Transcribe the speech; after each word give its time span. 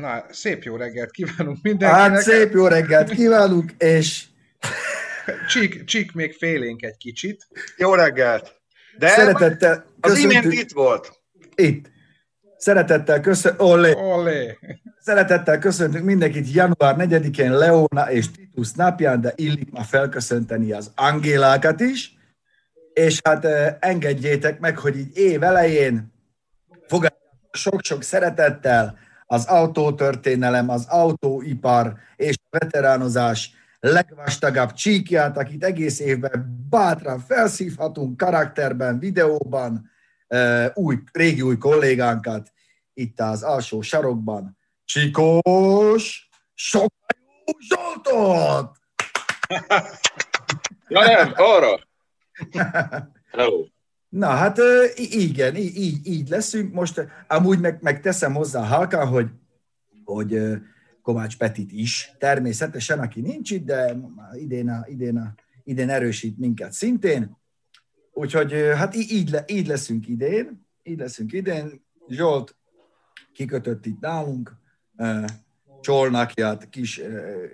Na, 0.00 0.24
szép 0.30 0.62
jó 0.62 0.76
reggelt 0.76 1.10
kívánunk 1.10 1.58
mindenkinek. 1.62 2.10
Hát 2.10 2.20
szép 2.22 2.52
jó 2.52 2.66
reggelt 2.66 3.10
kívánunk, 3.10 3.72
és... 3.78 4.24
Csík, 5.48 5.84
csík 5.84 6.12
még 6.12 6.32
félénk 6.32 6.82
egy 6.82 6.96
kicsit. 6.96 7.48
Jó 7.76 7.94
reggelt! 7.94 8.60
De 8.98 9.08
Szeretettel 9.08 9.84
az 10.00 10.18
imént 10.18 10.52
itt 10.52 10.72
volt. 10.72 11.12
Itt. 11.54 11.90
Szeretettel 12.56 13.20
köszöntünk, 13.20 13.68
Olé. 13.68 13.92
Olé. 13.94 14.58
Szeretettel 15.00 15.58
köszöntünk 15.58 16.04
mindenkit 16.04 16.52
január 16.52 16.96
4-én 16.98 17.52
Leona 17.52 18.10
és 18.10 18.30
Titus 18.30 18.72
napján, 18.72 19.20
de 19.20 19.32
illik 19.34 19.70
ma 19.70 19.82
felköszönteni 19.82 20.72
az 20.72 20.92
Angélákat 20.94 21.80
is. 21.80 22.16
És 22.92 23.20
hát 23.24 23.44
engedjétek 23.80 24.60
meg, 24.60 24.78
hogy 24.78 24.98
így 24.98 25.16
év 25.16 25.42
elején 25.42 26.12
fogadjátok 26.86 27.18
sok-sok 27.50 28.02
szeretettel 28.02 28.98
az 29.30 29.44
autótörténelem, 29.44 30.68
az 30.68 30.86
autóipar 30.88 31.94
és 32.16 32.34
a 32.50 32.58
veteránozás 32.58 33.50
legvastagabb 33.80 34.72
csíkját, 34.72 35.36
akit 35.36 35.64
egész 35.64 36.00
évben 36.00 36.66
bátran 36.70 37.18
felszívhatunk 37.18 38.16
karakterben, 38.16 38.98
videóban, 38.98 39.90
új, 40.74 40.98
régi 41.12 41.42
új 41.42 41.58
kollégánkat 41.58 42.52
itt 42.94 43.20
az 43.20 43.42
alsó 43.42 43.80
sarokban. 43.80 44.58
Csikós 44.84 46.28
Sokajú 46.54 46.88
Zsoltot! 47.68 48.76
ja 50.88 51.00
nem, 51.00 51.32
arra! 51.36 51.78
Hello! 53.32 53.64
Na 54.08 54.26
hát 54.26 54.58
igen, 54.94 55.56
így, 55.56 56.06
így, 56.06 56.28
leszünk. 56.28 56.72
Most 56.72 57.06
amúgy 57.26 57.60
meg, 57.60 57.78
meg 57.80 58.00
teszem 58.00 58.34
hozzá 58.34 58.66
halkan, 58.66 59.06
hogy, 59.06 59.30
hogy 60.04 60.40
Kovács 61.02 61.36
Petit 61.36 61.72
is 61.72 62.12
természetesen, 62.18 62.98
aki 62.98 63.20
nincs 63.20 63.50
itt, 63.50 63.64
de 63.64 63.96
idén, 64.32 64.68
a, 64.68 64.84
idén, 64.86 65.16
a, 65.16 65.34
idén 65.64 65.90
erősít 65.90 66.38
minket 66.38 66.72
szintén. 66.72 67.36
Úgyhogy 68.12 68.52
hát 68.52 68.94
így, 68.94 69.42
így 69.46 69.66
leszünk 69.66 70.08
idén, 70.08 70.66
így 70.82 70.98
leszünk 70.98 71.32
idén. 71.32 71.84
Zsolt 72.08 72.56
kikötött 73.32 73.86
itt 73.86 74.00
nálunk, 74.00 74.56
csolnakját 75.80 76.68
kis 76.68 77.00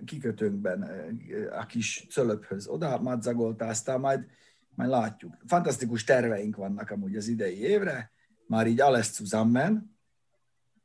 kikötőnkben 0.05 0.91
a 1.59 1.67
kis 1.67 2.07
cölöphöz 2.11 2.67
oda 2.67 3.01
madzagoltáztál, 3.01 3.99
majd 3.99 4.27
majd 4.77 4.91
látjuk. 4.91 5.37
Fantasztikus 5.47 6.05
terveink 6.05 6.57
vannak 6.57 6.91
amúgy 6.91 7.17
az 7.17 7.29
idei 7.29 7.59
évre, 7.59 8.11
már 8.47 8.67
így 8.67 8.81
alles 8.81 9.13
zusammen, 9.13 9.97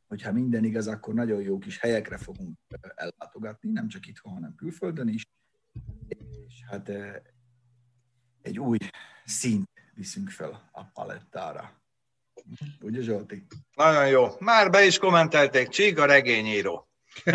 hogyha 0.08 0.32
minden 0.32 0.64
igaz, 0.64 0.88
akkor 0.88 1.14
nagyon 1.14 1.42
jó 1.42 1.58
kis 1.58 1.80
helyekre 1.80 2.18
fogunk 2.18 2.58
ellátogatni, 2.96 3.72
nem 3.72 3.88
csak 3.88 4.08
itthon, 4.08 4.34
hanem 4.34 4.56
külföldön 4.56 5.08
is. 5.08 5.26
És 6.08 6.64
hát 6.70 6.92
egy 8.42 8.60
új 8.60 8.78
szint 9.26 9.70
viszünk 9.94 10.30
fel 10.30 10.70
a 10.72 10.84
palettára. 10.84 11.82
Ugye 12.82 13.02
Zsolti? 13.02 13.46
Nagyon 13.76 14.08
jó. 14.08 14.28
Már 14.40 14.70
be 14.70 14.86
is 14.86 14.98
kommentelték, 14.98 15.68
Csík 15.68 16.00
a 16.00 16.06
regényíró. 16.06 16.90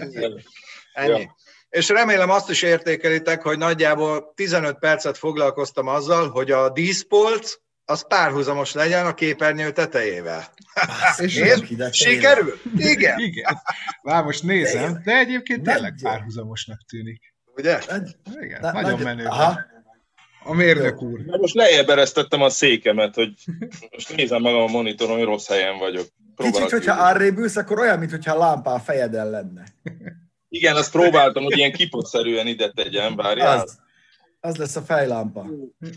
Ennyi. 0.00 0.42
Ennyi. 0.92 1.20
Ja. 1.20 1.36
És 1.68 1.88
remélem 1.88 2.30
azt 2.30 2.50
is 2.50 2.62
értékelitek, 2.62 3.42
hogy 3.42 3.58
nagyjából 3.58 4.32
15 4.34 4.78
percet 4.78 5.18
foglalkoztam 5.18 5.86
azzal, 5.86 6.30
hogy 6.30 6.50
a 6.50 6.70
díszpolc 6.70 7.54
az 7.84 8.06
párhuzamos 8.06 8.72
legyen 8.72 9.06
a 9.06 9.14
képernyő 9.14 9.70
tetejével. 9.70 10.44
És 11.16 11.42
Sikerül? 11.90 12.60
Igen. 12.76 13.18
Igen. 13.18 13.60
Már 14.02 14.24
most 14.24 14.42
nézem, 14.42 15.00
de 15.04 15.18
egyébként 15.18 15.62
tényleg 15.62 15.94
párhuzamosnak 16.02 16.80
tűnik. 16.88 17.34
Ugye? 17.56 17.78
Igen, 18.40 18.60
na, 18.60 18.72
nagyon 18.72 19.00
menő. 19.00 19.26
Aha. 19.26 19.60
A 20.44 20.54
mérnök 20.54 21.02
úr. 21.02 21.20
Na 21.20 21.36
most 21.36 21.54
lejjebb 21.54 21.88
eresztettem 21.88 22.42
a 22.42 22.48
székemet, 22.48 23.14
hogy 23.14 23.34
most 23.90 24.16
nézem 24.16 24.40
magam 24.40 24.60
a 24.62 24.66
monitoron, 24.66 25.16
hogy 25.16 25.24
rossz 25.24 25.48
helyen 25.48 25.78
vagyok. 25.78 26.06
Próbálok 26.34 26.68
Kicsit, 26.68 26.84
hogyha 26.84 27.04
arrébb 27.04 27.38
ülsz, 27.38 27.56
akkor 27.56 27.78
olyan, 27.78 27.98
mintha 27.98 28.34
a 28.34 28.38
lámpa 28.38 28.72
a 28.72 28.78
fejeden 28.78 29.30
lenne. 29.30 29.64
Igen, 30.48 30.76
azt 30.76 30.90
próbáltam, 30.90 31.42
hogy 31.42 31.56
ilyen 31.56 31.72
kipotszerűen 31.72 32.46
ide 32.46 32.70
tegyem, 32.70 33.16
várjál. 33.16 33.60
Az, 33.60 33.78
az 34.40 34.56
lesz 34.56 34.76
a 34.76 34.82
fejlámpa. 34.82 35.46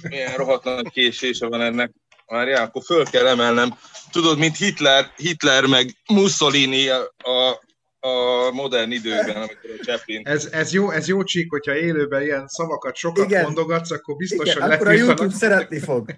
Milyen 0.09 0.35
rohadt 0.35 0.63
nagy 0.63 0.89
késése 0.89 1.47
van 1.47 1.61
ennek. 1.61 1.91
Várjál, 2.25 2.63
akkor 2.63 2.83
föl 2.83 3.05
kell 3.05 3.27
emelnem. 3.27 3.77
Tudod, 4.11 4.37
mint 4.37 4.57
Hitler, 4.57 5.11
Hitler 5.15 5.65
meg 5.65 5.95
Mussolini 6.07 6.87
a, 6.87 7.13
a, 7.17 7.61
a 7.99 8.51
modern 8.51 8.91
időkben, 8.91 9.35
amikor 9.35 9.69
a 9.79 9.83
Chaplin... 9.83 10.27
Ez, 10.27 10.45
ez, 10.45 10.73
jó, 10.73 10.91
ez 10.91 11.07
jó 11.07 11.23
csík, 11.23 11.49
hogyha 11.49 11.75
élőben 11.75 12.21
ilyen 12.21 12.47
szavakat 12.47 12.95
sokat 12.95 13.25
Igen. 13.25 13.43
mondogatsz, 13.43 13.91
akkor 13.91 14.15
biztosan 14.15 14.55
Igen, 14.55 14.71
akkor 14.71 14.87
a 14.87 14.91
YouTube 14.91 15.33
szeretni 15.33 15.79
fog. 15.79 16.09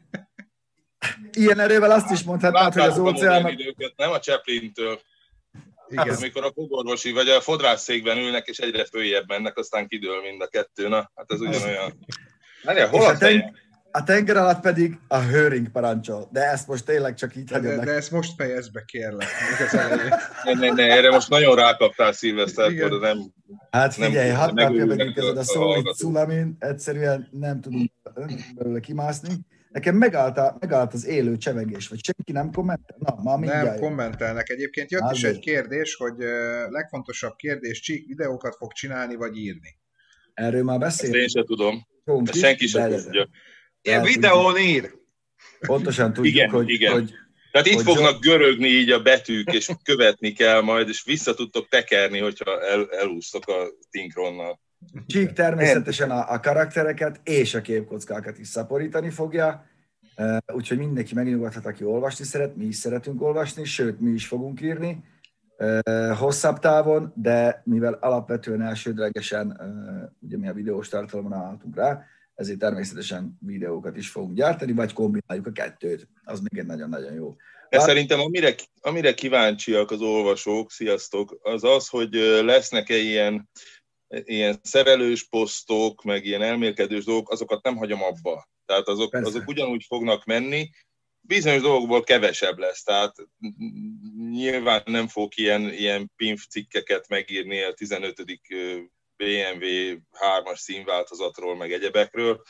Ilyen 1.31 1.59
erővel 1.59 1.91
azt 1.91 2.11
is 2.11 2.23
mondhatnád, 2.23 2.73
hogy 2.73 2.81
az 2.81 2.97
óceánok... 2.97 3.51
Nem 3.95 4.11
a 4.11 4.19
Chaplin-től. 4.19 4.99
Igen. 5.91 6.07
Hát, 6.07 6.18
amikor 6.18 6.44
a 6.44 6.52
fogorvosi 6.53 7.12
vagy 7.12 7.29
a 7.29 7.41
fodrászszékben 7.41 8.18
ülnek, 8.18 8.47
és 8.47 8.57
egyre 8.57 8.85
följebb 8.85 9.28
mennek, 9.28 9.57
aztán 9.57 9.88
kidől 9.88 10.22
mind 10.22 10.41
a 10.41 10.47
kettő. 10.47 10.88
Na, 10.88 11.12
hát 11.16 11.31
ez 11.31 11.40
ugyanolyan. 11.40 12.06
Várjál, 12.63 12.88
hol 12.88 13.06
a, 13.06 13.18
ten- 13.18 13.59
a 13.91 14.03
tenger 14.03 14.38
alatt 14.38 14.62
pedig 14.62 15.00
a 15.07 15.19
hőring 15.19 15.72
parancsol. 15.72 16.29
De 16.31 16.50
ezt 16.50 16.68
most 16.68 16.85
tényleg 16.85 17.13
csak 17.13 17.35
így 17.35 17.52
hagyom 17.52 17.78
de, 17.78 17.85
de 17.85 17.91
ezt 17.91 18.12
most 18.12 18.34
fejezd 18.38 18.72
be, 18.72 18.84
kérlek. 18.85 19.28
ne, 20.44 20.53
ne, 20.53 20.72
ne, 20.72 20.84
erre 20.84 21.09
most 21.09 21.29
nagyon 21.29 21.56
rákaptál 21.56 22.12
Szilveszter, 22.12 22.73
de 22.73 22.97
nem... 22.97 23.18
Hát 23.72 23.94
figyelj, 23.94 24.29
hadd 24.29 24.56
kapja 24.56 24.85
meg 24.85 25.18
ez 25.18 25.25
a 25.25 25.44
szó, 25.44 25.73
hogy 25.73 25.84
culamin, 25.84 26.56
egyszerűen 26.59 27.28
nem 27.31 27.62
tudunk 27.62 27.91
belőle 28.53 28.79
kimászni. 28.79 29.34
Nekem 29.71 29.95
megállt, 29.95 30.59
megállt 30.59 30.93
az 30.93 31.05
élő 31.05 31.37
csevegés, 31.37 31.87
vagy 31.87 31.99
senki 32.03 32.31
nem 32.31 32.51
kommentel? 32.51 32.97
Na, 32.99 33.15
ma 33.15 33.37
Nem 33.37 33.65
jön. 33.65 33.79
kommentelnek. 33.79 34.49
Egyébként 34.49 34.91
jött 34.91 35.01
Azért. 35.01 35.17
is 35.17 35.23
egy 35.23 35.39
kérdés, 35.39 35.95
hogy 35.95 36.15
legfontosabb 36.69 37.35
kérdés, 37.35 37.79
Csík 37.79 38.07
videókat 38.07 38.55
fog 38.55 38.71
csinálni, 38.71 39.15
vagy 39.15 39.37
írni? 39.37 39.79
Erről 40.33 40.63
már 40.63 40.79
beszélünk. 40.79 41.17
én 41.17 41.27
sem 41.27 41.45
tudom. 41.45 41.87
De 42.05 42.31
senki 42.31 42.67
sem 42.67 42.89
tudja. 42.89 43.29
Ilyen 43.81 44.03
videón 44.03 44.57
ír. 44.57 44.93
Pontosan 45.59 46.13
tudjuk, 46.13 46.35
igen, 46.35 46.49
hogy, 46.49 46.69
igen. 46.69 46.91
hogy 46.91 47.13
tehát 47.51 47.67
itt 47.67 47.73
hogy 47.73 47.83
fognak 47.83 48.21
görögni 48.21 48.67
így 48.67 48.91
a 48.91 49.01
betűk, 49.01 49.53
és 49.53 49.69
követni 49.83 50.31
kell 50.31 50.61
majd, 50.61 50.89
és 50.89 51.03
vissza 51.03 51.33
tudtok 51.33 51.67
tekerni, 51.67 52.19
hogyha 52.19 52.61
el, 52.61 52.89
elúsztok 52.89 53.47
a 53.47 53.69
Tinkronnal. 53.89 54.59
Csík 55.05 55.31
természetesen 55.31 56.11
a, 56.11 56.31
a 56.31 56.39
karaktereket 56.39 57.19
és 57.23 57.53
a 57.53 57.61
képkockákat 57.61 58.37
is 58.37 58.47
szaporítani 58.47 59.09
fogja, 59.09 59.65
úgyhogy 60.53 60.77
mindenki 60.77 61.13
megnyugodhat, 61.13 61.65
aki 61.65 61.83
olvasni 61.83 62.25
szeret, 62.25 62.55
mi 62.55 62.65
is 62.65 62.75
szeretünk 62.75 63.21
olvasni, 63.21 63.63
sőt, 63.63 63.99
mi 63.99 64.09
is 64.09 64.27
fogunk 64.27 64.61
írni 64.61 65.03
hosszabb 66.17 66.59
távon, 66.59 67.13
de 67.15 67.61
mivel 67.65 67.93
alapvetően 67.93 68.61
elsődlegesen 68.61 69.61
ugye 70.19 70.37
mi 70.37 70.47
a 70.47 70.53
videós 70.53 70.87
tartalomra 70.87 71.35
álltunk 71.35 71.75
rá, 71.75 72.05
ezért 72.35 72.59
természetesen 72.59 73.37
videókat 73.39 73.97
is 73.97 74.09
fogunk 74.09 74.35
gyártani, 74.35 74.72
vagy 74.72 74.93
kombináljuk 74.93 75.47
a 75.47 75.51
kettőt. 75.51 76.07
Az 76.23 76.39
még 76.39 76.59
egy 76.59 76.66
nagyon-nagyon 76.66 77.13
jó. 77.13 77.35
Bár... 77.69 77.81
szerintem 77.81 78.19
amire, 78.19 78.55
amire 78.81 79.13
kíváncsiak 79.13 79.91
az 79.91 80.01
olvasók, 80.01 80.72
sziasztok, 80.72 81.39
az 81.41 81.63
az, 81.63 81.87
hogy 81.87 82.13
lesznek-e 82.43 82.95
ilyen 82.95 83.49
ilyen 84.11 84.59
szerelős 84.63 85.28
posztok, 85.28 86.03
meg 86.03 86.25
ilyen 86.25 86.41
elmélkedős 86.41 87.03
dolgok, 87.03 87.31
azokat 87.31 87.63
nem 87.63 87.75
hagyom 87.75 88.03
abba. 88.03 88.49
Tehát 88.66 88.87
azok, 88.87 89.13
azok 89.13 89.47
ugyanúgy 89.47 89.84
fognak 89.87 90.25
menni, 90.25 90.69
bizonyos 91.22 91.61
dolgokból 91.61 92.03
kevesebb 92.03 92.58
lesz, 92.58 92.84
tehát 92.84 93.16
nyilván 94.29 94.81
nem 94.85 95.08
fog 95.08 95.31
ilyen, 95.37 95.61
ilyen 95.61 96.11
pinf 96.16 96.46
cikkeket 96.49 97.08
megírni 97.08 97.61
a 97.61 97.73
15. 97.73 98.23
BMW 99.17 99.97
3-as 100.11 100.58
színváltozatról, 100.58 101.55
meg 101.55 101.72
egyebekről, 101.72 102.41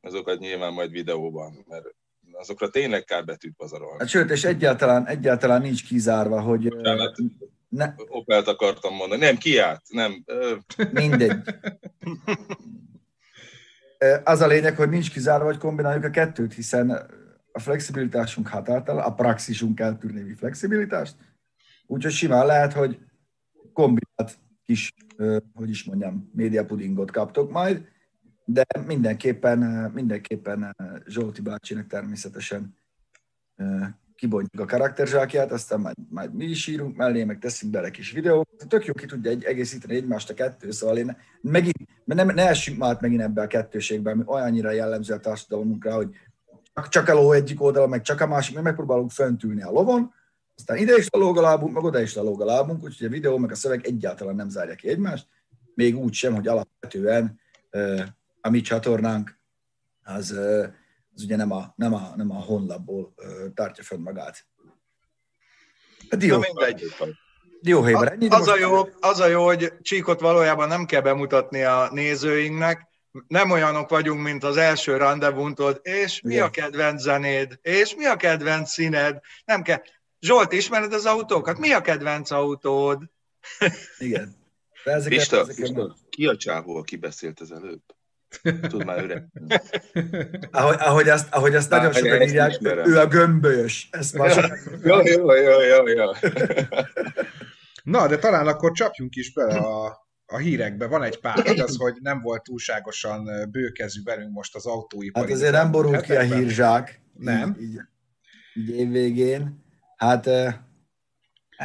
azokat 0.00 0.38
nyilván 0.38 0.72
majd 0.72 0.90
videóban, 0.90 1.64
mert 1.68 1.84
azokra 2.32 2.70
tényleg 2.70 3.04
kár 3.04 3.24
betűt 3.24 3.54
pazarolni. 3.56 3.98
Hát 3.98 4.08
sőt, 4.08 4.30
és 4.30 4.44
egyáltalán, 4.44 5.06
egyáltalán 5.06 5.60
nincs 5.60 5.86
kizárva, 5.86 6.40
hogy... 6.40 6.68
Bocsánat, 6.68 7.16
ne... 7.72 7.94
Opelt 8.08 8.48
akartam 8.48 8.94
mondani. 8.94 9.20
Nem, 9.20 9.36
kiállt, 9.36 9.82
nem. 9.88 10.24
Mindegy. 10.92 11.36
Az 14.24 14.40
a 14.40 14.46
lényeg, 14.46 14.76
hogy 14.76 14.88
nincs 14.88 15.10
kizárva, 15.10 15.44
hogy 15.44 15.58
kombináljuk 15.58 16.04
a 16.04 16.10
kettőt, 16.10 16.54
hiszen 16.54 16.90
a 17.52 17.58
flexibilitásunk 17.58 18.48
határtalan, 18.48 19.04
a 19.04 19.14
praxisunk 19.14 19.80
eltűrnévi 19.80 20.34
flexibilitást, 20.34 21.14
úgyhogy 21.86 22.12
simán 22.12 22.46
lehet, 22.46 22.72
hogy 22.72 22.98
kombinált 23.72 24.38
kis, 24.64 24.94
hogy 25.54 25.70
is 25.70 25.84
mondjam, 25.84 26.30
médiapudingot 26.34 27.10
kaptok 27.10 27.50
majd, 27.50 27.88
de 28.44 28.64
mindenképpen, 28.86 29.58
mindenképpen 29.94 30.76
Zsolti 31.06 31.40
bácsinak 31.40 31.86
természetesen 31.86 32.76
kibontjuk 34.22 34.62
a 34.62 34.66
karakterzsákját, 34.66 35.52
aztán 35.52 35.80
majd, 35.80 35.96
majd 36.10 36.34
mi 36.34 36.44
is 36.44 36.66
írunk 36.66 36.96
mellé, 36.96 37.24
meg 37.24 37.38
teszünk 37.38 37.72
bele 37.72 37.90
kis 37.90 38.10
videót. 38.10 38.48
Tök 38.68 38.84
jó 38.84 38.92
ki 38.92 39.06
tudja 39.06 39.30
egy, 39.30 39.44
egészíteni 39.44 39.94
egymást 39.94 40.30
a 40.30 40.34
kettő, 40.34 40.70
szóval 40.70 40.96
én 40.96 41.16
megint, 41.40 41.76
nem, 42.04 42.26
ne 42.26 42.48
essünk 42.48 42.78
már 42.78 42.96
megint 43.00 43.20
ebbe 43.20 43.42
a 43.42 43.46
kettőségbe, 43.46 44.10
ami 44.10 44.22
olyannyira 44.26 44.70
jellemző 44.70 45.14
a 45.14 45.20
társadalmunkra, 45.20 45.94
hogy 45.94 46.08
csak, 46.74 46.88
csak 46.88 47.08
a 47.08 47.14
ló 47.14 47.32
egyik 47.32 47.62
oldala, 47.62 47.86
meg 47.86 48.02
csak 48.02 48.20
a 48.20 48.26
másik, 48.26 48.56
mi 48.56 48.62
megpróbálunk 48.62 49.10
föntülni 49.10 49.62
a 49.62 49.70
lovon, 49.70 50.12
aztán 50.56 50.76
ide 50.76 50.96
is 50.96 51.08
lelóg 51.10 51.38
a 51.38 51.40
lábunk, 51.40 51.74
meg 51.74 51.84
oda 51.84 52.00
is 52.00 52.14
lelóg 52.14 52.40
a 52.40 52.44
lábunk, 52.44 52.82
úgyhogy 52.82 53.06
a 53.06 53.10
videó 53.10 53.38
meg 53.38 53.50
a 53.50 53.54
szöveg 53.54 53.86
egyáltalán 53.86 54.34
nem 54.34 54.48
zárja 54.48 54.74
ki 54.74 54.88
egymást, 54.88 55.26
még 55.74 55.98
úgy 55.98 56.12
sem, 56.12 56.34
hogy 56.34 56.48
alapvetően 56.48 57.40
a 58.40 58.50
mi 58.50 58.60
csatornánk 58.60 59.38
az, 60.04 60.38
az 61.14 61.22
ugye 61.22 61.36
nem 61.36 61.50
a, 61.50 61.72
nem 61.76 61.94
a, 61.94 62.12
nem 62.16 62.30
a 62.30 62.40
honlapból 62.40 63.14
tartja 63.54 63.84
fönn 63.84 64.00
magát. 64.00 64.46
Jó. 66.18 66.38
Na 66.38 66.46
mindegy. 66.52 66.84
Dióhéjban 67.60 68.10
ennyi. 68.10 68.28
Az 68.28 68.48
a, 68.48 68.58
jó, 68.58 68.88
az 69.00 69.20
a 69.20 69.26
jó, 69.26 69.44
hogy 69.44 69.72
Csíkot 69.80 70.20
valójában 70.20 70.68
nem 70.68 70.86
kell 70.86 71.00
bemutatni 71.00 71.62
a 71.62 71.88
nézőinknek, 71.92 72.90
nem 73.28 73.50
olyanok 73.50 73.88
vagyunk, 73.88 74.22
mint 74.22 74.44
az 74.44 74.56
első 74.56 74.96
randevuntod, 74.96 75.80
és 75.82 76.20
mi 76.20 76.38
a 76.38 76.50
kedvenc 76.50 77.02
zenéd, 77.02 77.58
és 77.62 77.94
mi 77.94 78.04
a 78.04 78.16
kedvenc 78.16 78.70
színed, 78.70 79.20
nem 79.44 79.62
kell. 79.62 79.82
Zsolt, 80.20 80.52
ismered 80.52 80.92
az 80.92 81.06
autókat? 81.06 81.58
Mi 81.58 81.72
a 81.72 81.80
kedvenc 81.80 82.30
autód? 82.30 83.02
Igen. 83.98 84.36
ezeket, 84.84 85.18
Pista, 85.18 85.38
ezeket 85.38 85.56
Pista, 85.56 85.96
ki 86.08 86.26
a 86.26 86.36
csávó, 86.36 86.76
aki 86.76 86.96
beszélt 86.96 87.40
az 87.40 87.52
előbb? 87.52 87.82
Tud 88.68 88.84
már 88.84 89.02
öreg. 89.04 89.26
ahogy, 90.50 90.76
ahogy, 90.78 91.08
azt, 91.08 91.34
ahogy 91.34 91.54
azt 91.54 91.70
nagyon 91.70 91.92
sokan 91.92 92.22
írják, 92.22 92.58
ő 92.62 92.98
a 92.98 93.06
gömbölyös. 93.06 93.88
Ezt 93.90 94.14
már 94.14 94.60
jó, 94.82 95.00
jó, 95.00 95.34
jó, 95.34 95.60
jó, 95.60 95.86
jó. 95.86 96.10
Na, 97.82 98.06
de 98.06 98.18
talán 98.18 98.46
akkor 98.46 98.72
csapjunk 98.72 99.14
is 99.14 99.32
bele 99.32 99.56
a, 99.58 100.06
a 100.26 100.36
hírekbe. 100.36 100.86
Van 100.86 101.02
egy 101.02 101.20
pár, 101.20 101.60
az, 101.60 101.76
hogy 101.76 101.94
nem 102.00 102.20
volt 102.20 102.42
túlságosan 102.42 103.28
bőkezű 103.50 104.00
velünk 104.04 104.32
most 104.32 104.54
az 104.54 104.66
autóipar. 104.66 105.22
Hát 105.22 105.32
azért 105.32 105.52
nem 105.52 105.70
borult 105.70 106.00
ki 106.00 106.12
a 106.12 106.20
hírzsák. 106.20 107.00
Nem. 107.18 107.56
Így, 107.60 107.68
így, 107.68 107.80
így 108.54 108.68
évvégén. 108.68 109.64
Hát 109.96 110.26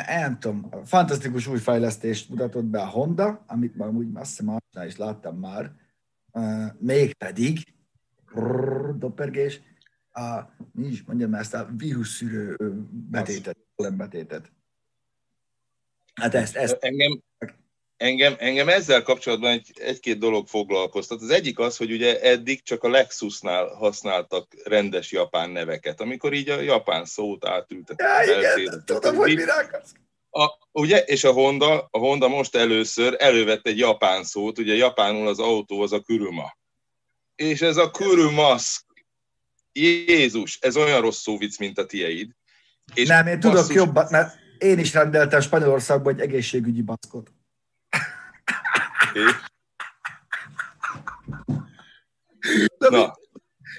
nem 0.08 0.40
tudom, 0.40 0.70
fantasztikus 0.86 1.48
új 1.48 1.58
fejlesztést 1.58 2.30
mutatott 2.30 2.66
be 2.66 2.80
a 2.82 2.88
Honda, 2.88 3.44
amit 3.48 3.76
már 3.76 3.90
úgy 3.90 4.08
azt 4.14 4.38
hiszem 4.38 4.58
is 4.86 4.98
láttam 4.98 5.38
már, 5.38 5.72
mégpedig 6.80 7.76
doppergés, 8.96 9.62
a, 10.12 10.42
mi 10.74 10.88
is 10.88 11.04
mondjam 11.04 11.34
ezt 11.34 11.54
a 11.54 11.70
vírusszűrő 11.78 12.56
betétet, 13.10 13.58
betétet. 13.76 14.52
Hát 16.14 16.34
ezt, 16.36 16.56
ezt... 16.56 16.78
Engem, 16.80 17.22
engem, 17.98 18.36
engem 18.38 18.70
ezzel 18.70 19.04
kapcsolatban 19.04 19.52
egy, 19.52 19.72
egy-két 19.76 20.18
dolog 20.18 20.48
foglalkoztat. 20.48 21.22
Az 21.22 21.30
egyik 21.30 21.60
az, 21.60 21.78
hogy 21.78 21.92
ugye 21.92 22.22
eddig 22.22 22.64
csak 22.64 22.84
a 22.84 22.90
Lexusnál 22.90 23.68
használtak 23.68 24.56
rendes 24.64 25.12
japán 25.12 25.50
neveket, 25.50 26.02
amikor 26.02 26.34
így 26.34 26.50
a 26.50 26.60
japán 26.60 27.06
szót 27.06 27.46
átültettek. 27.46 28.28
Ja, 28.28 28.58
igen, 28.58 28.84
tudom, 28.86 29.16
hogy 29.16 29.36
mire 29.36 29.54
a, 30.38 30.58
ugye, 30.72 30.98
és 30.98 31.24
a 31.24 31.32
Honda, 31.32 31.88
a 31.92 31.98
Honda 31.98 32.28
most 32.28 32.56
először 32.56 33.16
elővett 33.20 33.68
egy 33.68 33.78
japán 33.78 34.24
szót, 34.24 34.60
ugye 34.60 34.76
japánul 34.76 35.28
az 35.28 35.40
autó 35.40 35.82
az 35.82 35.92
a 35.92 36.02
kuruma. 36.02 36.58
És 37.36 37.62
ez 37.62 37.78
a 37.78 37.92
kurumaszk, 37.92 38.86
Jézus, 39.72 40.58
ez 40.62 40.78
olyan 40.78 41.02
rossz 41.02 41.22
szóvic, 41.22 41.58
mint 41.58 41.78
a 41.78 41.86
tieid. 41.86 42.32
És 42.94 43.08
Nem, 43.08 43.28
én 43.28 43.40
tudok 43.40 43.56
basszus... 43.56 43.76
jobban, 43.76 44.08
mert 44.10 44.36
én 44.58 44.80
is 44.80 44.94
rendeltem 44.94 45.42
Spanyolországban 45.42 46.14
egy 46.14 46.20
egészségügyi 46.20 46.82
maszkot. 46.82 47.32
Na. 52.78 53.16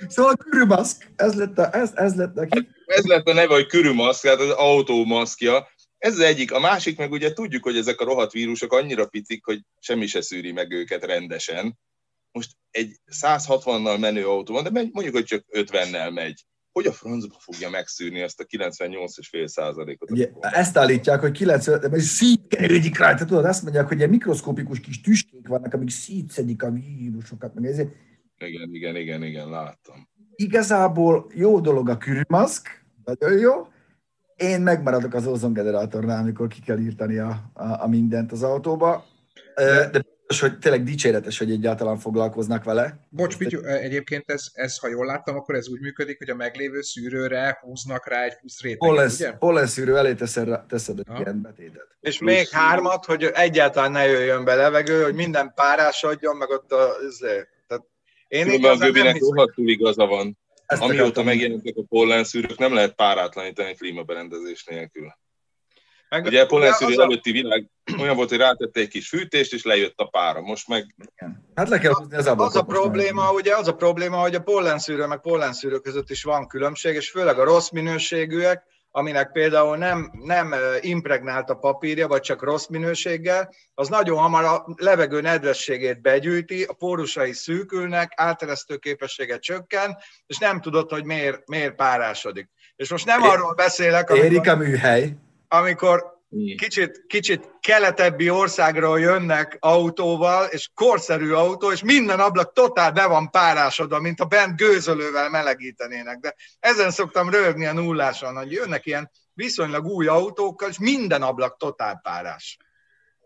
Szóval 0.09 0.35
Kürümaszk, 0.37 1.11
ez 1.17 1.35
lett, 1.35 1.59
a, 1.59 1.75
ez, 1.75 1.91
ez 1.95 2.15
lett 2.15 2.35
neki. 2.35 2.69
Ez 2.87 3.05
lett 3.05 3.27
a 3.27 3.33
neve, 3.33 3.55
hogy 3.55 3.67
Kürümaszk, 3.67 4.27
hát 4.27 4.41
az 4.41 4.51
autómaszkja. 4.51 5.69
Ez 5.99 6.13
az 6.13 6.21
egyik. 6.21 6.53
A 6.53 6.61
másik 6.61 6.99
meg 6.99 7.13
ugye 7.13 7.33
tudjuk, 7.33 7.63
hogy 7.63 7.77
ezek 7.77 8.01
a 8.01 8.05
rohadt 8.05 8.33
vírusok 8.33 8.73
annyira 8.73 9.07
picik, 9.07 9.45
hogy 9.45 9.61
semmi 9.81 10.07
se 10.07 10.21
szűri 10.21 10.53
meg 10.53 10.73
őket 10.73 11.05
rendesen. 11.05 11.79
Most 12.31 12.51
egy 12.71 12.97
160-nal 13.21 14.01
menő 14.01 14.29
autó 14.29 14.55
van, 14.55 14.63
de 14.63 14.71
mondjuk, 14.71 15.15
hogy 15.15 15.25
csak 15.25 15.45
50-nel 15.53 16.13
megy 16.13 16.45
hogy 16.79 16.87
a 16.87 16.93
francba 16.93 17.37
fogja 17.39 17.71
megszűrni 17.71 18.21
ezt 18.21 18.41
a 18.41 18.45
98,5 18.45 19.47
százalékot? 19.47 20.11
Ugye, 20.11 20.31
ezt 20.41 20.77
állítják, 20.77 21.21
hogy 21.21 21.31
90, 21.31 21.91
de 21.91 22.01
szítkedik 22.01 22.99
rá, 22.99 23.15
tudod, 23.15 23.45
azt 23.45 23.63
mondják, 23.63 23.89
hogy 23.89 23.97
ilyen 23.97 24.11
mikroszkopikus 24.11 24.81
kis 24.81 25.01
tüskék 25.01 25.49
vannak, 25.49 25.75
amik 25.75 25.91
szítszedik 25.91 26.63
a 26.63 26.71
vírusokat, 26.71 27.55
meg 27.55 27.65
ezért. 27.65 27.91
Igen, 28.39 28.75
igen, 28.75 28.97
igen, 28.97 29.23
igen, 29.23 29.49
láttam. 29.49 30.09
Igazából 30.35 31.31
jó 31.35 31.61
dolog 31.61 31.89
a 31.89 31.97
kürmaszk, 31.97 32.87
nagyon 33.05 33.39
jó. 33.39 33.67
Én 34.39 34.61
megmaradok 34.61 35.15
az 35.15 35.27
ozongenerátornál, 35.27 36.21
amikor 36.21 36.49
ki 36.49 36.61
kell 36.61 36.79
írtani 36.79 37.19
a, 37.19 37.51
a, 37.53 37.83
a 37.83 37.89
mindent 37.89 38.33
az 38.33 38.43
autóba. 38.43 39.05
De, 39.55 39.89
de 39.91 40.03
hogy 40.41 40.59
tényleg 40.59 40.83
dicséretes, 40.83 41.39
hogy 41.39 41.51
egyáltalán 41.51 41.99
foglalkoznak 41.99 42.65
vele. 42.65 43.07
Bocs, 43.09 43.37
Pityu, 43.37 43.63
egyébként 43.63 44.31
ez, 44.31 44.47
ez, 44.53 44.79
ha 44.79 44.89
jól 44.89 45.07
láttam, 45.07 45.37
akkor 45.37 45.55
ez 45.55 45.69
úgy 45.69 45.81
működik, 45.81 46.19
hogy 46.19 46.31
a 46.31 46.35
meglévő 46.35 46.81
szűrőre 46.81 47.59
húznak 47.61 48.09
rá 48.09 48.23
egy 48.23 48.39
plusz 48.39 48.61
réteget, 48.61 48.89
pollen, 48.89 49.11
ugye? 49.11 49.33
Pollen 49.33 49.67
szűrő 49.67 49.97
elé 49.97 50.15
teszed, 50.15 50.67
teszed 50.69 50.99
egy 50.99 51.19
ilyen 51.19 51.41
betétet. 51.43 51.87
És 52.01 52.19
plusz 52.19 52.31
még 52.31 52.47
szűrő. 52.47 52.63
hármat, 52.63 53.05
hogy 53.05 53.25
egyáltalán 53.35 53.93
ne 53.93 54.07
jöjjön 54.07 54.45
be 54.45 54.55
levegő, 54.55 55.03
hogy 55.03 55.15
minden 55.15 55.53
párás 55.55 56.05
adjon, 56.05 56.37
meg 56.37 56.51
ott 56.51 56.73
a... 56.73 56.89
Tehát 57.67 57.85
én 58.29 58.51
igazán 58.51 58.89
a 58.89 58.93
Göbinek 58.93 59.19
rohadtul 59.21 59.69
igaza 59.69 60.07
van. 60.07 60.39
Ezt 60.69 60.83
Amióta 60.83 61.23
megjelenítek 61.23 61.77
a 61.77 61.83
pollen 61.89 62.25
szűrők, 62.25 62.59
nem 62.59 62.75
lehet 62.75 62.95
párátlanítani 62.95 63.75
klímaberendezés 63.75 64.65
nélkül. 64.65 65.13
Meg, 66.09 66.25
ugye 66.25 66.43
a 66.43 66.47
pollenszűrő 66.47 66.95
a... 66.97 67.03
előtti 67.03 67.31
világ 67.31 67.71
olyan 67.99 68.17
volt, 68.17 68.29
hogy 68.29 68.39
rátette 68.39 68.81
egy 68.81 68.89
kis 68.89 69.09
fűtést, 69.09 69.53
és 69.53 69.65
lejött 69.65 69.99
a 69.99 70.07
pára. 70.07 70.41
Most 70.41 70.69
meg... 70.69 70.95
Igen. 71.17 71.51
Hát 71.55 71.69
le 71.69 71.79
kell 71.79 71.93
húzni 71.93 72.17
az 72.17 72.27
ablakot. 72.27 72.55
Az 72.55 72.61
a 72.61 72.65
probléma, 72.65 73.25
meg. 73.25 73.35
ugye 73.35 73.57
az 73.57 73.69
a 73.69 73.75
probléma, 73.75 74.17
hogy 74.17 74.35
a 74.35 74.41
pollenszűrő 74.41 75.07
meg 75.07 75.21
pollenszűrő 75.21 75.79
között 75.79 76.11
is 76.11 76.23
van 76.23 76.47
különbség, 76.47 76.95
és 76.95 77.11
főleg 77.11 77.39
a 77.39 77.45
rossz 77.45 77.71
minőségűek, 77.71 78.63
aminek 78.91 79.33
például 79.33 79.77
nem, 79.77 80.11
nem 80.13 80.55
impregnált 80.81 81.51
a 81.51 81.55
papírja, 81.55 82.09
vagy 82.09 82.21
csak 82.21 82.43
rossz 82.43 82.67
minőséggel, 82.67 83.55
az 83.75 83.89
nagyon 83.89 84.19
hamar 84.19 84.45
a 84.45 84.65
levegő 84.77 85.21
nedvességét 85.21 86.01
begyűjti, 86.01 86.63
a 86.63 86.73
pórusai 86.73 87.33
szűkülnek, 87.33 88.13
áteresztő 88.17 88.77
képessége 88.77 89.39
csökken, 89.39 89.97
és 90.27 90.39
nem 90.39 90.61
tudod, 90.61 90.91
hogy 90.91 91.05
miért, 91.05 91.49
miért 91.49 91.75
párásodik. 91.75 92.51
És 92.77 92.91
most 92.91 93.07
nem 93.07 93.23
é, 93.23 93.27
arról 93.27 93.55
beszélek, 93.55 94.11
amikor... 94.11 94.33
Érik 94.33 94.49
a 94.49 94.57
műhely 94.57 95.17
amikor 95.49 96.18
kicsit, 96.57 97.05
kicsit 97.07 97.51
keletebbi 97.61 98.31
országról 98.31 99.01
jönnek 99.01 99.57
autóval, 99.61 100.47
és 100.47 100.71
korszerű 100.75 101.33
autó, 101.33 101.73
és 101.73 101.83
minden 101.83 102.21
ablak 102.21 102.53
totál 102.53 102.93
be 102.93 103.07
van 103.07 103.31
párásodva, 103.31 104.01
mint 104.01 104.21
a 104.21 104.25
bent 104.25 104.57
gőzölővel 104.57 105.31
melegítenének. 105.31 106.19
De 106.19 106.35
ezen 106.61 106.91
szoktam 106.91 107.31
rögni 107.31 107.67
a 107.67 107.73
nulláson, 107.73 108.37
hogy 108.37 108.53
jönnek 108.53 108.87
ilyen 108.87 109.11
viszonylag 109.35 109.87
új 109.87 110.07
autókkal, 110.07 110.69
és 110.69 110.79
minden 110.79 111.23
ablak 111.23 111.57
totál 111.57 112.01
párás. 112.03 112.57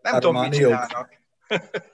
Nem 0.01 0.19
tudom, 0.19 0.41
mit 0.41 0.53
csinálnak. 0.53 1.09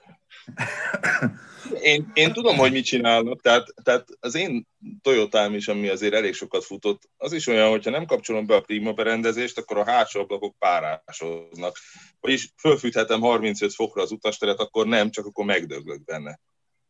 Én, 1.80 2.10
én 2.14 2.32
tudom, 2.32 2.56
hogy 2.56 2.72
mit 2.72 2.84
csinálnak, 2.84 3.40
tehát, 3.40 3.74
tehát 3.82 4.08
az 4.20 4.34
én 4.34 4.66
Toyotám 5.02 5.54
is, 5.54 5.68
ami 5.68 5.88
azért 5.88 6.14
elég 6.14 6.34
sokat 6.34 6.64
futott, 6.64 7.02
az 7.16 7.32
is 7.32 7.46
olyan, 7.46 7.70
hogyha 7.70 7.90
nem 7.90 8.06
kapcsolom 8.06 8.46
be 8.46 8.54
a 8.54 8.60
klímaberendezést, 8.60 9.58
akkor 9.58 9.78
a 9.78 9.84
hátsó 9.84 10.20
ablakok 10.20 10.54
párásoznak. 10.58 11.76
Vagyis 12.20 12.52
fölfűthetem 12.56 13.20
35 13.20 13.74
fokra 13.74 14.02
az 14.02 14.12
utasteret, 14.12 14.58
akkor 14.58 14.86
nem, 14.86 15.10
csak 15.10 15.26
akkor 15.26 15.44
megdöglök 15.44 16.04
benne. 16.04 16.40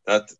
Tehát 0.03 0.39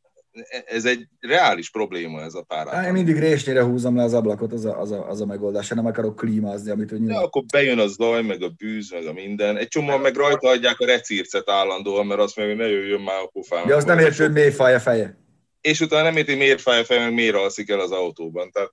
ez 0.67 0.85
egy 0.85 1.09
reális 1.21 1.71
probléma 1.71 2.21
ez 2.21 2.35
a 2.35 2.43
párát. 2.43 2.87
Én 2.87 2.93
mindig 2.93 3.19
résnyire 3.19 3.63
húzom 3.63 3.97
le 3.97 4.03
az 4.03 4.15
ablakot, 4.15 4.53
az 4.53 4.65
a, 4.65 4.81
az 4.81 4.91
a, 4.91 5.09
az 5.09 5.21
a 5.21 5.27
megoldás, 5.27 5.69
nem 5.69 5.87
akarok 5.87 6.17
klímázni, 6.17 6.71
amit 6.71 6.93
úgy 6.93 7.01
nyilván... 7.01 7.23
akkor 7.23 7.43
bejön 7.53 7.79
a 7.79 7.87
zaj, 7.87 8.23
meg 8.23 8.43
a 8.43 8.49
bűz, 8.49 8.91
meg 8.91 9.07
a 9.07 9.13
minden. 9.13 9.57
Egy 9.57 9.69
csomó 9.69 9.97
meg 9.97 10.15
rajta 10.15 10.49
adják 10.49 10.81
a 10.81 10.87
recírcet 10.87 11.51
állandóan, 11.51 12.07
mert 12.07 12.21
azt 12.21 12.37
meg 12.37 12.57
ne 12.57 12.67
jöjjön 12.67 13.01
már 13.01 13.23
a 13.23 13.27
pofám. 13.27 13.69
Ja, 13.69 13.77
azt 13.77 13.87
nem 13.87 13.99
értő, 13.99 14.25
hogy 14.25 14.33
miért 14.33 14.55
fáj 14.55 14.75
a 14.75 14.81
feje. 14.81 15.19
És 15.61 15.81
utána 15.81 16.03
nem 16.03 16.17
érti, 16.17 16.35
miért 16.35 16.61
fáj 16.61 16.81
a 16.81 16.85
feje, 16.85 17.01
meg 17.01 17.15
miért 17.15 17.35
alszik 17.35 17.71
el 17.71 17.81
az 17.81 17.91
autóban. 17.91 18.51
Tehát 18.51 18.73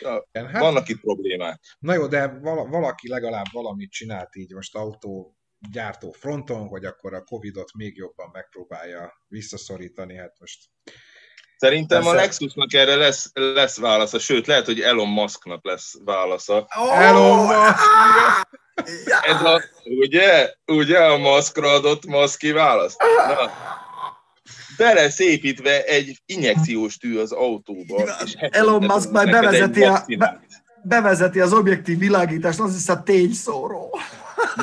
Ja, 0.00 0.26
hát, 0.32 0.60
vannak 0.60 0.88
itt 0.88 1.00
problémák. 1.00 1.60
Na 1.78 1.94
jó, 1.94 2.06
de 2.06 2.38
valaki 2.70 3.08
legalább 3.08 3.46
valamit 3.52 3.90
csinált 3.90 4.36
így 4.36 4.54
most 4.54 4.76
autó 4.76 5.37
gyártó 5.72 6.12
fronton, 6.18 6.66
hogy 6.66 6.84
akkor 6.84 7.14
a 7.14 7.22
Covid-ot 7.22 7.70
még 7.74 7.96
jobban 7.96 8.30
megpróbálja 8.32 9.12
visszaszorítani. 9.28 10.16
Hát 10.16 10.34
most 10.38 10.58
Szerintem 11.58 12.02
Persze. 12.02 12.16
a 12.16 12.20
Lexusnak 12.20 12.72
erre 12.72 12.94
lesz, 12.94 13.30
lesz 13.34 13.78
válasza, 13.78 14.18
sőt, 14.18 14.46
lehet, 14.46 14.64
hogy 14.64 14.80
Elon 14.80 15.08
Musknak 15.08 15.64
lesz 15.64 15.94
válasza. 16.04 16.66
Elon 16.92 17.38
Musk! 17.46 17.78
Ez 19.22 19.42
a, 19.42 19.62
ugye, 19.84 20.52
ugye 20.66 20.98
a 20.98 21.16
Muskra 21.16 21.68
adott 21.70 22.06
Muski 22.06 22.50
választ? 22.52 23.02
Na, 23.16 23.50
beleszépítve 24.76 25.84
egy 25.84 26.22
injekciós 26.26 26.96
tű 26.96 27.18
az 27.18 27.32
autóba. 27.32 28.04
és 28.24 28.32
Elon 28.38 28.84
Musk 28.84 29.10
majd 29.10 29.30
bevezeti 29.30 29.84
a- 29.84 29.90
vakcinát. 29.90 30.46
Bevezeti 30.82 31.40
az 31.40 31.52
objektív 31.52 31.98
világítást, 31.98 32.60
az 32.60 32.76
is 32.76 32.88
a 32.88 33.02
tényszóró. 33.02 33.98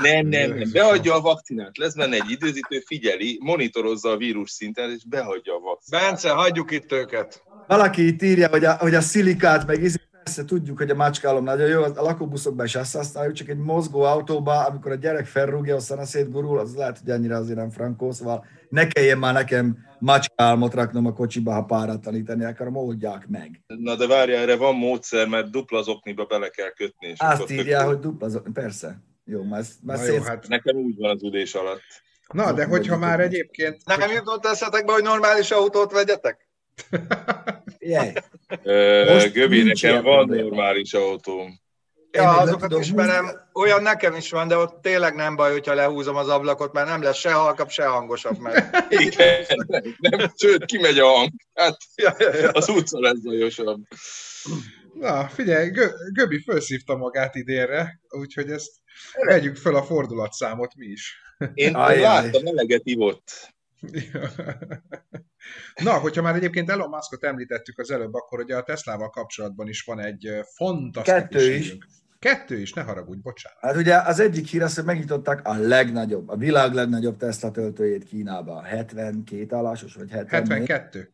Nem, 0.02 0.28
nem, 0.28 0.50
nem. 0.50 0.70
Beadja 0.72 1.16
a 1.16 1.22
vakcinát. 1.22 1.78
Lesz 1.78 1.96
benne 1.96 2.16
egy 2.16 2.30
időzítő, 2.32 2.80
figyeli, 2.86 3.40
monitorozza 3.42 4.10
a 4.10 4.18
vírus 4.18 4.52
szinten, 4.52 4.92
és 4.92 5.06
behagyja 5.08 5.54
a 5.56 5.60
vakcinát. 5.60 6.04
Bence, 6.04 6.30
hagyjuk 6.30 6.72
itt 6.72 6.92
őket. 6.92 7.44
Valaki 7.68 8.08
itt 8.08 8.22
írja, 8.22 8.48
hogy 8.50 8.66
a, 8.66 8.74
hogy 8.78 8.96
a 8.96 9.02
szilikát 9.02 9.68
meg 9.68 9.82
izé, 9.84 9.98
persze 10.24 10.46
tudjuk, 10.46 10.78
hogy 10.78 10.90
a 10.90 10.96
macskálom 10.96 11.44
nagyon 11.44 11.68
jó, 11.68 11.84
a 11.84 11.92
lakóbuszokban 11.96 12.66
is 12.66 12.76
azt 12.76 12.96
használjuk, 12.96 13.34
csak 13.36 13.48
egy 13.50 13.58
mozgó 13.58 14.02
autóba, 14.02 14.66
amikor 14.66 14.92
a 14.92 14.96
gyerek 14.96 15.26
felrúgja, 15.26 15.76
aztán 15.76 15.98
a 15.98 16.06
szétgurul, 16.06 16.60
az 16.60 16.76
lehet, 16.76 16.98
hogy 17.00 17.10
annyira 17.10 17.36
azért 17.36 17.58
nem 17.58 17.70
frankó, 17.70 18.12
szóval 18.12 18.46
ne 18.70 18.88
kelljen 18.88 19.18
már 19.18 19.34
nekem 19.34 19.78
macskálmot 20.00 20.74
raknom 20.74 21.06
a 21.06 21.14
kocsiba, 21.14 21.54
ha 21.54 21.64
párat 21.64 22.02
tanítani 22.02 22.44
akarom, 22.44 22.76
oldják 22.76 23.28
meg. 23.28 23.62
Na 23.68 23.96
de 23.96 24.08
várjál, 24.08 24.42
erre 24.42 24.56
van 24.56 24.76
módszer, 24.76 25.28
mert 25.28 25.50
dupla 25.52 25.82
zokniba 25.82 26.26
bele 26.26 26.50
kell 26.50 26.70
kötni. 26.70 27.08
És 27.08 27.20
Azt 27.20 27.46
tök- 27.46 27.74
hogy 27.74 28.00
dupla, 28.00 28.28
zo- 28.30 28.48
persze. 28.54 29.02
Jó, 29.26 29.44
már, 29.44 29.64
már 29.82 29.98
Na 29.98 30.04
jó, 30.04 30.22
hát. 30.22 30.48
Nekem 30.48 30.76
úgy 30.76 30.96
van 30.98 31.10
az 31.10 31.24
udés 31.24 31.54
alatt. 31.54 32.04
Na, 32.34 32.54
de 32.54 32.66
hogyha 32.66 32.98
már 32.98 33.20
egyébként... 33.20 33.86
Nem 33.86 34.12
jutott 34.12 34.46
eszetekbe, 34.46 34.92
hogy 34.92 35.04
normális 35.04 35.52
autót 35.52 35.92
vegyetek? 35.92 36.50
Jaj. 37.80 38.14
Göbi, 39.34 39.64
nekem 39.64 40.04
van 40.04 40.26
probléma. 40.26 40.42
normális 40.42 40.94
autóm. 40.94 41.60
Ja, 42.12 42.38
azokat 42.38 42.80
ismerem. 42.80 43.50
Olyan 43.54 43.82
nekem 43.82 44.16
is 44.16 44.32
van, 44.32 44.48
de 44.48 44.58
ott 44.58 44.82
tényleg 44.82 45.16
nem 45.16 45.36
baj, 45.36 45.52
hogyha 45.52 45.74
lehúzom 45.74 46.16
az 46.16 46.30
ablakot, 46.30 46.74
mert 46.74 46.88
nem 46.88 47.02
lesz 47.02 47.18
se 47.18 47.32
halkabb, 47.32 47.70
se 47.70 47.86
hangosabb 47.86 48.38
meg. 48.38 48.76
Igen, 48.90 49.46
nem, 49.98 50.32
sőt, 50.36 50.66
kimegy 50.66 51.00
a 51.00 51.08
hang. 51.08 51.30
Hát 51.54 51.78
Ja, 51.96 52.16
ja, 52.18 52.36
ja. 52.36 52.50
az 52.50 52.70
utca 52.70 53.00
lesz 53.00 53.18
zajosabb. 53.18 53.82
Na, 55.00 55.28
figyelj, 55.28 55.70
Gö- 55.70 56.12
Göbi 56.14 56.40
felszívta 56.42 56.96
magát 56.98 57.36
idénre, 57.36 58.00
úgyhogy 58.10 58.52
ezt 58.52 58.72
vegyük 59.26 59.56
föl 59.56 59.76
a 59.76 59.84
fordulatszámot 59.84 60.76
mi 60.76 60.86
is. 60.86 61.16
Én, 61.54 61.76
Ajjaj. 61.76 61.98
én 61.98 62.02
láttam, 62.32 62.46
eleget 62.46 62.82
ivott. 62.86 63.54
Na, 65.84 65.94
hogyha 65.94 66.22
már 66.22 66.36
egyébként 66.36 66.70
Elon 66.70 66.90
Muskot 66.90 67.24
említettük 67.24 67.80
az 67.80 67.92
előbb, 67.92 68.14
akkor 68.14 68.40
ugye 68.40 68.56
a 68.56 68.64
Teslával 68.64 69.10
kapcsolatban 69.10 69.68
is 69.68 69.82
van 69.84 70.00
egy 70.00 70.30
fantasztikus 70.56 71.22
Kettő 71.22 71.54
is. 71.54 71.64
hírünk. 71.66 71.86
Kettő 72.20 72.60
is, 72.60 72.74
ne 72.74 72.82
haragudj, 72.82 73.20
bocsánat. 73.22 73.60
Hát 73.62 73.76
ugye 73.76 73.96
az 73.98 74.20
egyik 74.20 74.48
hír 74.48 74.62
az, 74.62 74.76
hogy 74.76 74.84
megnyitották 74.86 75.48
a 75.48 75.54
legnagyobb, 75.58 76.30
a 76.30 76.36
világ 76.38 76.74
legnagyobb 76.74 77.18
Tesla 77.18 77.52
töltőjét 77.52 78.04
Kínába. 78.04 78.62
72 78.62 79.56
alásos, 79.56 79.94
vagy 79.96 80.10
74? 80.12 80.68
72. 80.68 81.14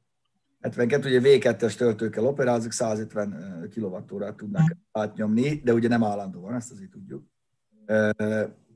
72, 0.61 1.09
ugye 1.09 1.19
V2-es 1.23 1.75
töltőkkel 1.75 2.25
operálzik, 2.25 2.71
150 2.71 3.69
kWh 3.75 4.35
tudnak 4.35 4.77
átnyomni, 4.91 5.61
de 5.63 5.73
ugye 5.73 5.87
nem 5.87 6.03
állandóan, 6.03 6.55
ezt 6.55 6.71
azért 6.71 6.91
tudjuk. 6.91 7.23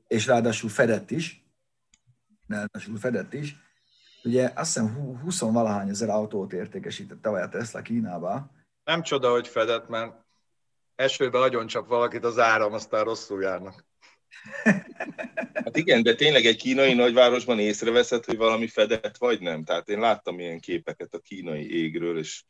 És 0.06 0.26
ráadásul 0.26 0.70
fedett 0.70 1.10
is, 1.10 1.46
ráadásul 2.46 2.96
fedett 2.96 3.32
is. 3.32 3.56
Ugye 4.24 4.52
azt 4.54 4.74
hiszem 4.74 4.94
hú- 4.94 5.20
20 5.20 5.40
valahány 5.40 5.88
ezer 5.88 6.08
autót 6.08 6.52
értékesített 6.52 7.22
tavaly 7.22 7.42
a 7.42 7.48
Tesla 7.48 7.82
Kínába. 7.82 8.50
Nem 8.84 9.02
csoda, 9.02 9.30
hogy 9.30 9.48
fedett, 9.48 9.88
mert 9.88 10.14
esőben 10.94 11.42
agyon 11.42 11.66
csap 11.66 11.88
valakit 11.88 12.24
az 12.24 12.38
áram, 12.38 12.72
aztán 12.72 13.04
rosszul 13.04 13.42
járnak. 13.42 13.84
Hát 15.54 15.76
igen, 15.76 16.02
de 16.02 16.14
tényleg 16.14 16.46
egy 16.46 16.56
kínai 16.56 16.94
nagyvárosban 16.94 17.58
észreveszed, 17.58 18.24
hogy 18.24 18.36
valami 18.36 18.66
fedett 18.66 19.16
vagy 19.16 19.40
nem. 19.40 19.64
Tehát 19.64 19.88
én 19.88 19.98
láttam 19.98 20.40
ilyen 20.40 20.60
képeket 20.60 21.14
a 21.14 21.18
kínai 21.18 21.82
égről, 21.82 22.18
és 22.18 22.42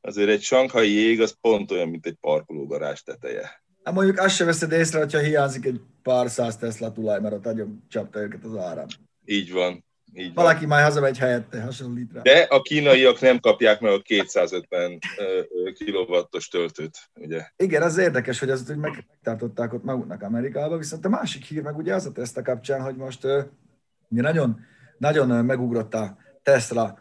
azért 0.00 0.28
egy 0.28 0.42
sankhai 0.42 0.90
ég 0.90 1.20
az 1.20 1.36
pont 1.40 1.70
olyan, 1.70 1.88
mint 1.88 2.06
egy 2.06 2.16
parkológarázs 2.20 3.00
teteje. 3.00 3.62
Hát 3.82 3.94
mondjuk 3.94 4.18
azt 4.18 4.34
se 4.34 4.44
veszed 4.44 4.72
észre, 4.72 4.98
hogyha 4.98 5.18
hiányzik 5.18 5.64
egy 5.64 5.80
pár 6.02 6.30
száz 6.30 6.56
Tesla 6.56 6.92
tulaj, 6.92 7.20
mert 7.20 7.34
ott 7.34 7.46
agyon 7.46 7.84
csapta 7.88 8.20
őket 8.20 8.44
az 8.44 8.56
áram. 8.56 8.86
Így 9.24 9.52
van. 9.52 9.84
Így 10.16 10.34
van. 10.34 10.44
Valaki 10.44 10.66
már 10.66 10.82
hazamegy 10.82 11.18
helyette, 11.18 11.62
hasonlít 11.62 12.12
rá. 12.12 12.20
De 12.20 12.40
a 12.40 12.62
kínaiak 12.62 13.20
nem 13.20 13.38
kapják 13.40 13.80
meg 13.80 13.92
a 13.92 14.00
250 14.00 14.98
kilowattos 15.74 16.48
töltőt, 16.48 16.98
ugye? 17.14 17.46
Igen, 17.56 17.82
az 17.82 17.98
érdekes, 17.98 18.38
hogy 18.38 18.50
azt 18.50 18.68
meg- 18.68 19.04
megtartották 19.08 19.72
ott 19.72 19.84
maguknak 19.84 20.22
Amerikában, 20.22 20.78
viszont 20.78 21.04
a 21.04 21.08
másik 21.08 21.44
hír 21.44 21.62
meg 21.62 21.76
ugye 21.76 21.94
az 21.94 22.06
a 22.06 22.12
Tesla 22.12 22.42
kapcsán, 22.42 22.80
hogy 22.80 22.96
most 22.96 23.24
ugye 24.08 24.22
nagyon, 24.22 24.60
nagyon 24.98 25.44
megugrott 25.44 25.94
a 25.94 26.16
Tesla 26.42 26.98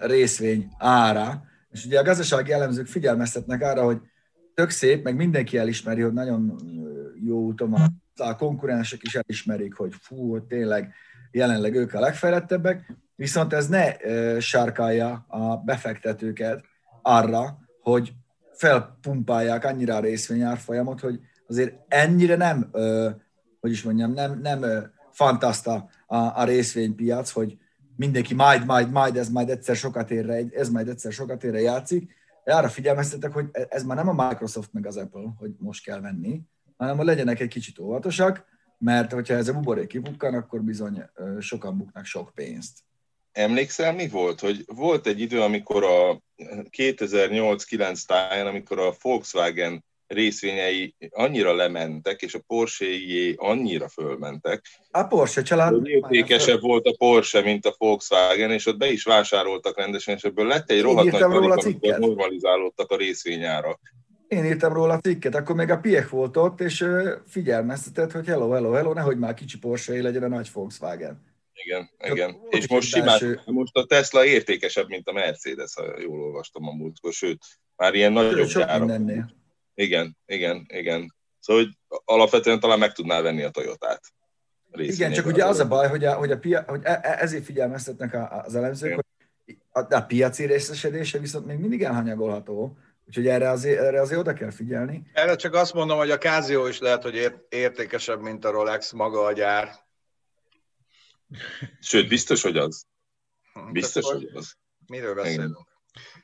részvény 0.00 0.68
ára, 0.78 1.42
és 1.70 1.84
ugye 1.84 1.98
a 1.98 2.02
gazdasági 2.04 2.52
elemzők 2.52 2.86
figyelmeztetnek 2.86 3.62
arra, 3.62 3.84
hogy 3.84 3.98
tök 4.54 4.70
szép, 4.70 5.04
meg 5.04 5.16
mindenki 5.16 5.58
elismeri, 5.58 6.00
hogy 6.00 6.12
nagyon 6.12 6.56
jó 7.24 7.38
úton 7.38 7.70
van. 7.70 8.02
A 8.16 8.36
konkurensek 8.36 9.02
is 9.02 9.14
elismerik, 9.14 9.74
hogy 9.74 9.92
fú, 10.00 10.30
hogy 10.30 10.42
tényleg 10.42 10.94
jelenleg 11.32 11.74
ők 11.74 11.94
a 11.94 12.00
legfejlettebbek, 12.00 12.92
viszont 13.14 13.52
ez 13.52 13.68
ne 13.68 13.96
sárkálja 14.38 15.24
a 15.28 15.56
befektetőket 15.56 16.64
arra, 17.02 17.58
hogy 17.82 18.12
felpumpálják 18.52 19.64
annyira 19.64 19.94
a 19.96 20.00
részvényárfolyamot, 20.00 21.00
hogy 21.00 21.20
azért 21.48 21.74
ennyire 21.88 22.36
nem, 22.36 22.70
hogy 23.60 23.70
is 23.70 23.82
mondjam, 23.82 24.12
nem, 24.12 24.40
nem 24.40 24.64
fantaszta 25.10 25.88
a, 26.06 26.44
részvénypiac, 26.44 27.30
hogy 27.30 27.58
mindenki 27.96 28.34
majd, 28.34 28.64
majd, 28.64 28.90
majd, 28.90 29.16
ez 29.16 29.28
majd 29.28 29.50
egyszer 29.50 29.76
sokat 29.76 30.10
érre, 30.10 30.44
ez 30.54 30.68
majd 30.68 30.88
egyszer 30.88 31.12
sokat 31.12 31.44
érre 31.44 31.60
játszik. 31.60 32.14
Arra 32.44 32.68
figyelmeztetek, 32.68 33.32
hogy 33.32 33.46
ez 33.68 33.84
már 33.84 33.96
nem 33.96 34.18
a 34.18 34.28
Microsoft 34.28 34.72
meg 34.72 34.86
az 34.86 34.96
Apple, 34.96 35.34
hogy 35.38 35.50
most 35.58 35.84
kell 35.84 36.00
venni, 36.00 36.42
hanem 36.76 36.96
hogy 36.96 37.06
legyenek 37.06 37.40
egy 37.40 37.48
kicsit 37.48 37.78
óvatosak, 37.78 38.44
mert 38.84 39.12
hogyha 39.12 39.34
ez 39.34 39.48
a 39.48 39.52
buborék 39.52 39.86
kibukkan, 39.86 40.34
akkor 40.34 40.60
bizony 40.60 41.04
sokan 41.40 41.76
buknak 41.76 42.04
sok 42.04 42.32
pénzt. 42.34 42.78
Emlékszel, 43.32 43.94
mi 43.94 44.08
volt? 44.08 44.40
Hogy 44.40 44.64
volt 44.66 45.06
egy 45.06 45.20
idő, 45.20 45.40
amikor 45.40 45.84
a 45.84 46.22
2008-9 46.70 48.04
táján, 48.04 48.46
amikor 48.46 48.78
a 48.78 48.94
Volkswagen 49.02 49.84
részvényei 50.06 50.94
annyira 51.10 51.54
lementek, 51.54 52.22
és 52.22 52.34
a 52.34 52.42
Porsche-jé 52.46 53.34
annyira 53.36 53.88
fölmentek, 53.88 54.64
A 54.90 55.02
Porsche 55.02 55.42
család... 55.42 55.86
értékesebb 55.86 56.60
volt 56.60 56.86
a 56.86 56.94
Porsche, 56.98 57.40
mint 57.40 57.66
a 57.66 57.74
Volkswagen, 57.78 58.50
és 58.50 58.66
ott 58.66 58.76
be 58.76 58.90
is 58.90 59.04
vásároltak 59.04 59.76
rendesen, 59.76 60.14
és 60.14 60.22
ebből 60.22 60.46
lett 60.46 60.70
egy 60.70 60.76
Én 60.76 60.82
rohadt 60.82 61.10
nagy 61.10 61.20
róla 61.20 61.54
panik, 61.54 61.82
amikor 61.82 61.98
normalizálódtak 61.98 62.90
a 62.90 62.96
részvényárak. 62.96 63.80
Én 64.32 64.44
írtam 64.44 64.72
róla 64.72 64.94
a 64.94 64.98
cikket, 64.98 65.34
akkor 65.34 65.56
még 65.56 65.70
a 65.70 65.78
Piech 65.78 66.10
volt 66.10 66.36
ott, 66.36 66.60
és 66.60 66.86
figyelmeztetett, 67.26 68.12
hogy 68.12 68.26
hello, 68.26 68.50
hello, 68.50 68.70
hello, 68.70 68.92
nehogy 68.92 69.18
már 69.18 69.34
kicsi 69.34 69.58
Porsche 69.58 70.02
legyen 70.02 70.22
a 70.22 70.28
nagy 70.28 70.50
Volkswagen. 70.52 71.22
Igen, 71.52 71.90
igen. 71.98 72.32
volt 72.32 72.54
És 72.54 72.68
most 72.68 72.88
simán, 72.88 73.40
most 73.44 73.76
a 73.76 73.86
Tesla 73.86 74.24
értékesebb, 74.24 74.88
mint 74.88 75.08
a 75.08 75.12
Mercedes, 75.12 75.74
ha 75.74 76.00
jól 76.00 76.20
olvastam 76.20 76.68
a 76.68 76.72
múltkor, 76.72 77.12
sőt, 77.12 77.44
már 77.76 77.94
ilyen 77.94 78.12
nagyobb 78.12 78.48
Sok 78.48 78.62
gyárak. 78.62 78.78
mindennél. 78.78 79.34
Igen, 79.74 80.16
igen, 80.26 80.66
igen. 80.68 81.14
Szóval, 81.40 81.62
hogy 81.62 82.00
alapvetően 82.04 82.60
talán 82.60 82.78
meg 82.78 82.92
tudná 82.92 83.20
venni 83.20 83.42
a 83.42 83.50
Toyotát. 83.50 84.00
Igen, 84.72 85.12
csak 85.12 85.26
ugye 85.26 85.44
az 85.44 85.58
a 85.58 85.68
baj, 85.68 85.88
hogy, 85.88 86.04
a, 86.04 86.14
hogy, 86.14 86.30
a 86.30 86.38
pia, 86.38 86.64
hogy 86.66 86.80
e- 86.82 87.00
e- 87.02 87.16
ezért 87.18 87.44
figyelmeztetnek 87.44 88.16
az 88.46 88.54
elemzők, 88.54 88.90
Igen. 88.90 89.04
hogy 89.44 89.56
a, 89.70 89.94
a 89.94 90.00
piaci 90.00 90.46
részesedése 90.46 91.18
viszont 91.18 91.46
még 91.46 91.58
mindig 91.58 91.82
elhanyagolható, 91.82 92.76
úgyhogy 93.06 93.26
erre 93.26 93.50
azért, 93.50 93.80
erre 93.80 94.00
azért 94.00 94.20
oda 94.20 94.32
kell 94.32 94.50
figyelni. 94.50 95.10
Erre 95.12 95.36
csak 95.36 95.54
azt 95.54 95.74
mondom, 95.74 95.98
hogy 95.98 96.10
a 96.10 96.18
Casio 96.18 96.66
is 96.66 96.78
lehet, 96.78 97.02
hogy 97.02 97.14
ér- 97.14 97.46
értékesebb, 97.48 98.20
mint 98.20 98.44
a 98.44 98.50
Rolex 98.50 98.92
maga 98.92 99.24
a 99.24 99.32
gyár. 99.32 99.80
Sőt, 101.80 102.08
biztos, 102.08 102.42
hogy 102.42 102.56
az. 102.56 102.86
Biztos, 103.72 104.04
Tehát, 104.04 104.18
hogy 104.18 104.30
az. 104.34 104.54
Miről 104.86 105.14
beszélünk? 105.14 105.71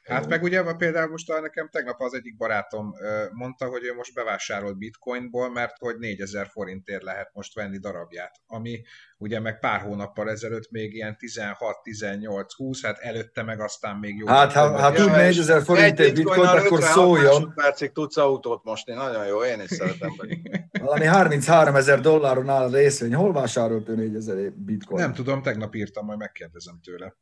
Hát 0.09 0.29
meg 0.29 0.43
ugye 0.43 0.75
például 0.75 1.11
most 1.11 1.41
nekem 1.41 1.69
tegnap 1.69 2.00
az 2.00 2.15
egyik 2.15 2.37
barátom 2.37 2.93
mondta, 3.33 3.67
hogy 3.67 3.85
ő 3.85 3.95
most 3.95 4.15
bevásárolt 4.15 4.79
bitcoinból, 4.79 5.50
mert 5.50 5.77
hogy 5.79 5.99
4000 5.99 6.47
forintért 6.47 7.03
lehet 7.03 7.31
most 7.33 7.55
venni 7.55 7.79
darabját, 7.79 8.35
ami 8.47 8.83
ugye 9.19 9.41
meg 9.41 9.59
pár 9.59 9.81
hónappal 9.81 10.31
ezelőtt 10.31 10.71
még 10.71 10.95
ilyen 10.95 11.17
16, 11.17 11.83
18, 11.83 12.55
20, 12.55 12.83
hát 12.83 12.99
előtte 12.99 13.43
meg 13.43 13.61
aztán 13.61 13.97
még 13.97 14.17
jó. 14.17 14.27
Hát, 14.27 14.53
ha, 14.53 14.79
Ja, 14.79 14.93
tud 14.93 15.07
és 15.07 15.12
4000 15.12 15.62
forintért 15.62 16.15
bitcoin, 16.15 16.49
akkor 16.49 16.62
56 16.62 16.83
szóljon. 16.83 17.25
másodpercig 17.25 17.93
tudsz 17.93 18.17
autót 18.17 18.65
mosni. 18.65 18.95
Nagyon 18.95 19.27
jó, 19.27 19.43
én 19.43 19.61
is 19.61 19.71
szeretem. 19.71 20.11
Valami 20.81 21.05
33 21.05 21.75
ezer 21.75 22.00
dolláron 22.00 22.49
áll 22.49 22.62
a 22.62 22.77
részvény. 22.77 23.15
Hol 23.15 23.33
vásárolt 23.33 23.88
ő 23.88 23.95
4000 23.95 24.53
bitcoin? 24.57 25.03
Nem 25.03 25.12
tudom, 25.12 25.43
tegnap 25.43 25.75
írtam, 25.75 26.05
majd 26.05 26.19
megkérdezem 26.19 26.81
tőle. 26.83 27.15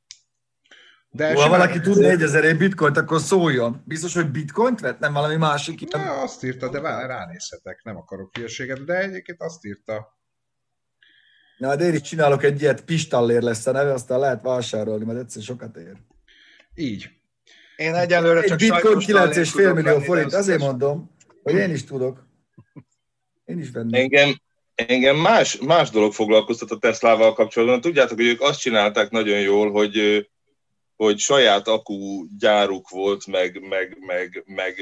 De 1.16 1.34
ha 1.34 1.48
valaki 1.48 1.80
tud 1.80 1.98
4000 1.98 2.56
bitcoint, 2.56 2.96
akkor 2.96 3.20
szóljon. 3.20 3.82
Biztos, 3.84 4.14
hogy 4.14 4.30
bitcoint 4.30 4.80
vett, 4.80 4.98
nem 4.98 5.12
valami 5.12 5.36
másik? 5.36 5.92
Ne, 5.92 6.22
azt 6.22 6.44
írta, 6.44 6.68
de 6.68 6.80
ránézhetek, 7.06 7.80
nem 7.84 7.96
akarok 7.96 8.36
hülyeséget, 8.36 8.84
de 8.84 8.98
egyébként 8.98 9.42
azt 9.42 9.64
írta. 9.64 10.18
Na, 11.58 11.76
de 11.76 11.84
én 11.84 11.94
is 11.94 12.00
csinálok 12.00 12.42
egy 12.42 12.60
ilyet, 12.60 12.84
Pistallér 12.84 13.42
lesz 13.42 13.66
a 13.66 13.72
neve, 13.72 13.92
aztán 13.92 14.18
lehet 14.18 14.42
vásárolni, 14.42 15.04
mert 15.04 15.18
egyszer 15.18 15.42
sokat 15.42 15.76
ér. 15.76 15.96
Így. 16.74 17.10
Én 17.76 17.94
egyelőre 17.94 18.42
csak 18.42 18.60
Egy 18.60 18.68
bitcoin 18.68 18.98
9,5 18.98 19.74
millió 19.74 19.98
forint, 19.98 20.34
azért 20.34 20.60
mondom, 20.60 21.16
hogy 21.42 21.54
én 21.54 21.70
is 21.70 21.84
tudok. 21.84 22.26
Én 23.44 23.58
is 23.58 23.70
vennék. 23.70 24.00
Engem, 24.00 24.40
engem 24.74 25.16
más, 25.16 25.58
más 25.58 25.90
dolog 25.90 26.12
foglalkoztat 26.12 26.70
a 26.70 26.78
Teslával 26.78 27.32
kapcsolatban. 27.32 27.80
Tudjátok, 27.80 28.16
hogy 28.16 28.26
ők 28.26 28.40
azt 28.40 28.60
csinálták 28.60 29.10
nagyon 29.10 29.40
jól, 29.40 29.70
hogy 29.70 30.26
hogy 30.96 31.18
saját 31.18 31.68
akú 31.68 32.26
gyáruk 32.38 32.88
volt, 32.88 33.26
meg, 33.26 33.60
meg, 33.60 33.96
meg, 34.00 34.42
meg 34.46 34.76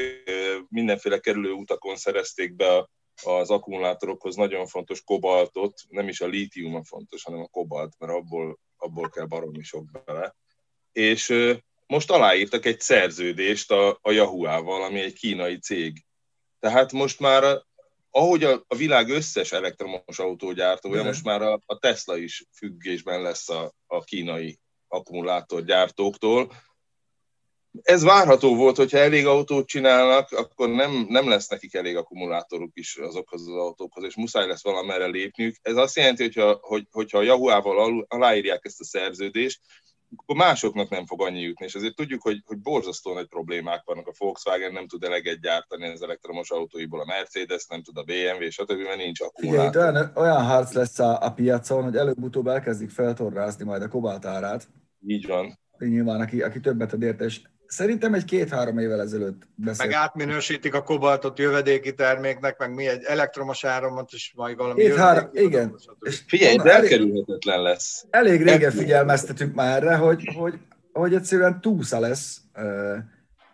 mindenféle 0.68 1.18
kerülő 1.18 1.52
utakon 1.52 1.96
szerezték 1.96 2.56
be 2.56 2.88
az 3.22 3.50
akkumulátorokhoz 3.50 4.36
nagyon 4.36 4.66
fontos 4.66 5.02
kobaltot, 5.04 5.80
nem 5.88 6.08
is 6.08 6.20
a 6.20 6.26
lítium 6.26 6.74
a 6.74 6.84
fontos, 6.84 7.22
hanem 7.22 7.40
a 7.40 7.46
kobalt, 7.46 7.94
mert 7.98 8.12
abból, 8.12 8.58
abból 8.76 9.08
kell 9.08 9.26
baromi 9.26 9.62
sok 9.62 10.04
bele. 10.04 10.34
És 10.92 11.54
most 11.86 12.10
aláírtak 12.10 12.66
egy 12.66 12.80
szerződést 12.80 13.70
a, 13.70 13.98
a 14.02 14.10
Yahoo-val, 14.10 14.82
ami 14.82 15.00
egy 15.00 15.14
kínai 15.14 15.58
cég. 15.58 16.04
Tehát 16.60 16.92
most 16.92 17.20
már, 17.20 17.62
ahogy 18.10 18.44
a, 18.44 18.64
a 18.66 18.76
világ 18.76 19.08
összes 19.08 19.52
elektromos 19.52 20.18
autógyártója, 20.18 21.02
most 21.02 21.24
már 21.24 21.42
a, 21.42 21.60
a 21.66 21.78
Tesla 21.78 22.16
is 22.16 22.44
függésben 22.52 23.22
lesz 23.22 23.48
a, 23.48 23.74
a 23.86 24.04
kínai 24.04 24.58
akkumulátorgyártóktól. 24.94 26.52
Ez 27.82 28.02
várható 28.02 28.56
volt, 28.56 28.76
hogyha 28.76 28.98
elég 28.98 29.26
autót 29.26 29.66
csinálnak, 29.66 30.32
akkor 30.32 30.68
nem, 30.68 31.06
nem 31.08 31.28
lesz 31.28 31.48
nekik 31.48 31.74
elég 31.74 31.96
akkumulátoruk 31.96 32.70
is 32.74 32.96
azokhoz 32.96 33.40
az 33.40 33.54
autókhoz, 33.54 34.04
és 34.04 34.16
muszáj 34.16 34.46
lesz 34.46 34.62
valamerre 34.62 35.06
lépniük. 35.06 35.56
Ez 35.62 35.76
azt 35.76 35.96
jelenti, 35.96 36.22
hogyha, 36.22 36.58
hogy, 36.62 36.86
hogyha 36.90 37.18
a 37.18 37.22
Yahoo-val 37.22 38.04
aláírják 38.08 38.64
ezt 38.64 38.80
a 38.80 38.84
szerződést, 38.84 39.60
akkor 40.16 40.36
másoknak 40.36 40.88
nem 40.88 41.06
fog 41.06 41.22
annyi 41.22 41.40
jutni, 41.40 41.64
és 41.64 41.74
azért 41.74 41.94
tudjuk, 41.94 42.22
hogy, 42.22 42.42
hogy 42.46 42.58
borzasztó 42.58 43.12
nagy 43.12 43.26
problémák 43.26 43.82
vannak. 43.84 44.06
A 44.06 44.12
Volkswagen 44.18 44.72
nem 44.72 44.86
tud 44.86 45.04
eleget 45.04 45.40
gyártani 45.40 45.88
az 45.88 46.02
elektromos 46.02 46.50
autóiból, 46.50 47.00
a 47.00 47.04
Mercedes 47.04 47.66
nem 47.66 47.82
tud, 47.82 47.96
a 47.96 48.02
BMW, 48.02 48.50
stb., 48.50 48.82
mert 48.82 48.96
nincs 48.96 49.20
akkumulátor. 49.20 49.82
Igen, 49.82 49.94
olyan, 49.94 50.12
olyan 50.14 50.44
harc 50.44 50.72
lesz 50.72 50.98
a, 50.98 51.22
a 51.22 51.32
piacon, 51.32 51.82
hogy 51.82 51.96
előbb-utóbb 51.96 52.46
elkezdik 52.46 52.90
feltorrázni 52.90 53.64
majd 53.64 53.82
a 53.82 53.88
kobaltárát. 53.88 54.68
Így 55.06 55.26
van. 55.26 55.58
Nyilván, 55.78 56.20
aki, 56.20 56.42
aki 56.42 56.60
többet 56.60 56.92
ad 56.92 57.02
érte, 57.02 57.24
és 57.24 57.40
Szerintem 57.66 58.14
egy 58.14 58.24
két-három 58.24 58.78
évvel 58.78 59.00
ezelőtt 59.00 59.42
beszélt. 59.54 59.88
Meg 59.88 59.98
átminősítik 59.98 60.74
a 60.74 60.82
kobaltot 60.82 61.38
jövedéki 61.38 61.94
terméknek, 61.94 62.58
meg 62.58 62.74
mi 62.74 62.86
egy 62.86 63.02
elektromos 63.04 63.64
áramot 63.64 64.12
is 64.12 64.32
majd 64.36 64.56
valami 64.56 64.82
Két-három, 64.82 65.28
igen. 65.32 65.74
És 66.00 66.22
figyelj, 66.26 66.56
de 66.56 66.72
elkerülhetetlen 66.72 67.62
lesz. 67.62 68.06
Elég 68.10 68.42
régen 68.42 68.70
figyelmeztetünk 68.70 69.54
már 69.54 69.82
erre, 69.82 69.96
hogy, 69.96 70.30
hogy, 70.34 70.58
hogy 70.92 71.14
egyszerűen 71.14 71.60
túlsza 71.60 71.98
lesz 71.98 72.40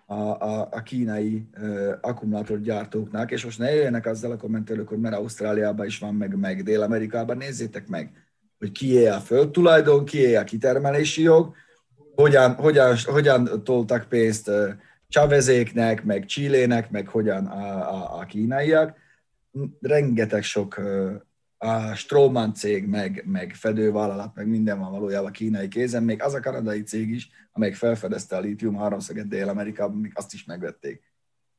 a, 0.07 0.15
a, 0.15 0.69
a 0.71 0.83
kínai 0.83 1.49
akkumulátorgyártóknak, 2.01 3.31
és 3.31 3.45
most 3.45 3.59
ne 3.59 3.75
jöjjenek 3.75 4.07
azzal 4.07 4.31
a 4.31 4.37
kommentelők, 4.37 4.89
hogy 4.89 4.99
mert 4.99 5.15
Ausztráliában 5.15 5.87
is 5.87 5.99
van, 5.99 6.15
meg, 6.15 6.37
meg 6.37 6.63
Dél-Amerikában, 6.63 7.37
nézzétek 7.37 7.89
meg, 7.89 8.13
hogy 8.61 8.73
kié 8.73 9.07
a 9.07 9.21
földtulajdon, 9.21 10.05
kié 10.05 10.35
a 10.35 10.45
kitermelési 10.45 11.23
jog, 11.23 11.55
hogyan, 12.15 12.55
hogyan, 12.55 12.97
hogyan 13.05 13.65
toltak 13.65 14.09
pénzt 14.09 14.51
Chavezéknek, 15.09 16.05
meg 16.05 16.25
Csillének, 16.25 16.91
meg 16.91 17.09
hogyan 17.09 17.47
a, 17.47 17.93
a, 17.95 18.19
a 18.19 18.25
kínaiak. 18.25 18.97
Rengeteg 19.81 20.43
sok 20.43 20.81
a 21.59 21.95
Stroman 21.95 22.55
cég, 22.55 22.87
meg, 22.87 23.25
meg 23.27 23.55
fedővállalat, 23.55 24.35
meg 24.35 24.47
minden 24.47 24.79
van 24.79 24.91
valójában 24.91 25.29
a 25.29 25.33
kínai 25.33 25.69
kézen, 25.69 26.03
még 26.03 26.23
az 26.23 26.35
a 26.35 26.41
kanadai 26.41 26.83
cég 26.83 27.11
is, 27.11 27.29
amelyik 27.53 27.75
felfedezte 27.75 28.37
a 28.37 28.41
lítium 28.41 28.77
háromszeget 28.77 29.29
Dél-Amerikában, 29.29 29.97
még 29.97 30.13
azt 30.15 30.33
is 30.33 30.45
megvették. 30.45 31.03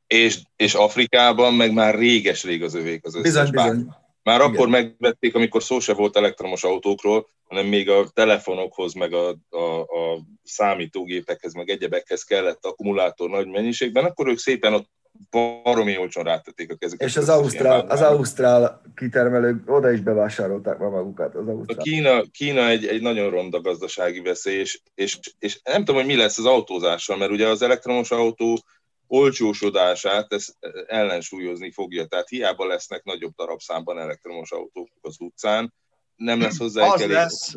És, 0.08 0.42
és 0.56 0.74
Afrikában 0.74 1.54
meg 1.54 1.74
már 1.74 1.96
réges-rég 1.96 2.64
az 2.64 2.74
övék 2.74 3.06
az 3.06 3.16
összes 3.16 3.32
bizony, 3.32 3.50
bizony. 3.52 3.96
Már 4.24 4.40
Igen. 4.40 4.52
akkor 4.52 4.68
megvették, 4.68 5.36
amikor 5.36 5.64
szó 5.64 5.80
se 5.80 5.94
volt 5.94 6.18
elektromos 6.18 6.64
autókról, 6.64 7.28
hanem 7.48 7.66
még 7.66 7.90
a 7.90 8.08
telefonokhoz, 8.14 8.94
meg 8.94 9.14
a, 9.14 9.30
a, 9.50 9.82
a 9.82 10.22
számítógépekhez, 10.44 11.54
meg 11.54 11.70
egyebekhez 11.70 12.24
kellett 12.24 12.66
akkumulátor 12.66 13.30
nagy 13.30 13.48
mennyiségben, 13.48 14.06
akkor 14.06 14.28
ők 14.28 14.38
szépen 14.38 14.74
ott 14.74 14.90
baromi 15.30 15.98
olcsón 15.98 16.24
rátették 16.24 16.72
a 16.72 16.76
kezüket. 16.76 17.08
És 17.08 17.18
az 17.18 17.30
Ausztrál, 17.30 17.80
az 17.80 18.02
Ausztrál 18.02 18.82
kitermelők 18.96 19.70
oda 19.70 19.92
is 19.92 20.00
bevásárolták 20.00 20.78
ma 20.78 20.90
magukat. 20.90 21.36
Az 21.36 21.48
Ausztrál. 21.48 21.78
A 21.80 21.82
Kína, 21.82 22.22
Kína 22.22 22.68
egy, 22.68 22.86
egy 22.86 23.02
nagyon 23.02 23.30
ronda 23.30 23.62
gazdasági 23.62 24.20
veszély, 24.20 24.60
és, 24.60 24.82
és, 24.96 25.20
és 25.40 25.60
nem 25.64 25.84
tudom, 25.84 25.96
hogy 25.96 26.06
mi 26.06 26.16
lesz 26.16 26.38
az 26.38 26.46
autózással, 26.46 27.18
mert 27.18 27.32
ugye 27.32 27.48
az 27.48 27.62
elektromos 27.62 28.12
autó 28.12 28.64
olcsósodását 29.14 30.34
ez 30.34 30.48
ellensúlyozni 30.88 31.72
fogja. 31.72 32.06
Tehát 32.06 32.30
hiába 32.30 32.66
lesznek 32.66 33.04
nagyobb 33.04 33.36
darabszámban 33.36 34.00
elektromos 34.00 34.52
autók 34.52 34.90
az 35.02 35.16
utcán, 35.20 35.74
nem 36.16 36.42
lesz 36.42 36.58
hozzá 36.58 36.86
az 36.86 37.06
lesz, 37.06 37.54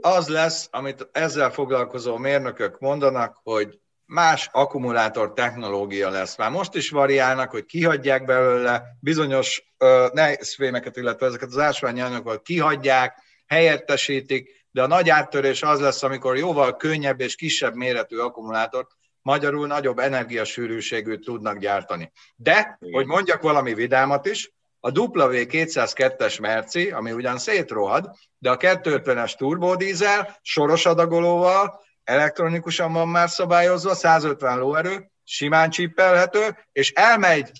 az 0.00 0.28
lesz, 0.28 0.68
amit 0.70 1.08
ezzel 1.12 1.50
foglalkozó 1.50 2.16
mérnökök 2.16 2.78
mondanak, 2.78 3.40
hogy 3.42 3.78
más 4.04 4.48
akkumulátor 4.52 5.32
technológia 5.32 6.10
lesz. 6.10 6.36
Már 6.36 6.50
most 6.50 6.74
is 6.74 6.90
variálnak, 6.90 7.50
hogy 7.50 7.64
kihagyják 7.64 8.24
belőle 8.24 8.82
bizonyos 9.00 9.72
nehézfémeket, 10.12 10.96
illetve 10.96 11.26
ezeket 11.26 11.48
az 11.48 11.58
ásványi 11.58 12.00
anyagokat 12.00 12.42
kihagyják, 12.42 13.22
helyettesítik, 13.46 14.66
de 14.70 14.82
a 14.82 14.86
nagy 14.86 15.08
áttörés 15.08 15.62
az 15.62 15.80
lesz, 15.80 16.02
amikor 16.02 16.36
jóval 16.36 16.76
könnyebb 16.76 17.20
és 17.20 17.34
kisebb 17.34 17.74
méretű 17.74 18.16
akkumulátort 18.16 18.90
magyarul 19.22 19.66
nagyobb 19.66 19.98
energiasűrűségűt 19.98 21.24
tudnak 21.24 21.58
gyártani. 21.58 22.12
De, 22.36 22.78
Igen. 22.80 22.94
hogy 22.94 23.06
mondjak 23.06 23.42
valami 23.42 23.74
vidámat 23.74 24.26
is, 24.26 24.52
a 24.80 24.92
W202-es 24.92 26.40
Merci, 26.40 26.90
ami 26.90 27.12
ugyan 27.12 27.38
szétrohad, 27.38 28.10
de 28.38 28.50
a 28.50 28.56
250-es 28.56 29.36
turbodízel, 29.36 30.38
soros 30.42 30.86
adagolóval, 30.86 31.80
elektronikusan 32.04 32.92
van 32.92 33.08
már 33.08 33.28
szabályozva, 33.28 33.94
150 33.94 34.58
lóerő, 34.58 35.10
simán 35.24 35.70
csippelhető, 35.70 36.56
és 36.72 36.92
elmegy 36.92 37.50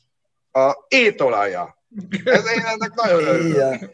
a 0.52 0.84
étolaja. 0.88 1.76
Ez 2.24 2.52
én 2.52 2.64
ennek 2.64 2.94
nagyon 2.94 3.24
örülök. 3.24 3.90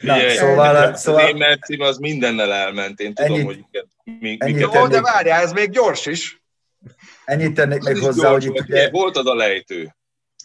Na, 0.00 0.16
Igen, 0.16 0.36
szóval, 0.36 0.94
szóval... 0.94 1.22
Az 1.22 1.28
én 1.28 1.36
mercim 1.36 1.80
az 1.80 1.96
mindennel 1.96 2.52
elment, 2.52 3.00
én 3.00 3.14
tudom, 3.14 3.32
ennyit, 3.32 3.46
hogy 3.46 3.86
még, 4.04 4.42
ennyit 4.42 4.60
Jó, 4.60 4.86
de 4.86 5.00
várjál, 5.00 5.42
ez 5.42 5.52
még 5.52 5.70
gyors 5.70 6.06
is. 6.06 6.42
Ennyit 7.24 7.54
tennék 7.54 7.82
még 7.82 7.98
hozzá, 7.98 8.30
hogy 8.30 8.44
itt 8.44 8.60
ugye... 8.60 8.90
Volt 8.90 9.16
az 9.16 9.26
a 9.26 9.34
lejtő. 9.34 9.96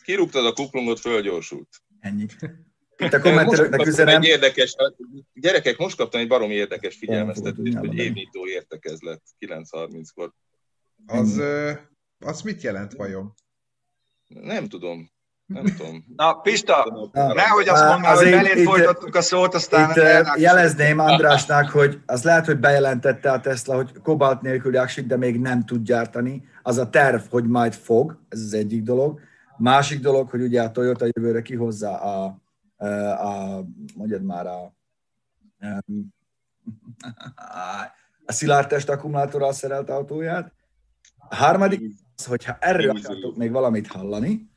Kirúgtad 0.04 0.46
a 0.46 0.54
kuplungot, 0.54 1.00
fölgyorsult. 1.00 1.68
Ennyi. 2.00 2.26
Itt 2.98 3.14
a 3.14 3.20
kommentelőknek 3.20 3.86
üzenem. 3.86 4.22
Egy 4.22 4.28
érdekes, 4.28 4.76
gyerekek, 5.34 5.78
most 5.78 5.98
kaptam 5.98 6.22
egy 6.22 6.28
baromi 6.28 6.54
érdekes 6.54 6.96
figyelmeztetést, 6.96 7.78
hogy 7.78 7.98
évnyitó 7.98 8.48
értekezlet 8.48 9.22
9.30-kor. 9.40 10.34
Az, 11.06 11.42
az 12.20 12.42
mit 12.42 12.62
jelent 12.62 12.94
vajon? 12.94 13.34
Nem 14.28 14.68
tudom. 14.68 15.12
Nem 15.50 15.66
tudom. 15.78 16.06
Na, 16.16 16.34
Pista, 16.34 17.10
Na, 17.12 17.34
nehogy 17.34 17.68
azt 17.68 17.88
mondd, 17.88 18.04
hogy 18.04 18.30
belét 18.30 18.64
folytattuk 18.64 19.16
a 19.16 19.22
szót, 19.22 19.54
aztán... 19.54 19.90
Itt 19.90 20.42
jelezném 20.42 21.00
Andrásnak, 21.00 21.70
hogy 21.70 22.02
az 22.06 22.24
lehet, 22.24 22.46
hogy 22.46 22.60
bejelentette 22.60 23.32
a 23.32 23.40
Tesla, 23.40 23.76
hogy 23.76 23.92
kobalt 24.04 24.42
nélküli 24.42 24.78
aksik, 24.78 25.06
de 25.06 25.18
még 25.18 25.40
nem 25.40 25.66
tud 25.66 25.84
gyártani. 25.84 26.48
Az 26.64 26.78
a 26.78 26.90
terv, 26.90 27.22
hogy 27.30 27.48
majd 27.48 27.74
fog, 27.74 28.20
ez 28.30 28.40
az 28.40 28.54
egyik 28.54 28.84
dolog. 28.84 29.20
Másik 29.58 30.00
dolog, 30.00 30.30
hogy 30.30 30.42
ugye 30.42 30.62
a 30.62 30.72
Toyota 30.72 31.06
jövőre 31.06 31.42
kihozza 31.42 32.00
a, 32.00 32.42
a, 32.78 32.86
a 33.28 33.64
mondjad 33.96 34.24
már 34.24 34.48
a, 34.48 34.74
a 38.26 38.32
szilárdtest 38.32 38.90
akkumulátorral 38.90 39.54
szerelt 39.54 39.90
autóját. 39.90 40.54
A 41.30 41.36
harmadik 41.36 41.82
az, 42.16 42.26
hogyha 42.26 42.58
erről 42.60 42.90
akartok 42.90 43.36
még 43.36 43.52
valamit 43.52 43.88
hallani, 43.88 44.49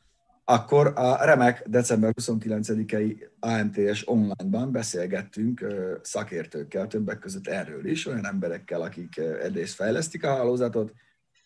akkor 0.43 0.91
a 0.95 1.25
remek 1.25 1.63
december 1.67 2.13
29-i 2.21 3.29
AMTS 3.39 4.01
online-ban 4.05 4.71
beszélgettünk 4.71 5.65
szakértőkkel, 6.01 6.87
többek 6.87 7.19
között 7.19 7.47
erről 7.47 7.85
is, 7.85 8.05
olyan 8.05 8.25
emberekkel, 8.25 8.81
akik 8.81 9.17
egyrészt 9.17 9.75
fejlesztik 9.75 10.23
a 10.23 10.35
hálózatot, 10.35 10.93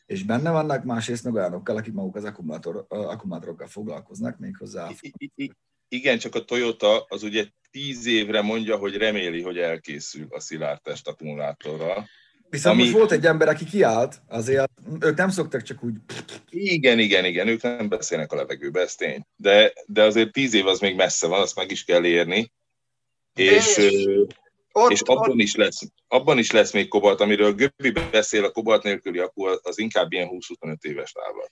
és 0.06 0.24
benne 0.24 0.52
vannak, 0.52 0.84
másrészt 0.84 1.24
meg 1.24 1.34
olyanokkal, 1.34 1.78
akik 1.78 1.94
maguk 1.94 2.16
az 2.16 2.24
akkumulátor, 2.24 2.86
akkumulátorokkal 2.88 3.68
foglalkoznak, 3.68 4.40
méghozzá. 4.40 4.90
Igen, 5.90 6.18
csak 6.18 6.36
a 6.36 6.44
Toyota 6.44 7.06
az 7.10 7.24
ugye 7.24 7.46
tíz 7.72 8.06
évre 8.06 8.42
mondja, 8.42 8.78
hogy 8.78 8.98
reméli, 8.98 9.42
hogy 9.42 9.58
elkészül 9.58 10.28
a 10.30 10.40
szilárdtest 10.40 11.08
akkumulátorral. 11.08 12.08
Viszont 12.50 12.76
ami... 12.76 12.84
most 12.84 12.98
volt 12.98 13.12
egy 13.12 13.26
ember, 13.26 13.48
aki 13.48 13.66
kiállt, 13.66 14.22
azért 14.28 14.72
ők 15.00 15.18
nem 15.18 15.30
szoktak 15.30 15.62
csak 15.62 15.84
úgy... 15.84 15.94
Igen, 16.50 17.00
igen, 17.00 17.26
igen, 17.26 17.48
ők 17.48 17.62
nem 17.62 17.90
beszélnek 17.90 18.32
a 18.32 18.36
levegőbe, 18.36 18.82
ez 18.82 18.96
tény. 18.96 19.26
De, 19.36 19.74
de 19.86 20.04
azért 20.04 20.32
tíz 20.32 20.54
év 20.54 20.68
az 20.68 20.80
még 20.80 20.96
messze 20.96 21.28
van, 21.28 21.42
azt 21.42 21.56
meg 21.56 21.72
is 21.72 21.84
kell 21.84 22.06
érni. 22.06 22.52
És, 23.34 23.78
és, 23.78 24.08
ott, 24.72 24.92
és 24.92 25.02
abban, 25.02 25.30
ott... 25.30 25.40
is 25.40 25.56
lesz, 25.56 25.80
abban 26.08 26.38
is 26.38 26.52
lesz 26.52 26.74
még 26.74 26.88
kobalt, 26.88 27.22
amiről 27.22 27.54
Göbbi 27.54 27.92
beszél, 28.12 28.44
a 28.44 28.52
kobalt 28.52 28.84
nélküli 28.84 29.20
akku 29.20 29.46
az 29.62 29.80
inkább 29.80 30.12
ilyen 30.12 30.30
20-25 30.32 30.76
éves 30.82 31.12
távlat. 31.12 31.52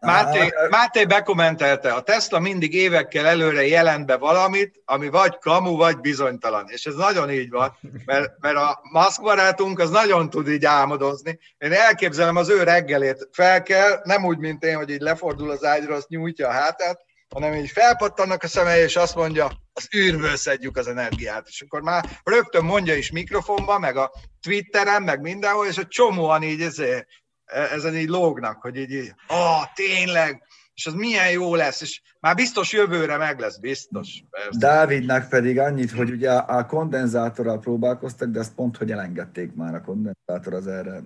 Máté, 0.00 0.52
Máté 0.70 1.04
bekommentelte, 1.04 1.92
a 1.92 2.00
Tesla 2.00 2.38
mindig 2.38 2.74
évekkel 2.74 3.26
előre 3.26 3.66
jelent 3.66 4.06
be 4.06 4.16
valamit, 4.16 4.82
ami 4.84 5.08
vagy 5.08 5.38
kamu, 5.38 5.76
vagy 5.76 5.98
bizonytalan. 5.98 6.64
És 6.68 6.86
ez 6.86 6.94
nagyon 6.94 7.30
így 7.30 7.50
van, 7.50 7.78
mert, 8.04 8.32
mert 8.38 8.56
a 8.56 8.80
Musk 8.92 9.22
barátunk 9.22 9.78
az 9.78 9.90
nagyon 9.90 10.30
tud 10.30 10.48
így 10.48 10.64
álmodozni. 10.64 11.38
Én 11.58 11.72
elképzelem 11.72 12.36
az 12.36 12.48
ő 12.48 12.62
reggelét 12.62 13.28
fel 13.32 13.62
kell, 13.62 14.00
nem 14.04 14.24
úgy, 14.24 14.38
mint 14.38 14.64
én, 14.64 14.76
hogy 14.76 14.90
így 14.90 15.00
lefordul 15.00 15.50
az 15.50 15.64
ágyra, 15.64 15.94
azt 15.94 16.08
nyújtja 16.08 16.48
a 16.48 16.52
hátát, 16.52 17.00
hanem 17.28 17.54
így 17.54 17.70
felpattannak 17.70 18.42
a 18.42 18.48
szemei, 18.48 18.82
és 18.82 18.96
azt 18.96 19.14
mondja, 19.14 19.50
az 19.72 19.88
űrből 19.96 20.36
szedjük 20.36 20.76
az 20.76 20.88
energiát. 20.88 21.48
És 21.48 21.60
akkor 21.60 21.80
már 21.80 22.04
rögtön 22.24 22.64
mondja 22.64 22.94
is 22.94 23.10
mikrofonban, 23.10 23.80
meg 23.80 23.96
a 23.96 24.12
Twitteren, 24.42 25.02
meg 25.02 25.20
mindenhol, 25.20 25.66
és 25.66 25.78
a 25.78 25.86
csomóan 25.86 26.42
így 26.42 26.62
ezért 26.62 27.06
ezen 27.52 27.96
így 27.96 28.08
lógnak, 28.08 28.60
hogy 28.60 28.76
így, 28.76 28.90
így 28.90 29.14
oh, 29.28 29.62
tényleg, 29.74 30.42
és 30.74 30.86
az 30.86 30.94
milyen 30.94 31.30
jó 31.30 31.54
lesz, 31.54 31.80
és 31.80 32.02
már 32.20 32.34
biztos 32.34 32.72
jövőre 32.72 33.16
meg 33.16 33.38
lesz, 33.38 33.58
biztos. 33.58 34.24
Persze. 34.30 34.58
Dávidnak 34.58 35.28
pedig 35.28 35.58
annyit, 35.58 35.90
hogy 35.90 36.10
ugye 36.10 36.30
a 36.32 36.66
kondenzátorral 36.66 37.58
próbálkoztak, 37.58 38.28
de 38.28 38.38
azt 38.38 38.54
pont, 38.54 38.76
hogy 38.76 38.90
elengedték 38.90 39.54
már 39.54 39.74
a 39.74 39.80
kondenzátor 39.80 40.54
az 40.54 40.66
erre, 40.66 41.02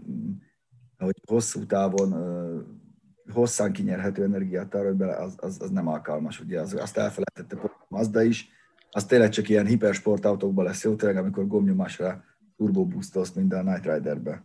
hogy 0.99 1.21
hosszú 1.27 1.67
távon 1.67 2.13
hosszan 3.33 3.73
kinyerhető 3.73 4.23
energiát 4.23 4.75
hogy 4.75 4.95
bele, 4.95 5.17
az, 5.17 5.35
az, 5.37 5.57
az, 5.61 5.71
nem 5.71 5.89
alkalmas. 5.89 6.41
Ugye 6.41 6.61
az, 6.61 6.75
azt 6.75 6.97
elfelejtette 6.97 7.57
a 7.57 7.87
Mazda 7.89 8.23
is, 8.23 8.49
az 8.91 9.05
tényleg 9.05 9.29
csak 9.29 9.49
ilyen 9.49 9.67
hipersportautókban 9.67 10.65
lesz 10.65 10.85
jó, 10.85 10.95
tényleg, 10.95 11.17
amikor 11.17 11.47
gomnyomásra 11.47 12.25
turbo 12.57 12.85
boostolsz, 12.85 13.33
mint 13.33 13.53
a 13.53 13.63
Night 13.63 13.85
Riderbe. 13.85 14.45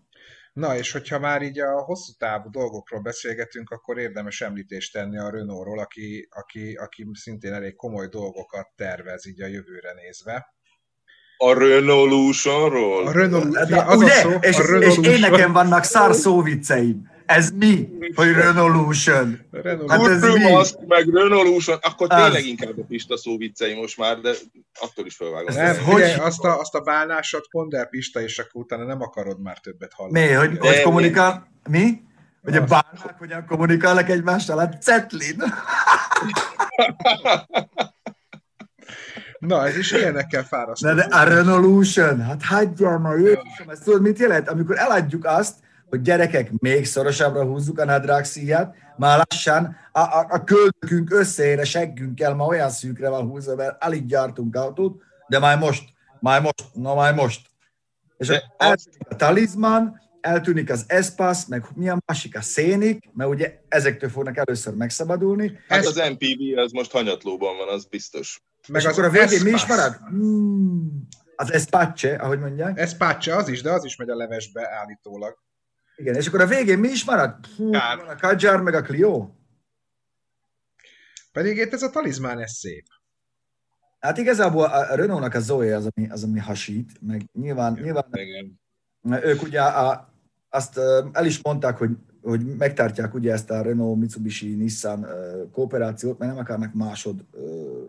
Na, 0.60 0.78
és 0.78 0.92
hogyha 0.92 1.20
már 1.20 1.42
így 1.42 1.60
a 1.60 1.82
hosszú 1.82 2.12
távú 2.18 2.50
dolgokról 2.50 3.02
beszélgetünk, 3.02 3.70
akkor 3.70 3.98
érdemes 3.98 4.42
említést 4.42 4.94
tenni 4.94 5.18
a 5.18 5.30
Renaultról, 5.30 5.80
aki, 5.80 6.28
aki, 6.32 6.76
aki 6.76 7.08
szintén 7.14 7.54
elég 7.54 7.76
komoly 7.76 8.08
dolgokat 8.08 8.68
tervez 8.76 9.26
így 9.26 9.42
a 9.42 9.48
jövőre 9.48 9.94
nézve. 9.94 10.54
A 11.42 11.54
Renaulutionról? 11.54 13.08
A 13.08 13.12
Renault, 13.12 13.56
az 13.56 14.02
ugye? 14.02 14.14
A 14.14 14.22
szó, 14.22 14.30
és, 14.42 14.58
a 14.58 14.66
Renault 14.66 15.06
és 15.06 15.08
én 15.08 15.20
nekem 15.20 15.54
vannak 15.54 15.84
szár 15.84 16.14
szóviceim. 16.14 17.10
Ez 17.26 17.50
mi, 17.50 17.90
hogy 18.16 18.32
Renaulution? 18.32 19.40
Hát 19.88 20.06
ez 20.08 20.22
mi? 20.22 20.54
Azt, 20.54 20.78
meg 20.88 21.10
Renaulution, 21.14 21.78
akkor 21.82 22.08
az... 22.10 22.22
tényleg 22.22 22.46
inkább 22.46 22.80
a 22.80 22.84
Pista 22.88 23.18
szóviccei 23.18 23.74
most 23.74 23.98
már, 23.98 24.20
de 24.20 24.32
attól 24.80 25.06
is 25.06 25.16
felvágom. 25.16 25.56
Nem, 25.56 25.84
hogy? 25.84 26.02
azt, 26.02 26.44
a, 26.44 26.60
azt 26.60 26.76
a 26.76 26.80
bálnásat 26.80 27.48
mondd 27.52 27.76
el 27.76 27.86
Pista, 27.86 28.22
és 28.22 28.40
akkor 28.40 28.62
utána 28.62 28.84
nem 28.84 29.02
akarod 29.02 29.42
már 29.42 29.58
többet 29.60 29.94
hallani. 29.94 30.20
Mi, 30.20 30.34
hogy, 30.34 30.58
hogy 30.60 30.82
kommunikál? 30.82 31.52
Mi? 31.70 32.02
Hogy 32.44 32.56
a 32.56 32.64
bálnák 32.64 33.16
hogyan 33.18 33.46
kommunikálnak 33.46 34.10
egymással? 34.10 34.58
Hát 34.58 34.82
Cetlin. 34.82 35.44
Na, 39.40 39.68
ez 39.68 39.78
is 39.78 39.92
ilyenekkel 39.92 40.44
fárasztó. 40.44 40.88
De, 40.88 40.94
de 40.94 41.02
a 41.02 41.24
Renaulution, 41.24 42.22
hát 42.22 42.44
hagyjál 42.44 42.98
ma, 42.98 43.16
Jézusom, 43.16 43.70
ezt 43.70 43.84
tudod, 43.84 44.02
mit 44.02 44.20
jelent? 44.20 44.50
Amikor 44.50 44.78
eladjuk 44.78 45.26
azt, 45.26 45.56
hogy 45.90 46.02
gyerekek, 46.02 46.52
még 46.60 46.86
szorosabbra 46.86 47.44
húzzuk 47.44 47.80
a 47.80 47.86
nadrág 47.86 48.26
szíját, 48.26 48.76
már 48.98 49.18
lassan 49.30 49.76
a, 49.92 50.00
a, 50.00 50.28
a 50.30 50.44
köldökünk 50.44 51.12
összeér, 51.12 51.60
a 51.60 51.66
seggünkkel, 51.66 52.34
ma 52.34 52.46
olyan 52.46 52.70
szűkre 52.70 53.10
van 53.10 53.28
húzva, 53.28 53.56
mert 53.56 53.84
alig 53.84 54.06
gyártunk 54.06 54.56
autót, 54.56 55.02
de 55.28 55.40
már 55.40 55.58
most, 55.58 55.84
már 56.20 56.42
most, 56.42 56.66
na 56.74 56.96
már 56.96 57.14
most. 57.14 57.48
És 58.18 58.28
eltűnik 58.58 59.08
a 59.10 59.16
talizman, 59.16 60.02
eltűnik 60.22 60.70
az 60.70 60.84
Espas, 60.88 61.46
meg 61.48 61.66
mi 61.76 61.90
a 61.90 61.98
másik, 62.06 62.38
a 62.38 62.42
szénik, 62.42 63.10
mert 63.14 63.30
ugye 63.30 63.60
ezektől 63.68 64.10
fognak 64.10 64.38
először 64.38 64.74
megszabadulni. 64.74 65.60
Hát 65.68 65.86
az 65.86 66.02
MPV 66.12 66.58
az 66.58 66.72
most 66.72 66.92
hanyatlóban 66.92 67.58
van, 67.58 67.68
az 67.68 67.86
biztos. 67.86 68.42
Meg 68.70 68.82
és 68.82 68.88
az 68.88 68.94
akkor 68.94 69.04
a 69.04 69.10
végén 69.10 69.42
mi 69.44 69.50
is 69.50 69.66
marad? 69.66 69.96
Hmm, 69.96 71.08
az 71.36 71.52
Espace, 71.52 72.16
ahogy 72.16 72.40
mondják. 72.40 72.80
Espace, 72.80 73.36
az 73.36 73.48
is, 73.48 73.62
de 73.62 73.72
az 73.72 73.84
is 73.84 73.96
megy 73.96 74.10
a 74.10 74.16
levesbe 74.16 74.70
állítólag. 74.70 75.38
Igen, 75.96 76.16
és 76.16 76.28
akkor 76.28 76.42
a 76.42 76.46
végén 76.46 76.80
mi 76.80 76.88
is 76.88 77.06
marad? 77.06 77.36
A 78.08 78.16
Kadjar 78.20 78.62
meg 78.62 78.74
a 78.74 78.82
Clio. 78.82 79.30
Pedig 81.32 81.58
itt 81.58 81.74
ez 81.74 81.84
a 81.84 81.90
talizmán, 81.90 82.40
ez 82.40 82.52
szép. 82.52 82.86
Hát 84.00 84.18
igazából 84.18 84.64
a 84.64 84.96
Renault-nak 84.96 85.34
a 85.34 85.40
Zoe 85.40 85.76
az, 85.76 85.90
ami, 85.96 86.10
az, 86.10 86.24
ami 86.24 86.40
hasít, 86.40 87.02
meg 87.02 87.30
nyilván, 87.34 87.72
Igen, 87.72 87.84
nyilván 87.84 88.10
igen. 88.12 88.60
ők 89.24 89.42
ugye 89.42 89.62
a, 89.62 90.14
azt 90.50 90.78
el 91.12 91.26
is 91.26 91.42
mondták, 91.42 91.78
hogy, 91.78 91.90
hogy 92.22 92.56
megtartják 92.58 93.14
ugye 93.14 93.32
ezt 93.32 93.52
a 93.52 93.62
Renault, 93.62 94.00
Mitsubishi, 94.00 94.56
Nissan 94.56 95.06
kooperációt, 95.52 96.20
mert 96.20 96.32
nem 96.32 96.42
akarnak 96.42 96.74
másod 96.74 97.26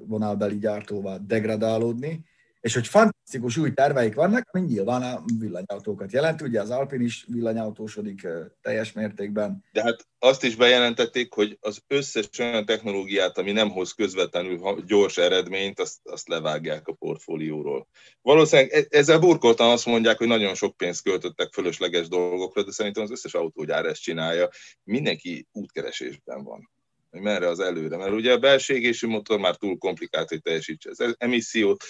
vonalbeli 0.06 0.58
gyártóval 0.58 1.24
degradálódni, 1.26 2.24
és 2.60 2.74
hogy 2.74 2.86
fantasztikus 2.86 3.56
új 3.56 3.72
terveik 3.72 4.14
vannak, 4.14 4.48
ami 4.52 4.66
nyilván 4.66 5.02
a 5.02 5.22
villanyautókat 5.38 6.12
jelenti, 6.12 6.44
ugye 6.44 6.60
az 6.60 6.70
Alpin 6.70 7.00
is 7.00 7.24
villanyautósodik 7.28 8.26
teljes 8.62 8.92
mértékben. 8.92 9.64
De 9.72 9.82
hát 9.82 10.06
azt 10.18 10.44
is 10.44 10.56
bejelentették, 10.56 11.32
hogy 11.32 11.58
az 11.60 11.82
összes 11.86 12.38
olyan 12.38 12.64
technológiát, 12.64 13.38
ami 13.38 13.52
nem 13.52 13.70
hoz 13.70 13.92
közvetlenül 13.92 14.84
gyors 14.86 15.18
eredményt, 15.18 15.80
azt, 15.80 15.98
azt 16.02 16.28
levágják 16.28 16.88
a 16.88 16.92
portfólióról. 16.92 17.86
Valószínűleg 18.22 18.72
e-, 18.72 18.86
ezzel 18.98 19.18
burkoltan 19.18 19.70
azt 19.70 19.86
mondják, 19.86 20.18
hogy 20.18 20.28
nagyon 20.28 20.54
sok 20.54 20.76
pénzt 20.76 21.02
költöttek 21.02 21.52
fölösleges 21.52 22.08
dolgokra, 22.08 22.62
de 22.62 22.72
szerintem 22.72 23.02
az 23.02 23.10
összes 23.10 23.34
autógyár 23.34 23.84
ezt 23.84 24.02
csinálja. 24.02 24.48
Mindenki 24.84 25.46
útkeresésben 25.52 26.44
van 26.44 26.70
hogy 27.10 27.20
merre 27.20 27.48
az 27.48 27.60
előre. 27.60 27.96
Mert 27.96 28.12
ugye 28.12 28.32
a 28.32 28.38
belségésű 28.38 29.06
motor 29.06 29.38
már 29.38 29.56
túl 29.56 29.78
komplikált, 29.78 30.28
hogy 30.28 30.42
teljesítse 30.42 30.90
az 30.90 31.14
emissziót, 31.18 31.84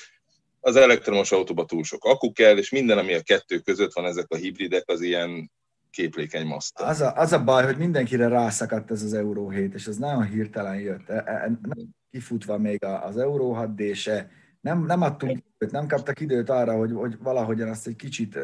az 0.61 0.77
elektromos 0.77 1.33
autóba 1.33 1.65
túl 1.65 1.85
sok 1.85 2.05
akku 2.05 2.33
kell, 2.33 2.59
és 2.59 2.71
minden, 2.71 2.99
ami 2.99 3.15
a 3.15 3.23
kettő 3.23 3.59
között 3.59 3.93
van, 3.93 4.05
ezek 4.05 4.27
a 4.29 4.37
hibridek, 4.37 4.89
az 4.89 5.01
ilyen 5.01 5.51
képlékeny 5.91 6.47
maszta. 6.47 6.85
Az 6.85 7.01
a, 7.01 7.17
az 7.17 7.33
a 7.33 7.45
baj, 7.45 7.65
hogy 7.65 7.77
mindenkire 7.77 8.29
rászakadt 8.29 8.91
ez 8.91 9.03
az 9.03 9.13
Euró 9.13 9.51
7, 9.51 9.75
és 9.75 9.87
ez 9.87 9.97
nagyon 9.97 10.25
hirtelen 10.25 10.81
jött. 10.81 11.09
E, 11.09 11.23
e, 11.27 11.59
nem 11.63 11.89
kifutva 12.11 12.59
még 12.59 12.85
az 12.85 13.17
Euró 13.17 13.53
6 13.53 13.95
se, 13.95 14.31
nem, 14.61 14.85
nem 14.85 15.03
adtunk 15.03 15.31
időt, 15.31 15.73
nem 15.73 15.87
kaptak 15.87 16.21
időt 16.21 16.51
arra, 16.51 16.77
hogy, 16.77 16.93
hogy 16.93 17.19
valahogyan 17.19 17.69
azt 17.69 17.87
egy 17.87 17.97
kicsit, 17.97 18.39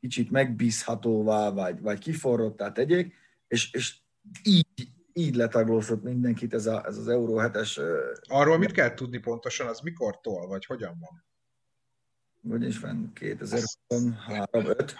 kicsit 0.00 0.30
megbízhatóvá, 0.30 1.50
vagy, 1.50 1.80
vagy 1.80 1.98
kiforrottá 1.98 2.72
tegyék, 2.72 3.14
és, 3.48 3.72
és 3.72 3.96
így, 4.42 4.88
így 5.12 5.34
letaglózott 5.34 6.02
mindenkit 6.02 6.54
ez, 6.54 6.66
a, 6.66 6.86
ez 6.86 6.96
az 6.96 7.08
Euró 7.08 7.40
7-es. 7.40 7.80
Arról 8.28 8.58
mit 8.58 8.72
kell 8.72 8.94
tudni 8.94 9.18
pontosan, 9.18 9.66
az 9.66 9.80
mikor 9.80 10.20
tol, 10.20 10.46
vagy 10.46 10.64
hogyan 10.66 10.96
van? 11.00 11.25
Hogy 12.48 12.66
is 12.66 12.78
van, 12.78 13.12
2023 13.14 14.46
5 14.52 14.96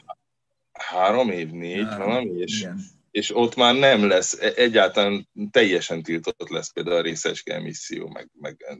Három 0.72 1.30
év, 1.30 1.50
négy, 1.50 1.84
Három, 1.84 2.08
valami, 2.08 2.38
és, 2.38 2.68
és 3.10 3.36
ott 3.36 3.54
már 3.54 3.74
nem 3.74 4.08
lesz, 4.08 4.32
e- 4.40 4.52
egyáltalán 4.56 5.28
teljesen 5.50 6.02
tiltott 6.02 6.48
lesz 6.48 6.72
például 6.72 6.96
a 6.96 7.02
részecske 7.02 7.54
emisszió, 7.54 8.08
meg, 8.08 8.30
meg 8.40 8.78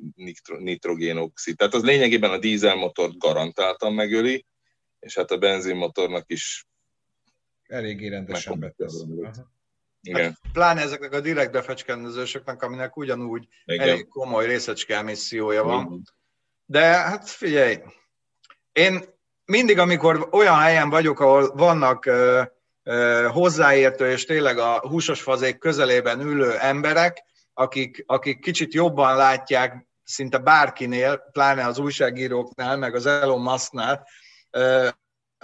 nitrogénoxid. 0.59 1.57
Tehát 1.57 1.75
az 1.75 1.85
lényegében 1.85 2.31
a 2.31 2.39
dízelmotort 2.39 3.19
garantáltan 3.19 3.95
megöli, 3.95 4.47
és 5.01 5.15
hát 5.15 5.31
a 5.31 5.39
benzinmotornak 5.39 6.25
is 6.27 6.67
eléggé 7.67 8.09
rendesen 8.09 8.59
betesz. 8.59 9.05
Igen. 10.01 10.25
Hát, 10.25 10.41
pláne 10.53 10.81
ezeknek 10.81 11.13
a 11.13 11.21
direkt 11.21 11.53
befecskendezősöknek, 11.53 12.63
aminek 12.63 12.97
ugyanúgy 12.97 13.49
Igen. 13.65 13.89
elég 13.89 14.09
komoly 14.09 14.47
részecske 14.47 14.97
emissziója 14.97 15.63
van. 15.63 15.87
Igen. 15.87 16.03
De 16.65 16.81
hát 16.81 17.29
figyelj, 17.29 17.79
én 18.77 19.05
mindig, 19.45 19.79
amikor 19.79 20.29
olyan 20.31 20.59
helyen 20.59 20.91
vagyok, 20.91 21.21
ahol 21.21 21.53
vannak 21.55 22.07
ö, 22.07 22.43
ö, 22.83 23.29
hozzáértő 23.33 24.11
és 24.11 24.25
tényleg 24.25 24.59
a 24.59 24.79
húsos 24.89 25.23
fazék 25.23 25.59
közelében 25.59 26.21
ülő 26.21 26.59
emberek, 26.59 27.25
akik, 27.55 28.05
akik 28.07 28.41
kicsit 28.41 28.75
jobban 28.75 29.17
látják 29.17 29.87
szinte 30.05 30.39
bárkinél, 30.39 31.23
pláne 31.33 31.67
az 31.67 31.79
újságíróknál, 31.79 32.77
meg 32.77 32.95
az 32.95 33.07
Elon 33.07 33.41
Musknál, 33.41 34.07
ö, 34.51 34.89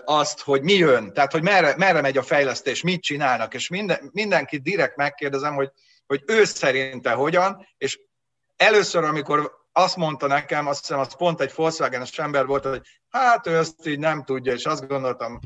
azt, 0.05 0.41
hogy 0.41 0.63
mi 0.63 0.73
jön, 0.73 1.13
tehát 1.13 1.33
hogy 1.33 1.43
merre, 1.43 1.75
merre 1.77 2.01
megy 2.01 2.17
a 2.17 2.23
fejlesztés, 2.23 2.83
mit 2.83 3.03
csinálnak, 3.03 3.55
és 3.55 3.69
minden, 3.69 4.11
mindenkit 4.13 4.63
direkt 4.63 4.97
megkérdezem, 4.97 5.55
hogy, 5.55 5.71
hogy 6.07 6.23
ő 6.27 6.45
szerinte 6.45 7.13
hogyan, 7.13 7.67
és 7.79 8.01
először, 8.57 9.05
amikor 9.05 9.62
azt 9.73 9.97
mondta 9.97 10.27
nekem, 10.27 10.67
azt 10.67 10.81
hiszem, 10.81 10.99
az 10.99 11.17
pont 11.17 11.41
egy 11.41 11.53
Volkswagen-es 11.55 12.19
ember 12.19 12.47
volt, 12.47 12.65
hogy 12.65 12.83
hát 13.09 13.47
ő 13.47 13.57
ezt 13.57 13.87
így 13.87 13.99
nem 13.99 14.25
tudja, 14.25 14.53
és 14.53 14.65
azt 14.67 14.89
gondoltam, 14.89 15.39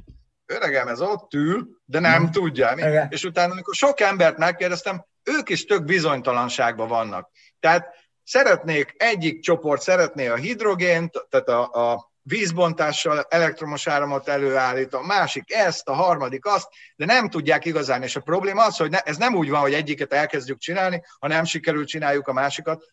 öregem, 0.46 0.88
ez 0.88 1.00
ott 1.00 1.34
ül, 1.34 1.68
de 1.84 1.98
nem 2.00 2.22
Mhm. 2.22 2.30
tudja. 2.30 2.74
Mi? 2.74 2.82
Igen. 2.82 3.06
És 3.10 3.24
utána, 3.24 3.52
amikor 3.52 3.74
sok 3.74 4.00
embert 4.00 4.36
megkérdeztem, 4.38 5.04
ők 5.24 5.48
is 5.48 5.64
tök 5.64 5.84
bizonytalanságban 5.84 6.88
vannak. 6.88 7.30
Tehát 7.60 7.94
szeretnék, 8.24 8.94
egyik 8.96 9.40
csoport 9.40 9.82
szeretné 9.82 10.26
a 10.28 10.34
hidrogént, 10.36 11.26
tehát 11.28 11.48
a, 11.48 11.92
a 11.92 12.12
vízbontással 12.28 13.26
elektromos 13.28 13.86
áramot 13.86 14.28
előállít, 14.28 14.94
a 14.94 15.00
másik 15.00 15.52
ezt, 15.52 15.88
a 15.88 15.92
harmadik 15.92 16.46
azt, 16.46 16.68
de 16.96 17.04
nem 17.04 17.28
tudják 17.28 17.64
igazán. 17.64 18.02
És 18.02 18.16
a 18.16 18.20
probléma 18.20 18.64
az, 18.64 18.76
hogy 18.76 18.90
ne, 18.90 18.98
ez 18.98 19.16
nem 19.16 19.34
úgy 19.34 19.50
van, 19.50 19.60
hogy 19.60 19.74
egyiket 19.74 20.12
elkezdjük 20.12 20.58
csinálni, 20.58 21.02
ha 21.18 21.28
nem 21.28 21.44
sikerül, 21.44 21.84
csináljuk 21.84 22.28
a 22.28 22.32
másikat. 22.32 22.84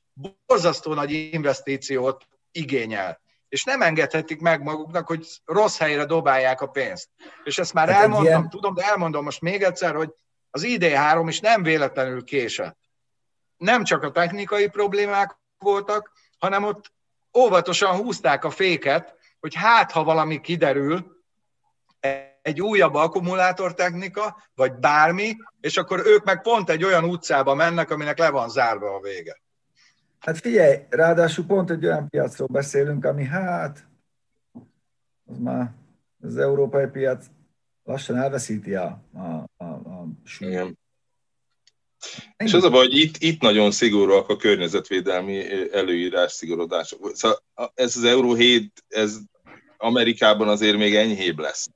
Borzasztó 0.45 0.93
nagy 0.93 1.11
investíciót 1.11 2.27
igényel. 2.51 3.21
És 3.49 3.63
nem 3.63 3.81
engedhetik 3.81 4.39
meg 4.39 4.61
maguknak, 4.61 5.07
hogy 5.07 5.27
rossz 5.45 5.77
helyre 5.77 6.05
dobálják 6.05 6.61
a 6.61 6.67
pénzt. 6.67 7.09
És 7.43 7.57
ezt 7.57 7.73
már 7.73 7.89
Hát 7.89 8.01
elmondtam, 8.01 8.25
ilyen- 8.25 8.49
tudom, 8.49 8.73
de 8.73 8.83
elmondom 8.83 9.23
most 9.23 9.41
még 9.41 9.63
egyszer, 9.63 9.95
hogy 9.95 10.09
az 10.49 10.63
ID3 10.65 11.25
is 11.27 11.39
nem 11.39 11.63
véletlenül 11.63 12.23
késett. 12.23 12.77
Nem 13.57 13.83
csak 13.83 14.03
a 14.03 14.11
technikai 14.11 14.67
problémák 14.67 15.37
voltak, 15.57 16.11
hanem 16.37 16.63
ott 16.63 16.93
óvatosan 17.37 17.95
húzták 17.95 18.45
a 18.45 18.49
féket, 18.49 19.21
hogy 19.43 19.55
hát, 19.55 19.91
ha 19.91 20.03
valami 20.03 20.41
kiderül, 20.41 21.21
egy 22.41 22.61
újabb 22.61 22.93
akkumulátortechnika, 22.93 24.43
vagy 24.55 24.73
bármi, 24.73 25.35
és 25.61 25.77
akkor 25.77 26.01
ők 26.05 26.23
meg 26.23 26.41
pont 26.41 26.69
egy 26.69 26.83
olyan 26.83 27.03
utcába 27.03 27.53
mennek, 27.53 27.91
aminek 27.91 28.17
le 28.17 28.29
van 28.29 28.49
zárva 28.49 28.95
a 28.95 28.99
vége. 28.99 29.41
Hát 30.19 30.37
figyelj, 30.37 30.77
ráadásul 30.89 31.45
pont 31.45 31.69
egy 31.69 31.85
olyan 31.85 32.09
piacról 32.09 32.47
beszélünk, 32.51 33.05
ami 33.05 33.23
hát, 33.23 33.87
az 35.25 35.37
már 35.37 35.71
az 36.21 36.37
európai 36.37 36.87
piac 36.87 37.25
lassan 37.83 38.17
elveszíti 38.17 38.75
a, 38.75 39.01
a, 39.13 39.63
a, 39.63 39.65
a 39.65 40.07
súlyt. 40.23 40.77
És 42.37 42.53
az 42.53 42.63
a 42.63 42.69
baj, 42.69 42.85
hogy 42.85 42.97
itt, 42.97 43.17
itt 43.17 43.41
nagyon 43.41 43.71
szigorúak 43.71 44.29
a 44.29 44.35
környezetvédelmi 44.35 45.71
előírás 45.71 46.31
szigorodások. 46.31 47.15
Szóval 47.15 47.43
ez 47.73 47.97
az 47.97 48.03
Euró 48.03 48.33
7, 48.33 48.83
ez 48.87 49.17
Amerikában 49.83 50.47
azért 50.47 50.77
még 50.77 50.95
enyhébb 50.95 51.39
lesz. 51.39 51.67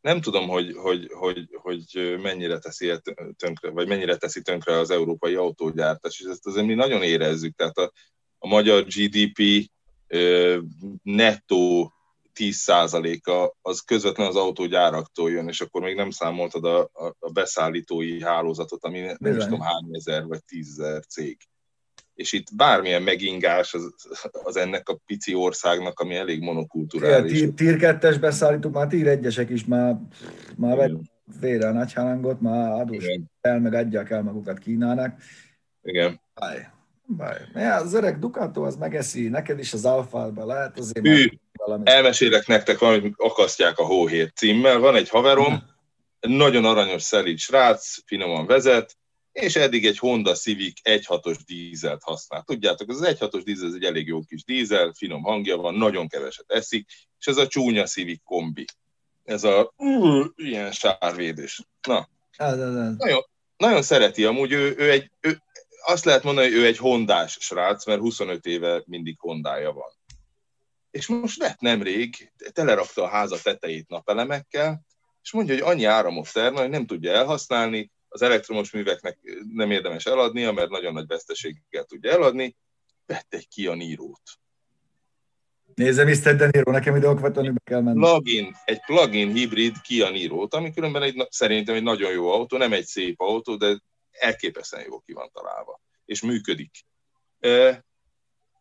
Nem 0.00 0.20
tudom, 0.20 0.48
hogy, 0.48 0.72
hogy, 0.76 1.10
hogy, 1.12 1.48
hogy 1.52 2.16
mennyire 2.22 2.58
teszi 2.58 2.92
tönkre, 3.36 3.70
vagy 3.70 3.88
mennyire 3.88 4.16
teszi 4.16 4.42
tönkre 4.42 4.78
az 4.78 4.90
európai 4.90 5.34
autógyártás, 5.34 6.20
és 6.20 6.26
ezt 6.26 6.46
azért 6.46 6.66
mi 6.66 6.74
nagyon 6.74 7.02
érezzük. 7.02 7.56
Tehát 7.56 7.76
a, 7.76 7.92
a 8.38 8.46
magyar 8.46 8.84
GDP 8.84 9.70
nettó 11.02 11.92
10%-a 12.34 13.56
az 13.62 13.80
közvetlenül 13.80 14.32
az 14.32 14.38
autógyáraktól 14.38 15.30
jön, 15.30 15.48
és 15.48 15.60
akkor 15.60 15.82
még 15.82 15.96
nem 15.96 16.10
számoltad 16.10 16.64
a, 16.64 16.80
a, 16.80 17.16
a 17.18 17.30
beszállítói 17.30 18.22
hálózatot, 18.22 18.84
ami 18.84 19.00
nem 19.00 19.16
Bizony. 19.20 19.38
is 19.38 19.44
tudom 19.44 19.60
hány 19.60 19.88
ezer 19.90 20.26
vagy 20.26 20.44
tízezer 20.44 21.04
cég. 21.04 21.38
És 22.20 22.32
itt 22.32 22.56
bármilyen 22.56 23.02
megingás 23.02 23.74
az, 23.74 23.94
az 24.32 24.56
ennek 24.56 24.88
a 24.88 24.98
pici 25.06 25.34
országnak, 25.34 26.00
ami 26.00 26.14
elég 26.14 26.40
monokulturális. 26.40 27.44
Tír 27.54 27.76
2-es 27.78 28.16
beszállítók, 28.20 28.72
már 28.72 28.86
tír 28.86 29.06
egyesek 29.06 29.50
is 29.50 29.64
már, 29.64 29.96
már 30.56 30.76
vett 30.76 30.98
vére 31.40 31.68
a 31.68 31.72
nagyhalangot, 31.72 32.40
már 32.40 32.80
adós 32.80 33.04
el, 33.40 33.60
meg 33.60 33.74
adják 33.74 34.10
el 34.10 34.22
magukat 34.22 34.58
Kínának. 34.58 35.20
Igen. 35.82 36.20
Báj. 36.34 36.68
Báj. 37.06 37.38
Ja, 37.54 37.74
az 37.74 37.94
öreg 37.94 38.18
Ducato 38.18 38.62
az 38.62 38.76
megeszi, 38.76 39.28
neked 39.28 39.58
is 39.58 39.72
az 39.72 39.84
alfában 39.84 40.46
lehet 40.46 40.78
azért 40.78 41.06
Hű, 41.06 41.26
valami. 41.52 41.82
Elmesélek 41.84 42.46
nektek 42.46 42.78
valamit, 42.78 43.14
akasztják 43.16 43.78
a 43.78 43.84
hóhért 43.84 44.36
címmel. 44.36 44.78
Van 44.78 44.96
egy 44.96 45.08
haverom, 45.08 45.62
nagyon 46.20 46.64
aranyos, 46.64 47.02
szelíd 47.02 47.38
srác, 47.38 47.96
finoman 48.06 48.46
vezet, 48.46 48.96
és 49.40 49.56
eddig 49.56 49.86
egy 49.86 49.98
Honda 49.98 50.34
Civic 50.34 50.80
1.6-os 50.84 51.38
dízelt 51.46 52.02
használ. 52.02 52.42
Tudjátok, 52.42 52.88
az 52.88 53.00
1.6-os 53.02 53.42
dízel 53.44 53.68
ez 53.68 53.74
egy 53.74 53.84
elég 53.84 54.06
jó 54.06 54.22
kis 54.22 54.44
dízel, 54.44 54.92
finom 54.96 55.22
hangja 55.22 55.56
van, 55.56 55.74
nagyon 55.74 56.08
keveset 56.08 56.50
eszik, 56.50 56.88
és 57.18 57.26
ez 57.26 57.36
a 57.36 57.46
csúnya 57.46 57.84
Civic 57.84 58.20
kombi. 58.24 58.64
Ez 59.24 59.44
a 59.44 59.72
uh, 59.76 60.26
ilyen 60.36 60.72
sárvédés. 60.72 61.62
Na. 61.88 62.08
Nagyon, 62.98 63.24
nagyon 63.56 63.82
szereti, 63.82 64.24
amúgy 64.24 64.52
ő, 64.52 64.74
ő 64.78 64.90
egy, 64.90 65.10
ő, 65.20 65.42
azt 65.84 66.04
lehet 66.04 66.22
mondani, 66.22 66.46
hogy 66.46 66.56
ő 66.56 66.66
egy 66.66 66.78
hondás 66.78 67.36
srác, 67.40 67.86
mert 67.86 68.00
25 68.00 68.46
éve 68.46 68.82
mindig 68.86 69.16
hondája 69.18 69.72
van. 69.72 69.90
És 70.90 71.06
most 71.06 71.38
lett 71.38 71.60
nemrég, 71.60 72.32
telerakta 72.52 73.02
a 73.02 73.08
háza 73.08 73.36
tetejét 73.42 73.88
napelemekkel, 73.88 74.80
és 75.22 75.32
mondja, 75.32 75.54
hogy 75.54 75.62
annyi 75.62 75.84
áramot 75.84 76.32
termel, 76.32 76.62
hogy 76.62 76.70
nem 76.70 76.86
tudja 76.86 77.12
elhasználni, 77.12 77.90
az 78.12 78.22
elektromos 78.22 78.70
műveknek 78.70 79.18
nem 79.52 79.70
érdemes 79.70 80.06
eladnia, 80.06 80.52
mert 80.52 80.70
nagyon 80.70 80.92
nagy 80.92 81.06
veszteséggel 81.06 81.84
tudja 81.84 82.10
eladni, 82.10 82.56
vett 83.06 83.34
egy 83.34 83.48
Kia 83.48 83.74
Niro-t. 83.74 84.22
Nézem, 85.74 86.08
Mr. 86.08 86.36
De 86.36 86.48
Niro, 86.52 86.70
nekem 86.70 86.96
ide 86.96 87.08
okvetlenül 87.08 87.52
be 87.52 87.60
kell 87.64 87.80
menni. 87.80 87.98
Plugin, 87.98 88.56
egy 88.64 88.80
plug-in 88.80 89.32
hibrid 89.32 89.80
Kia 89.80 90.10
Niro-t, 90.10 90.54
ami 90.54 90.72
különben 90.72 91.02
egy, 91.02 91.26
szerintem 91.30 91.74
egy 91.74 91.82
nagyon 91.82 92.12
jó 92.12 92.32
autó, 92.32 92.56
nem 92.56 92.72
egy 92.72 92.84
szép 92.84 93.20
autó, 93.20 93.56
de 93.56 93.80
elképesztően 94.10 94.84
jó 94.88 94.98
ki 94.98 95.12
van 95.12 95.30
találva, 95.32 95.80
és 96.04 96.22
működik. 96.22 96.70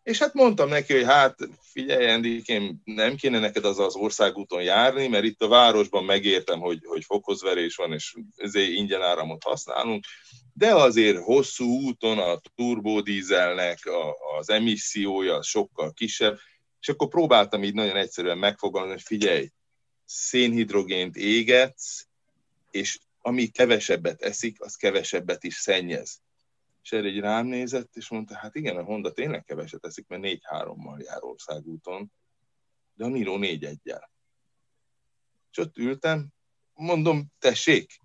És 0.09 0.19
hát 0.19 0.33
mondtam 0.33 0.69
neki, 0.69 0.93
hogy 0.93 1.03
hát 1.03 1.35
figyelj, 1.61 2.05
Endikém, 2.05 2.81
nem 2.83 3.15
kéne 3.15 3.39
neked 3.39 3.65
az 3.65 3.79
az 3.79 3.95
országúton 3.95 4.63
járni, 4.63 5.07
mert 5.07 5.23
itt 5.23 5.41
a 5.41 5.47
városban 5.47 6.03
megértem, 6.03 6.59
hogy, 6.59 6.79
hogy 6.83 7.03
fokozverés 7.03 7.75
van, 7.75 7.93
és 7.93 8.15
ezért 8.35 8.69
ingyen 8.69 9.01
áramot 9.01 9.43
használunk, 9.43 10.03
de 10.53 10.75
azért 10.75 11.23
hosszú 11.23 11.65
úton 11.65 12.19
a 12.19 12.41
turbodízelnek 12.55 13.85
a, 13.85 14.15
az 14.37 14.49
emissziója 14.49 15.41
sokkal 15.41 15.93
kisebb, 15.93 16.39
és 16.81 16.89
akkor 16.89 17.07
próbáltam 17.07 17.63
így 17.63 17.73
nagyon 17.73 17.95
egyszerűen 17.95 18.37
megfogalmazni, 18.37 18.93
hogy 18.93 19.17
figyelj, 19.17 19.49
szénhidrogént 20.05 21.15
égetsz, 21.15 22.05
és 22.71 22.99
ami 23.21 23.47
kevesebbet 23.47 24.21
eszik, 24.21 24.61
az 24.61 24.75
kevesebbet 24.75 25.43
is 25.43 25.55
szennyez. 25.55 26.21
És 26.83 26.91
erre 26.91 27.07
egy 27.07 27.19
rám 27.19 27.45
nézett, 27.45 27.95
és 27.95 28.09
mondta, 28.09 28.35
hát 28.35 28.55
igen, 28.55 28.77
a 28.77 28.83
Honda 28.83 29.11
tényleg 29.11 29.43
keveset 29.43 29.85
eszik, 29.85 30.07
mert 30.07 30.23
4-3-mal 30.25 31.03
jár 31.03 31.23
országúton, 31.23 32.11
de 32.93 33.03
a 33.05 33.07
Niro 33.07 33.37
4 33.37 33.63
egyel. 33.63 34.11
És 35.51 35.57
ott 35.57 35.77
ültem, 35.77 36.27
mondom, 36.73 37.25
tessék, 37.39 37.99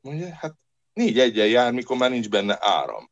mondja, 0.00 0.34
hát 0.34 0.54
4 0.92 1.18
egyel 1.18 1.46
jár, 1.46 1.72
mikor 1.72 1.96
már 1.96 2.10
nincs 2.10 2.28
benne 2.28 2.56
áram. 2.60 3.10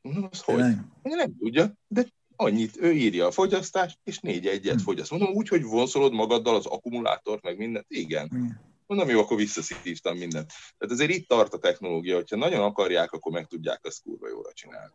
Mondom, 0.00 0.28
az 0.30 0.40
hogy? 0.40 0.56
Mondja, 0.56 0.84
nem 1.02 1.36
tudja, 1.38 1.72
de 1.86 2.06
annyit, 2.36 2.76
ő 2.76 2.92
írja 2.92 3.26
a 3.26 3.30
fogyasztást, 3.30 3.98
és 4.04 4.18
négy 4.18 4.46
egyet 4.46 4.82
fogyaszt. 4.82 5.10
Mondom, 5.10 5.32
úgy, 5.34 5.48
hogy 5.48 5.62
vonszolod 5.62 6.12
magaddal 6.12 6.54
az 6.54 6.66
akkumulátort, 6.66 7.42
meg 7.42 7.56
mindent? 7.56 7.86
Igen. 7.88 8.60
Mondom, 8.86 9.08
jó, 9.08 9.20
akkor 9.20 9.36
visszaszívtam 9.36 10.16
mindent. 10.16 10.52
Tehát 10.78 10.94
azért 10.94 11.10
itt 11.10 11.28
tart 11.28 11.54
a 11.54 11.58
technológia, 11.58 12.14
hogyha 12.14 12.36
nagyon 12.36 12.60
akarják, 12.60 13.12
akkor 13.12 13.32
meg 13.32 13.46
tudják 13.46 13.80
ezt 13.82 14.02
kurva 14.02 14.28
jóra 14.28 14.52
csinálni. 14.52 14.94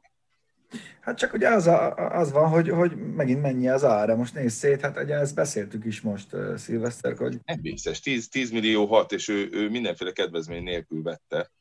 Hát 1.02 1.18
csak 1.18 1.34
ugye 1.34 1.50
az, 1.50 1.68
a, 1.68 1.96
az 1.96 2.32
van, 2.32 2.50
hogy, 2.50 2.70
hogy 2.70 2.96
megint 2.96 3.42
mennyi 3.42 3.70
az 3.70 3.84
ára. 3.84 4.16
Most 4.16 4.34
nézz 4.34 4.54
szét, 4.54 4.82
hát 4.82 4.98
ugye 4.98 5.16
ezt 5.16 5.36
beszéltük 5.36 5.86
is 5.86 6.02
most, 6.02 6.34
uh, 6.34 6.56
Szilveszter, 6.56 7.18
hogy... 7.18 7.38
Nem 7.46 7.62
vészes, 7.62 8.00
10, 8.00 8.28
10 8.28 8.52
millió 8.52 8.86
hat, 8.86 9.12
és 9.12 9.28
ő, 9.28 9.50
ő 9.52 9.70
mindenféle 9.70 10.12
kedvezmény 10.12 10.64
nélkül 10.64 11.04
vette. 11.04 11.52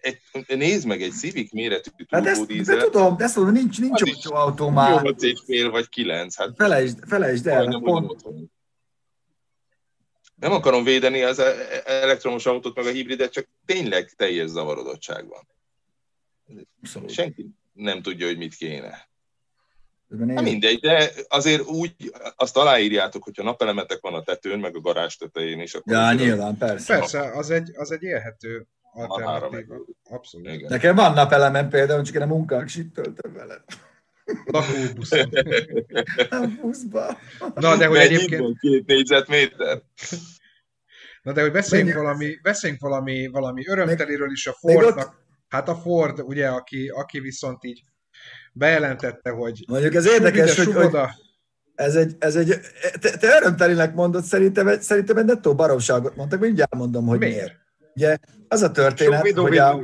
Egy, 0.00 0.20
nézd 0.46 0.86
meg 0.86 1.02
egy 1.02 1.12
Civic 1.12 1.52
méretű 1.52 1.90
hát 2.08 2.26
ezt, 2.26 2.46
de 2.46 2.76
tudom, 2.76 3.16
de 3.16 3.24
ezt 3.24 3.36
mondom, 3.36 3.54
nincs, 3.54 3.80
nincs 3.80 4.02
olcsó 4.02 4.34
autó 4.34 4.68
már. 4.68 5.02
8 5.02 5.22
és 5.22 5.42
fél 5.46 5.70
vagy 5.70 5.88
9. 5.88 6.36
Hát 6.36 6.50
felejtsd, 6.56 6.98
felejtsd 7.06 7.46
el. 7.46 7.64
Nem, 7.64 7.80
pont... 7.80 8.22
nem 10.40 10.52
akarom 10.52 10.84
védeni 10.84 11.22
az 11.22 11.42
elektromos 11.84 12.46
autót, 12.46 12.76
meg 12.76 12.86
a 12.86 12.90
hibridet, 12.90 13.32
csak 13.32 13.48
tényleg 13.66 14.10
teljes 14.16 14.48
zavarodottság 14.48 15.28
van. 15.28 15.48
Abszolút. 16.82 17.10
Senki 17.10 17.46
nem 17.72 18.02
tudja, 18.02 18.26
hogy 18.26 18.38
mit 18.38 18.54
kéne. 18.54 19.08
Hát 20.34 20.42
mindegy, 20.42 20.80
de 20.80 21.10
azért 21.28 21.66
úgy 21.66 22.12
azt 22.36 22.56
aláírjátok, 22.56 23.24
hogyha 23.24 23.42
napelemetek 23.42 24.00
van 24.00 24.14
a 24.14 24.22
tetőn, 24.22 24.58
meg 24.58 24.76
a 24.76 24.80
garázs 24.80 25.16
tetején 25.16 25.60
is. 25.60 25.74
Akkor 25.74 25.92
ja, 25.92 26.12
nyilván, 26.12 26.56
persze. 26.56 26.98
Persze, 26.98 27.20
az 27.20 27.50
egy, 27.50 27.70
az 27.76 27.90
egy 27.90 28.02
élhető 28.02 28.66
alternatíva. 28.92 29.76
Abszolút. 30.10 30.46
Igen. 30.46 30.70
Nekem 30.70 30.94
van 30.94 31.12
napelemem 31.12 31.68
például, 31.68 32.02
csak 32.02 32.14
én 32.14 32.22
a 32.22 32.26
munkák 32.26 32.68
sit 32.68 32.92
töltöm 32.92 33.32
vele. 33.32 33.64
Lakóbuszon. 34.52 35.28
Nem 36.30 36.56
buszba. 36.60 37.18
Na, 37.54 37.76
de 37.76 37.86
hogy 37.86 37.98
egyébként... 37.98 38.58
Két 38.58 38.86
négyzetméter. 38.86 39.82
Na, 41.22 41.32
de 41.32 41.40
hogy 41.40 41.52
beszéljünk 41.52 41.94
valami, 41.94 42.38
beszéljünk 42.42 42.82
valami, 42.82 43.26
valami 43.26 43.68
örömteliről 43.68 44.30
is 44.30 44.46
a 44.46 44.52
Fordnak. 44.52 45.26
Hát 45.48 45.68
a 45.68 45.74
Ford, 45.74 46.20
ugye, 46.20 46.48
aki, 46.48 46.88
aki 46.88 47.20
viszont 47.20 47.64
így 47.64 47.82
bejelentette, 48.52 49.30
hogy... 49.30 49.64
Mondjuk 49.68 49.94
ez 49.94 50.06
érdekes, 50.06 50.56
hogy, 50.56 50.72
hogy, 50.74 50.96
Ez 51.74 51.94
egy, 51.96 52.16
ez 52.18 52.36
egy 52.36 52.60
te, 53.00 53.16
te 53.16 53.36
örömtelinek 53.36 53.94
mondod, 53.94 54.24
szerintem, 54.24 54.80
szerintem 54.80 55.16
egy 55.16 55.24
nettó 55.24 55.54
baromságot 55.54 56.16
mondtak, 56.16 56.40
mindjárt 56.40 56.74
mondom, 56.74 57.06
hogy 57.06 57.18
miért. 57.18 57.34
miért. 57.34 57.56
Ugye 57.94 58.16
az 58.48 58.62
a 58.62 58.70
történet, 58.70 59.30
hogy, 59.30 59.58
a, 59.58 59.80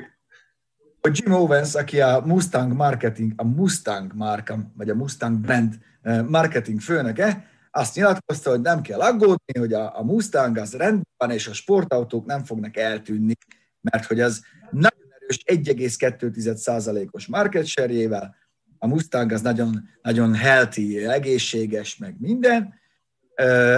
hogy 1.09 1.19
Jim 1.23 1.33
Owens, 1.33 1.75
aki 1.75 2.01
a 2.01 2.23
Mustang 2.27 2.73
marketing, 2.73 3.33
a 3.37 3.45
Mustang 3.45 4.12
márka, 4.14 4.71
vagy 4.77 4.90
a 4.90 4.95
Mustang 4.95 5.38
brand 5.38 5.79
eh, 6.03 6.23
marketing 6.23 6.81
főnöke, 6.81 7.49
azt 7.71 7.95
nyilatkozta, 7.95 8.51
hogy 8.51 8.61
nem 8.61 8.81
kell 8.81 9.01
aggódni, 9.01 9.59
hogy 9.59 9.73
a, 9.73 9.99
a 9.99 10.03
Mustang 10.03 10.57
az 10.57 10.73
rendben 10.73 11.07
van, 11.17 11.31
és 11.31 11.47
a 11.47 11.53
sportautók 11.53 12.27
nem 12.27 12.45
fognak 12.45 12.77
eltűnni, 12.77 13.33
mert 13.81 14.05
hogy 14.05 14.21
az 14.21 14.43
nagyon 14.71 15.01
erős 15.19 15.43
1,2%-os 15.47 17.27
market 17.27 17.67
share 17.67 18.37
a 18.79 18.87
Mustang 18.87 19.33
az 19.33 19.43
nagyon, 19.43 19.88
nagyon 20.03 20.35
healthy, 20.35 21.07
egészséges, 21.07 21.97
meg 21.97 22.17
minden, 22.19 22.75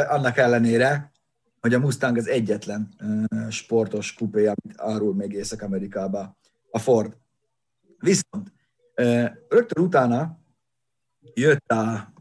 annak 0.08 0.36
ellenére, 0.36 1.12
hogy 1.60 1.74
a 1.74 1.78
Mustang 1.78 2.16
az 2.16 2.28
egyetlen 2.28 2.88
sportos 3.50 4.14
kupé, 4.14 4.46
amit 4.46 4.74
árul 4.76 5.14
még 5.14 5.32
Észak-Amerikába 5.32 6.35
a 6.76 6.78
Ford. 6.78 7.16
Viszont 7.98 8.52
rögtön 9.48 9.84
utána 9.84 10.38
jött 11.34 11.72
a, 11.72 12.12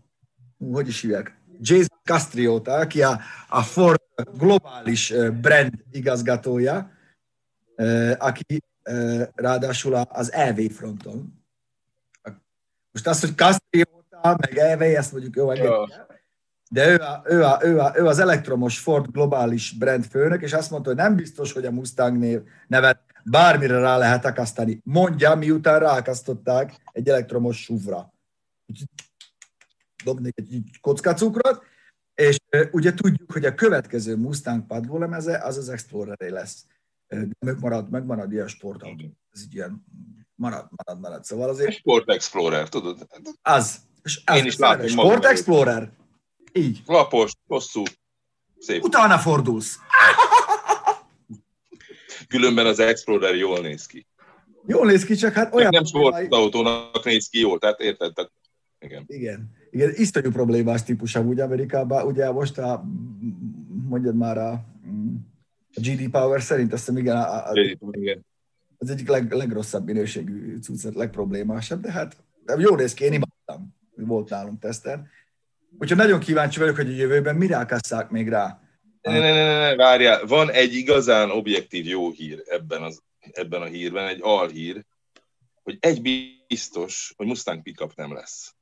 hogy 0.72 0.88
is 0.88 1.02
hívják, 1.02 1.39
Jason 1.60 2.00
Castriota, 2.04 2.74
aki 2.74 3.04
a, 3.04 3.20
a 3.50 3.62
Ford 3.62 4.02
globális 4.38 5.13
brand 5.41 5.84
igazgatója, 5.91 6.91
aki 8.18 8.63
ráadásul 9.36 9.94
az 9.94 10.32
EV 10.32 10.60
fronton. 10.72 11.44
Most 12.91 13.08
az, 13.08 13.20
hogy 13.20 13.36
Castriota, 13.36 14.38
meg 14.38 14.58
EV, 14.58 14.82
ezt 14.82 15.12
mondjuk 15.12 15.36
jó, 15.36 15.52
de 16.70 16.89
ő, 16.89 16.96
a, 16.96 17.22
ő, 17.26 17.44
a, 17.44 17.60
ő, 17.62 17.80
a, 17.80 17.94
ő 17.96 18.06
az 18.06 18.20
elektromos 18.20 18.80
Ford 18.80 19.12
globális 19.12 19.72
brand 19.72 20.06
főnök, 20.06 20.41
és 20.41 20.54
azt 20.54 20.72
mondta, 20.72 20.89
hogy 20.89 20.98
nem 20.98 21.15
biztos, 21.15 21.54
hogy 21.54 21.65
a 21.65 21.72
Mustang 21.72 22.18
név, 22.18 22.41
nevet 22.68 23.05
bármire 23.30 23.80
rá 23.80 23.98
lehet 23.98 24.26
akasztani. 24.26 24.82
Mondja, 24.84 25.36
miután 25.36 25.80
ráakasztották 25.80 26.76
egy 26.92 27.10
elektromos 27.10 27.62
SUV-ra. 27.62 28.14
Dobni 30.04 30.32
egy 30.36 30.64
kockacukrot, 30.82 31.64
és 32.14 32.38
ugye 32.72 32.94
tudjuk, 32.94 33.32
hogy 33.32 33.46
a 33.46 33.56
következő 33.56 34.16
Mustang 34.16 34.66
padlólemeze 34.66 35.38
az 35.38 35.58
az 35.58 35.70
explorer 35.70 36.30
lesz. 36.30 36.66
Megmarad, 37.40 37.90
megmarad 37.90 38.32
ilyen 38.32 38.48
sportautó. 38.48 39.18
Ez 39.32 39.42
így 39.42 39.54
ilyen 39.54 39.86
marad, 40.36 40.68
marad, 40.76 41.02
marad. 41.02 41.24
Szóval 41.24 41.50
azért... 41.50 41.74
Sport 41.74 42.10
Explorer, 42.10 42.70
tudod? 42.70 43.08
Az. 43.42 43.78
És 44.04 44.22
az 44.26 44.38
Én 44.38 44.46
is 44.46 44.58
látom 44.58 44.88
Sport 44.88 45.26
Explorer. 45.26 45.92
Így. 46.54 46.82
Lapos, 46.86 47.32
hosszú, 47.48 47.84
szép. 48.60 48.84
Utána 48.84 49.18
fordulsz. 49.18 49.80
Különben 52.28 52.66
az 52.66 52.80
Explorer 52.80 53.36
jól 53.36 53.60
néz 53.60 53.86
ki. 53.86 54.06
Jól 54.68 54.86
néz 54.86 55.04
ki, 55.04 55.16
csak 55.16 55.34
hát 55.34 55.54
olyan... 55.54 55.70
Nem 55.72 55.86
sportautónak 55.86 57.06
néz 57.06 57.28
ki 57.28 57.40
jól, 57.40 57.60
tehát 57.60 57.80
érted? 57.80 58.14
Tehát, 58.14 58.32
igen. 58.80 59.04
Igen. 59.08 59.52
Igen, 59.70 59.92
iszonyú 59.94 60.32
problémás 60.32 60.84
típus 60.84 61.16
úgy 61.16 61.40
Amerikában. 61.40 62.06
Ugye 62.06 62.32
most 62.32 62.58
a, 62.58 62.84
mondjad 63.88 64.16
már 64.16 64.38
a, 64.38 64.52
a 65.74 65.80
GD 65.82 66.10
Power 66.10 66.42
szerint, 66.42 66.74
azt 66.74 66.86
hiszem 66.86 67.02
igen, 67.02 67.18
a, 67.18 67.50
a, 67.50 67.52
igen. 67.92 68.26
az 68.78 68.90
egyik 68.90 69.08
leg, 69.08 69.32
legrosszabb 69.32 69.86
minőségű 69.86 70.58
cuccet, 70.58 70.96
legproblémásabb, 70.96 71.82
de 71.82 71.92
hát 71.92 72.18
jó 72.58 72.76
néz 72.76 72.94
ki, 72.94 73.04
én 73.04 73.14
imádtam. 73.14 73.76
Volt 73.96 74.30
nálunk 74.30 74.60
teszten. 74.60 75.08
Úgyhogy 75.80 75.98
nagyon 75.98 76.20
kíváncsi 76.20 76.60
vagyok, 76.60 76.76
hogy 76.76 76.88
a 76.88 76.96
jövőben 76.96 77.36
mire 77.36 77.58
akasszák 77.58 78.10
még 78.10 78.30
rá. 78.30 78.60
Ne, 79.06 79.20
ne, 79.20 79.32
ne, 79.32 79.60
ne, 79.60 79.76
várjál, 79.76 80.26
van 80.26 80.52
egy 80.52 80.74
igazán 80.74 81.32
objektív 81.32 81.86
jó 81.86 82.12
hír 82.12 82.44
ebben, 82.46 82.84
az, 82.84 83.02
ebben 83.32 83.62
a 83.62 83.65
hírben, 83.65 84.08
egy 84.08 84.20
alhír, 84.22 84.86
hogy 85.63 85.78
egy 85.80 86.02
biztos, 86.48 87.13
hogy 87.18 87.28
Mustang 87.28 87.62
pickup 87.62 87.96
nem 87.96 88.13
lesz. 88.13 88.56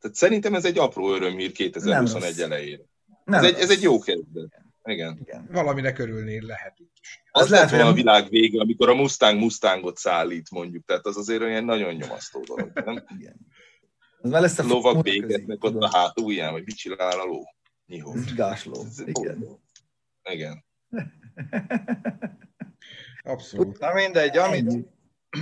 Tehát 0.00 0.16
szerintem 0.16 0.54
ez 0.54 0.64
egy 0.64 0.78
apró 0.78 1.14
örömhír 1.14 1.52
2021 1.52 2.40
elejére. 2.40 2.82
Ez 3.24 3.44
egy, 3.44 3.58
ez 3.58 3.70
egy 3.70 3.82
jó 3.82 3.98
kezdet. 3.98 4.62
Igen. 4.84 5.18
Igen. 5.20 5.48
Valaminek 5.52 5.98
örülni 5.98 6.46
lehet 6.46 6.74
is. 6.78 7.22
Az, 7.30 7.42
az 7.42 7.50
lehet, 7.50 7.70
hogy 7.70 7.80
a 7.80 7.92
világ 7.92 8.28
vége, 8.28 8.60
amikor 8.60 8.88
a 8.88 8.94
Mustang 8.94 9.40
Mustangot 9.40 9.96
szállít, 9.96 10.50
mondjuk. 10.50 10.84
Tehát 10.84 11.06
az 11.06 11.16
azért 11.16 11.42
olyan 11.42 11.64
nagyon 11.64 11.94
nyomasztó 11.94 12.40
dolog. 12.40 12.70
Nem? 12.84 13.04
Igen. 13.18 13.36
Az 14.20 14.30
már 14.30 14.40
lesz 14.40 14.58
a 14.58 14.62
lovak 14.62 15.02
bégetnek 15.02 15.64
ott 15.64 15.82
a 15.82 15.96
hátulján, 15.96 16.52
vagy 16.52 16.64
mit 16.64 16.76
csinál 16.76 17.20
a 17.20 17.24
ló? 17.24 17.42
Nyihó. 17.86 18.14
Gásló. 18.36 18.86
Igen. 19.04 19.44
Igen. 20.30 20.64
Abszolút. 23.24 23.78
Na 23.78 23.92
mindegy, 23.92 24.36
amit, 24.36 24.72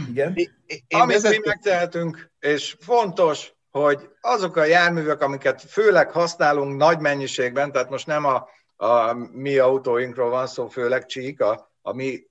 Igen. 0.09 0.35
Én 0.67 1.01
amit 1.01 1.29
mi 1.29 1.41
megtehetünk, 1.45 2.31
és 2.39 2.77
fontos, 2.81 3.53
hogy 3.71 4.09
azok 4.21 4.57
a 4.57 4.65
járművek, 4.65 5.21
amiket 5.21 5.63
főleg 5.63 6.11
használunk 6.11 6.77
nagy 6.77 6.99
mennyiségben, 6.99 7.73
tehát 7.73 7.91
most 7.91 8.07
nem 8.07 8.25
a, 8.25 8.49
a 8.77 9.13
mi 9.13 9.59
autóinkról 9.59 10.31
van 10.31 10.47
szó, 10.47 10.69
főleg 10.69 11.07
csík, 11.07 11.41
a, 11.41 11.73
a 11.83 11.93
mi 11.93 12.27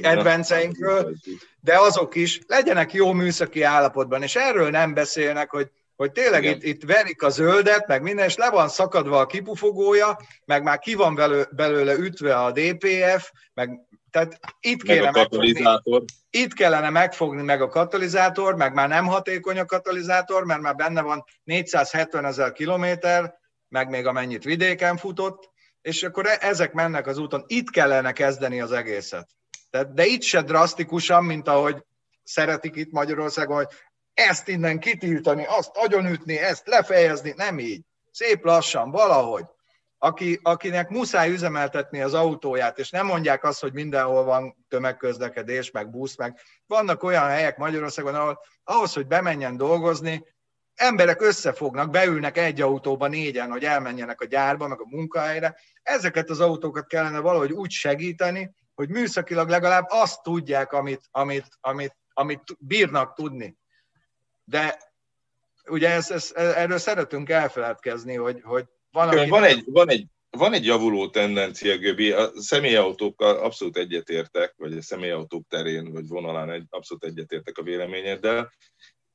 kedvenceinkről, 0.00 1.14
de 1.60 1.78
azok 1.78 2.14
is 2.14 2.40
legyenek 2.46 2.92
jó 2.92 3.12
műszaki 3.12 3.62
állapotban, 3.62 4.22
és 4.22 4.36
erről 4.36 4.70
nem 4.70 4.94
beszélnek, 4.94 5.50
hogy, 5.50 5.70
hogy 5.98 6.12
tényleg 6.12 6.44
itt, 6.44 6.62
itt 6.62 6.84
verik 6.84 7.22
a 7.22 7.28
zöldet, 7.28 7.86
meg 7.86 8.02
minden, 8.02 8.26
és 8.26 8.36
le 8.36 8.50
van 8.50 8.68
szakadva 8.68 9.18
a 9.18 9.26
kipufogója, 9.26 10.16
meg 10.44 10.62
már 10.62 10.78
ki 10.78 10.94
van 10.94 11.14
belőle, 11.14 11.48
belőle 11.50 11.94
ütve 11.94 12.36
a 12.36 12.52
DPF, 12.52 13.30
meg 13.54 13.70
tehát 14.10 14.38
itt 14.60 14.86
meg 14.86 14.96
kéne 14.96 15.10
megfogni, 15.10 15.64
itt 16.30 16.52
kellene 16.52 16.90
megfogni 16.90 17.42
meg 17.42 17.62
a 17.62 17.68
katalizátor, 17.68 18.54
meg 18.54 18.74
már 18.74 18.88
nem 18.88 19.06
hatékony 19.06 19.58
a 19.58 19.64
katalizátor, 19.64 20.44
mert 20.44 20.60
már 20.60 20.74
benne 20.74 21.02
van 21.02 21.24
470 21.44 22.24
ezer 22.24 22.52
kilométer, 22.52 23.34
meg 23.68 23.88
még 23.88 24.06
amennyit 24.06 24.44
vidéken 24.44 24.96
futott, 24.96 25.50
és 25.82 26.02
akkor 26.02 26.26
e- 26.26 26.38
ezek 26.40 26.72
mennek 26.72 27.06
az 27.06 27.18
úton. 27.18 27.44
Itt 27.46 27.70
kellene 27.70 28.12
kezdeni 28.12 28.60
az 28.60 28.72
egészet. 28.72 29.28
Tehát, 29.70 29.94
de 29.94 30.04
itt 30.04 30.22
se 30.22 30.42
drasztikusan, 30.42 31.24
mint 31.24 31.48
ahogy 31.48 31.84
szeretik 32.22 32.76
itt 32.76 32.90
Magyarországon, 32.90 33.56
hogy 33.56 33.68
ezt 34.18 34.48
innen 34.48 34.78
kitiltani, 34.78 35.44
azt 35.48 35.70
agyonütni, 35.76 36.38
ezt 36.38 36.66
lefejezni, 36.66 37.32
nem 37.36 37.58
így. 37.58 37.82
Szép 38.10 38.44
lassan, 38.44 38.90
valahogy. 38.90 39.44
Aki, 39.98 40.40
akinek 40.42 40.88
muszáj 40.88 41.30
üzemeltetni 41.30 42.00
az 42.00 42.14
autóját, 42.14 42.78
és 42.78 42.90
nem 42.90 43.06
mondják 43.06 43.44
azt, 43.44 43.60
hogy 43.60 43.72
mindenhol 43.72 44.24
van 44.24 44.64
tömegközlekedés, 44.68 45.70
meg 45.70 45.90
busz, 45.90 46.16
meg 46.16 46.38
vannak 46.66 47.02
olyan 47.02 47.28
helyek 47.28 47.56
Magyarországon, 47.56 48.14
ahol 48.14 48.40
ahhoz, 48.64 48.92
hogy 48.92 49.06
bemenjen 49.06 49.56
dolgozni, 49.56 50.24
emberek 50.74 51.22
összefognak, 51.22 51.90
beülnek 51.90 52.38
egy 52.38 52.60
autóba 52.60 53.06
négyen, 53.06 53.50
hogy 53.50 53.64
elmenjenek 53.64 54.20
a 54.20 54.26
gyárba, 54.26 54.68
meg 54.68 54.80
a 54.80 54.88
munkahelyre. 54.88 55.56
Ezeket 55.82 56.30
az 56.30 56.40
autókat 56.40 56.86
kellene 56.86 57.18
valahogy 57.18 57.52
úgy 57.52 57.70
segíteni, 57.70 58.54
hogy 58.74 58.88
műszakilag 58.88 59.48
legalább 59.48 59.86
azt 59.88 60.22
tudják, 60.22 60.72
amit, 60.72 61.02
amit, 61.10 61.48
amit, 61.60 61.96
amit 62.12 62.42
bírnak 62.58 63.14
tudni. 63.14 63.56
De 64.48 64.78
ugye 65.66 65.88
ez, 65.88 66.10
ez, 66.10 66.32
erről 66.34 66.78
szeretünk 66.78 67.28
elfeledkezni, 67.28 68.14
hogy, 68.14 68.40
hogy 68.42 68.64
van, 68.90 69.08
aki... 69.08 69.28
van, 69.28 69.44
egy, 69.44 69.62
van, 69.66 69.90
egy, 69.90 70.06
van 70.30 70.52
egy 70.52 70.64
javuló 70.64 71.08
tendencia, 71.08 71.78
Göbi, 71.78 72.10
a 72.10 72.30
személyautókkal 72.34 73.36
abszolút 73.36 73.76
egyetértek, 73.76 74.54
vagy 74.56 74.76
a 74.76 74.82
személyautók 74.82 75.48
terén, 75.48 75.92
vagy 75.92 76.08
vonalán 76.08 76.50
egy, 76.50 76.64
abszolút 76.70 77.04
egyetértek 77.04 77.58
a 77.58 77.62
véleményeddel, 77.62 78.52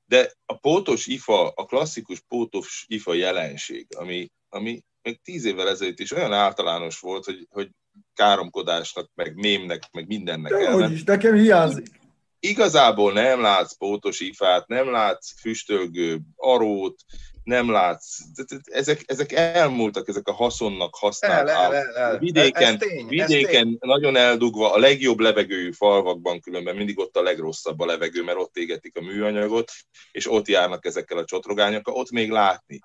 de 0.05 0.31
a 0.45 0.57
pótos 0.57 1.07
IFA, 1.07 1.49
a 1.49 1.65
klasszikus 1.65 2.19
pótos 2.27 2.85
IFA 2.87 3.13
jelenség, 3.13 3.87
ami, 3.95 4.31
ami 4.49 4.83
még 5.01 5.21
tíz 5.21 5.45
évvel 5.45 5.69
ezelőtt 5.69 5.99
is 5.99 6.11
olyan 6.11 6.33
általános 6.33 6.99
volt, 6.99 7.25
hogy, 7.25 7.47
hogy 7.49 7.69
káromkodásnak, 8.13 9.09
meg 9.15 9.35
mémnek, 9.35 9.83
meg 9.91 10.07
mindennek 10.07 10.51
De 10.51 10.71
hogy 10.71 10.91
is, 10.91 11.03
nekem 11.03 11.35
hiányzik. 11.35 12.01
Igazából 12.45 13.13
nem 13.13 13.41
látsz 13.41 13.77
pótos 13.77 14.19
ifát, 14.19 14.67
nem 14.67 14.91
látsz 14.91 15.39
füstölgő 15.39 16.19
arót, 16.35 16.95
nem 17.43 17.71
látsz. 17.71 18.17
Ezek, 18.63 19.03
ezek 19.05 19.31
elmúltak, 19.31 20.07
ezek 20.07 20.27
a 20.27 20.33
haszonnak 20.33 20.95
használt 20.95 21.49
el, 21.49 21.73
el, 21.73 21.87
el, 21.95 22.17
Vidéken, 22.17 22.77
tény, 22.77 23.07
vidéken 23.07 23.77
nagyon 23.79 24.15
eldugva, 24.15 24.73
a 24.73 24.77
legjobb 24.77 25.19
levegőjű 25.19 25.71
falvakban 25.71 26.39
különben 26.39 26.75
mindig 26.75 26.99
ott 26.99 27.17
a 27.17 27.21
legrosszabb 27.21 27.79
a 27.79 27.85
levegő, 27.85 28.23
mert 28.23 28.37
ott 28.37 28.57
égetik 28.57 28.97
a 28.97 29.01
műanyagot, 29.01 29.71
és 30.11 30.31
ott 30.31 30.47
járnak 30.47 30.85
ezekkel 30.85 31.17
a 31.17 31.25
csotrogányokkal, 31.25 31.93
ott 31.93 32.11
még 32.11 32.31
látni. 32.31 32.79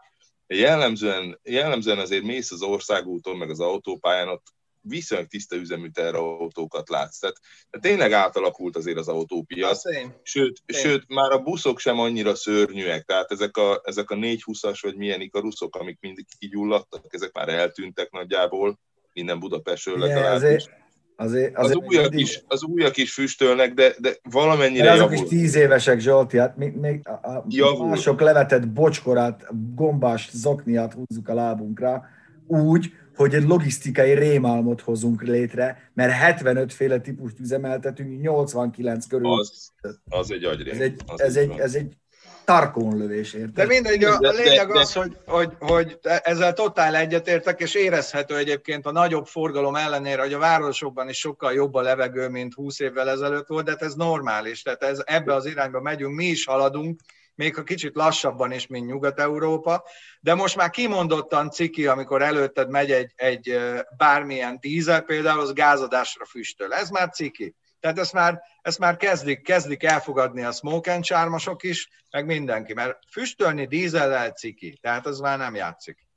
Jellemzően, 0.46 1.40
jellemzően 1.42 1.98
azért 1.98 2.24
mész 2.24 2.50
az 2.50 2.62
országúton, 2.62 3.36
meg 3.36 3.50
az 3.50 3.61
autópályán, 3.61 4.28
ott 4.28 4.46
viszonylag 4.81 5.26
tiszta 5.26 5.57
üzemű 5.57 5.89
autókat 6.12 6.89
látsz. 6.89 7.18
Tehát, 7.18 7.37
tehát 7.70 7.87
tényleg 7.87 8.12
átalakult 8.12 8.76
azért 8.76 8.99
az 8.99 9.09
autópiac. 9.09 9.83
Sőt, 10.22 10.62
sőt, 10.66 11.05
már 11.09 11.31
a 11.31 11.43
buszok 11.43 11.79
sem 11.79 11.99
annyira 11.99 12.35
szörnyűek, 12.35 13.05
tehát 13.05 13.33
ezek 13.33 13.57
a, 13.57 13.81
ezek 13.85 14.11
a 14.11 14.14
420-as 14.14 14.79
vagy 14.83 14.97
milyen 14.97 15.20
ikaruszok, 15.20 15.76
amik 15.76 15.99
mindig 16.01 16.26
kigyulladtak, 16.39 17.05
ezek 17.09 17.33
már 17.33 17.49
eltűntek 17.49 18.11
nagyjából, 18.11 18.79
minden 19.12 19.39
Budapestről 19.39 19.99
legalábbis. 19.99 20.37
Azért, 20.37 20.70
azért, 21.16 21.57
azért 21.57 21.76
az, 21.76 21.87
újak 21.87 22.03
mindig... 22.03 22.20
is, 22.20 22.43
az 22.47 22.62
újak 22.62 22.97
is 22.97 23.12
füstölnek, 23.12 23.74
de, 23.74 23.95
de 23.99 24.16
valamennyire 24.31 24.85
de 24.85 24.93
azok 24.93 25.11
javul. 25.11 25.24
is 25.24 25.31
tíz 25.31 25.55
évesek, 25.55 25.99
Zsolti, 25.99 26.39
hát 26.39 26.57
még, 26.57 26.74
még 26.74 27.09
a, 27.09 27.45
a 27.81 27.87
mások 27.87 28.20
levetett 28.20 28.68
bocskorát, 28.68 29.47
gombás 29.74 30.29
zokniát 30.33 30.93
húzzuk 30.93 31.29
a 31.29 31.35
lábunkra, 31.35 32.05
úgy, 32.47 32.93
hogy 33.18 33.34
egy 33.34 33.44
logisztikai 33.44 34.14
rémálmot 34.14 34.80
hozunk 34.80 35.22
létre, 35.22 35.90
mert 35.94 36.12
75 36.12 36.72
féle 36.72 37.00
típust 37.00 37.38
üzemeltetünk, 37.38 38.20
89 38.20 39.06
körül. 39.06 39.32
Az, 39.32 39.72
az 40.08 40.30
egy 40.30 40.44
agyrém. 40.44 40.74
Ez 40.74 40.80
egy, 40.80 41.02
ez 41.16 41.36
egy, 41.36 41.58
ez 41.58 41.74
egy 41.74 41.96
tarkónlövés, 42.44 43.32
érted? 43.32 43.52
De 43.52 43.66
mindegy, 43.66 44.04
a, 44.04 44.18
a 44.20 44.32
lényeg 44.32 44.70
az, 44.70 44.92
hogy, 44.92 45.16
hogy, 45.26 45.52
hogy 45.58 45.98
ezzel 46.02 46.52
totál 46.52 46.96
egyetértek, 46.96 47.60
és 47.60 47.74
érezhető 47.74 48.36
egyébként 48.36 48.86
a 48.86 48.92
nagyobb 48.92 49.26
forgalom 49.26 49.74
ellenére, 49.74 50.22
hogy 50.22 50.32
a 50.32 50.38
városokban 50.38 51.08
is 51.08 51.18
sokkal 51.18 51.52
jobb 51.52 51.74
a 51.74 51.82
levegő, 51.82 52.28
mint 52.28 52.54
20 52.54 52.80
évvel 52.80 53.10
ezelőtt 53.10 53.46
volt, 53.46 53.64
de 53.64 53.70
hát 53.70 53.82
ez 53.82 53.94
normális, 53.94 54.62
tehát 54.62 54.82
ez, 54.82 55.02
ebbe 55.04 55.34
az 55.34 55.46
irányba 55.46 55.80
megyünk, 55.80 56.14
mi 56.14 56.24
is 56.24 56.44
haladunk, 56.44 57.00
még 57.39 57.55
ha 57.55 57.62
kicsit 57.62 57.95
lassabban 57.95 58.53
is, 58.53 58.66
mint 58.66 58.86
Nyugat-Európa, 58.86 59.84
de 60.20 60.34
most 60.34 60.57
már 60.57 60.70
kimondottan 60.70 61.51
ciki, 61.51 61.86
amikor 61.86 62.22
előtted 62.22 62.70
megy 62.70 62.91
egy, 62.93 63.12
egy 63.16 63.59
bármilyen 63.97 64.59
dízel, 64.61 65.01
például 65.01 65.41
az 65.41 65.53
gázadásra 65.53 66.24
füstöl. 66.24 66.72
Ez 66.74 66.91
már 66.91 67.11
ciki. 67.11 67.55
Tehát 67.80 67.99
ezt 67.99 68.12
már, 68.12 68.43
ezt 68.62 68.78
már 68.78 68.97
kezdik, 68.97 69.43
kezdik 69.43 69.82
elfogadni 69.82 70.43
a 70.43 70.53
smoke 70.53 70.93
and 70.93 71.05
charmosok 71.05 71.62
is, 71.62 71.89
meg 72.11 72.26
mindenki, 72.26 72.74
mert 72.74 72.99
füstölni 73.11 73.66
dízellel 73.66 74.30
ciki, 74.30 74.78
tehát 74.80 75.07
az 75.07 75.18
már 75.18 75.39
nem 75.39 75.55
játszik. 75.55 76.07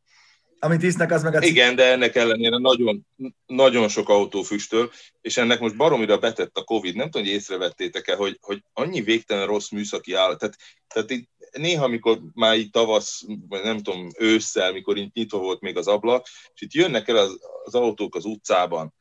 Amit 0.63 0.83
isznek, 0.83 1.11
az 1.11 1.23
meg 1.23 1.35
a. 1.35 1.43
Igen, 1.43 1.75
de 1.75 1.91
ennek 1.91 2.15
ellenére 2.15 2.57
nagyon, 2.57 3.07
nagyon 3.45 3.87
sok 3.87 4.09
autó 4.09 4.41
füstöl, 4.41 4.91
és 5.21 5.37
ennek 5.37 5.59
most 5.59 5.75
baromira 5.75 6.17
betett 6.17 6.57
a 6.57 6.63
Covid. 6.63 6.95
Nem 6.95 7.09
tudom, 7.09 7.27
hogy 7.27 7.35
észrevettétek-e, 7.35 8.15
hogy, 8.15 8.37
hogy 8.41 8.63
annyi 8.73 9.01
végtelen 9.01 9.45
rossz 9.45 9.69
műszaki 9.69 10.13
áll. 10.13 10.35
Tehát, 10.35 10.57
tehát 10.93 11.11
itt 11.11 11.29
néha, 11.51 11.83
amikor 11.83 12.19
már 12.33 12.57
itt 12.57 12.71
tavasz, 12.71 13.21
vagy 13.49 13.63
nem 13.63 13.79
tudom, 13.79 14.09
ősszel, 14.17 14.71
mikor 14.71 14.97
itt 14.97 15.13
nyitva 15.13 15.37
volt 15.37 15.61
még 15.61 15.77
az 15.77 15.87
ablak, 15.87 16.27
és 16.53 16.61
itt 16.61 16.73
jönnek 16.73 17.07
el 17.07 17.17
az, 17.17 17.39
az 17.63 17.75
autók 17.75 18.15
az 18.15 18.25
utcában, 18.25 18.93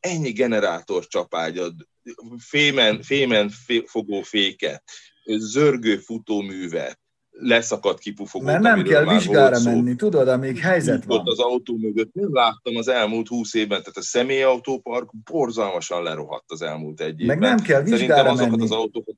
ennyi 0.00 0.32
generátor 0.32 1.06
csapágyad, 1.06 1.74
fémen, 2.38 3.02
fémen 3.02 3.50
fogó 3.86 4.22
féket, 4.22 4.82
zörgő 5.24 5.96
futóművet, 5.96 7.00
leszakadt 7.40 7.98
kipufogót. 7.98 8.46
Mert 8.46 8.62
nem 8.62 8.82
kell 8.82 9.04
vizsgára 9.04 9.56
szó. 9.56 9.70
menni, 9.70 9.96
tudod, 9.96 10.28
amíg 10.28 10.58
helyzet 10.58 11.04
van. 11.04 11.22
az 11.24 11.38
autó 11.38 11.76
mögött 11.76 12.12
nem 12.12 12.34
láttam 12.34 12.76
az 12.76 12.88
elmúlt 12.88 13.28
húsz 13.28 13.54
évben, 13.54 13.78
tehát 13.78 13.96
a 13.96 14.02
személyautópark 14.02 15.10
borzalmasan 15.30 16.02
lerohadt 16.02 16.50
az 16.50 16.62
elmúlt 16.62 17.00
egy 17.00 17.20
évben. 17.20 17.38
Meg 17.38 17.48
nem 17.48 17.60
kell 17.60 17.82
vizsgára 17.82 18.34
menni. 18.34 18.62
Az 18.62 18.70
autókat 18.70 19.16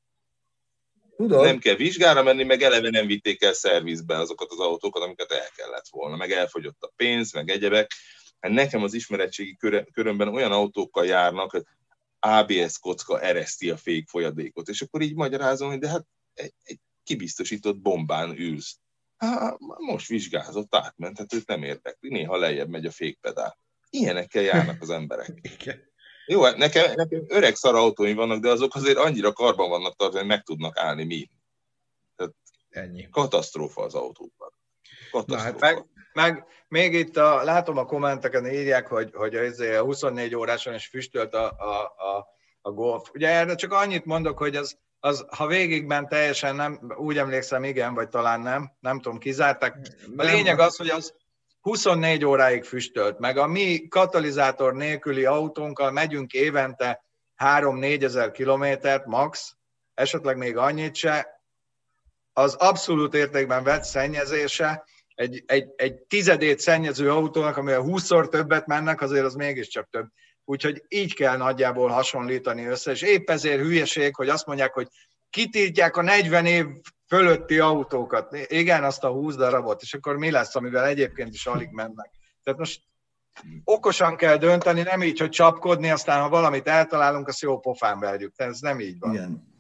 Tudod? 1.16 1.44
Nem 1.44 1.58
kell 1.58 1.74
vizsgára 1.74 2.22
menni, 2.22 2.44
meg 2.44 2.62
eleve 2.62 2.90
nem 2.90 3.06
vitték 3.06 3.42
el 3.42 3.52
szervizbe 3.52 4.18
azokat 4.18 4.50
az 4.50 4.58
autókat, 4.58 5.02
amiket 5.02 5.32
el 5.32 5.48
kellett 5.56 5.88
volna, 5.90 6.16
meg 6.16 6.30
elfogyott 6.30 6.82
a 6.82 6.92
pénz, 6.96 7.32
meg 7.32 7.50
egyebek. 7.50 7.92
Hát 8.40 8.52
nekem 8.52 8.82
az 8.82 8.94
ismeretségi 8.94 9.56
körömben 9.92 10.28
olyan 10.28 10.52
autókkal 10.52 11.06
járnak, 11.06 11.50
hogy 11.50 11.64
ABS 12.18 12.78
kocka 12.78 13.20
ereszti 13.20 13.70
a 13.70 13.76
fék 13.76 14.08
folyadékot, 14.08 14.68
és 14.68 14.82
akkor 14.82 15.00
így 15.00 15.14
magyarázom, 15.14 15.68
hogy 15.68 15.78
de 15.78 15.88
hát 15.88 16.06
egy, 16.34 16.52
egy 16.62 16.78
kibiztosított 17.03 17.76
bombán 17.76 18.38
ülsz. 18.38 18.76
Há, 19.16 19.57
most 19.76 20.09
vizsgázott, 20.09 20.74
átment, 20.74 21.18
hát 21.18 21.34
őt 21.34 21.46
nem 21.46 21.62
érdekli, 21.62 22.09
néha 22.09 22.36
lejjebb 22.36 22.68
megy 22.68 22.86
a 22.86 22.90
fékpedál. 22.90 23.59
Ilyenekkel 23.90 24.42
járnak 24.42 24.82
az 24.82 24.90
emberek. 24.90 25.32
Jó, 26.26 26.42
hát 26.42 26.57
nekem, 26.57 26.94
nekem 26.94 27.24
öreg 27.28 27.55
szar 27.55 27.74
autóim 27.74 28.16
vannak, 28.16 28.40
de 28.40 28.50
azok 28.50 28.74
azért 28.74 28.96
annyira 28.96 29.32
karban 29.32 29.68
vannak 29.68 29.96
tartva, 29.96 30.18
hogy 30.18 30.28
meg 30.28 30.42
tudnak 30.42 30.78
állni 30.78 31.05
mi. 31.05 31.30
Tehát 32.16 32.34
Ennyi. 32.68 33.09
Katasztrófa 33.11 33.82
az 33.82 33.94
autóban. 33.94 34.53
Katasztrófa. 35.11 35.42
Na, 35.44 35.50
hát 35.50 35.61
meg, 35.61 35.86
meg 36.12 36.46
még 36.68 36.92
itt 36.92 37.16
a, 37.16 37.42
látom 37.42 37.76
a 37.76 37.84
kommenteken 37.84 38.46
írják, 38.46 38.86
hogy, 38.86 39.11
hogy 39.14 39.34
a 39.34 39.82
24 39.82 40.34
óráson 40.34 40.74
is 40.74 40.86
füstölt 40.86 41.34
a, 41.34 41.50
a, 41.50 41.82
a, 41.82 42.26
a 42.61 42.70
golf. 42.70 43.11
Ugye 43.14 43.28
erre 43.28 43.55
csak 43.55 43.72
annyit 43.72 44.05
mondok, 44.05 44.38
hogy 44.38 44.57
az, 44.57 44.78
az, 45.05 45.26
ha 45.36 45.46
végigment 45.46 46.09
teljesen 46.09 46.57
nem, 46.57 46.80
úgy 46.96 47.18
emlékszem, 47.18 47.64
igen, 47.64 47.94
vagy 47.94 48.09
talán 48.09 48.40
nem, 48.40 48.72
nem 48.80 49.00
tudom, 49.00 49.18
kizárták. 49.18 49.76
A 50.16 50.22
lényeg 50.22 50.59
az, 50.59 50.76
hogy 50.76 50.88
az 50.88 51.14
24 51.61 52.24
óráig 52.24 52.64
füstölt, 52.64 53.18
meg 53.18 53.36
a 53.36 53.46
mi 53.46 53.88
katalizátor 53.88 54.74
nélküli 54.74 55.24
autónkkal 55.24 55.90
megyünk 55.90 56.32
évente 56.32 57.05
3-4 57.44 58.03
ezer 58.03 58.30
kilométert 58.30 59.07
max, 59.07 59.57
esetleg 59.94 60.36
még 60.36 60.57
annyit 60.57 60.94
se, 60.94 61.42
az 62.32 62.55
abszolút 62.55 63.14
értékben 63.14 63.64
vett 63.64 63.84
szennyezése, 63.84 64.84
egy, 65.14 65.42
egy, 65.46 65.68
egy 65.76 65.94
tizedét 65.94 66.59
szennyező 66.59 67.11
autónak, 67.11 67.57
amivel 67.57 67.82
20-szor 67.86 68.28
többet 68.28 68.66
mennek, 68.66 69.00
azért 69.00 69.24
az 69.24 69.34
mégiscsak 69.34 69.88
több. 69.90 70.07
Úgyhogy 70.45 70.82
így 70.88 71.14
kell 71.14 71.36
nagyjából 71.36 71.88
hasonlítani 71.88 72.64
össze, 72.64 72.90
és 72.90 73.03
épp 73.03 73.30
ezért 73.30 73.61
hülyeség, 73.61 74.14
hogy 74.14 74.28
azt 74.28 74.47
mondják, 74.47 74.72
hogy 74.72 74.88
kitiltják 75.30 75.97
a 75.97 76.03
40 76.03 76.47
év 76.47 76.66
fölötti 77.09 77.59
autókat. 77.59 78.36
Igen, 78.47 78.84
azt 78.84 79.05
a 79.05 79.11
20 79.11 79.34
darabot, 79.34 79.82
és 79.82 79.95
akkor 79.95 80.16
mi 80.16 80.30
lesz, 80.30 80.55
amivel 80.55 80.86
egyébként 80.86 81.34
is 81.34 81.47
alig 81.47 81.70
mennek. 81.70 82.11
Tehát 82.43 82.59
most 82.59 82.80
okosan 83.64 84.16
kell 84.16 84.36
dönteni, 84.36 84.82
nem 84.82 85.03
így, 85.03 85.18
hogy 85.18 85.28
csapkodni, 85.28 85.90
aztán 85.90 86.22
ha 86.22 86.28
valamit 86.28 86.68
eltalálunk, 86.68 87.28
azt 87.28 87.40
jó 87.40 87.59
pofán 87.59 88.01
verjük. 88.01 88.34
Tehát 88.34 88.53
ez 88.53 88.61
nem 88.61 88.80
így 88.80 88.99
van. 88.99 89.14
Igen. 89.14 89.55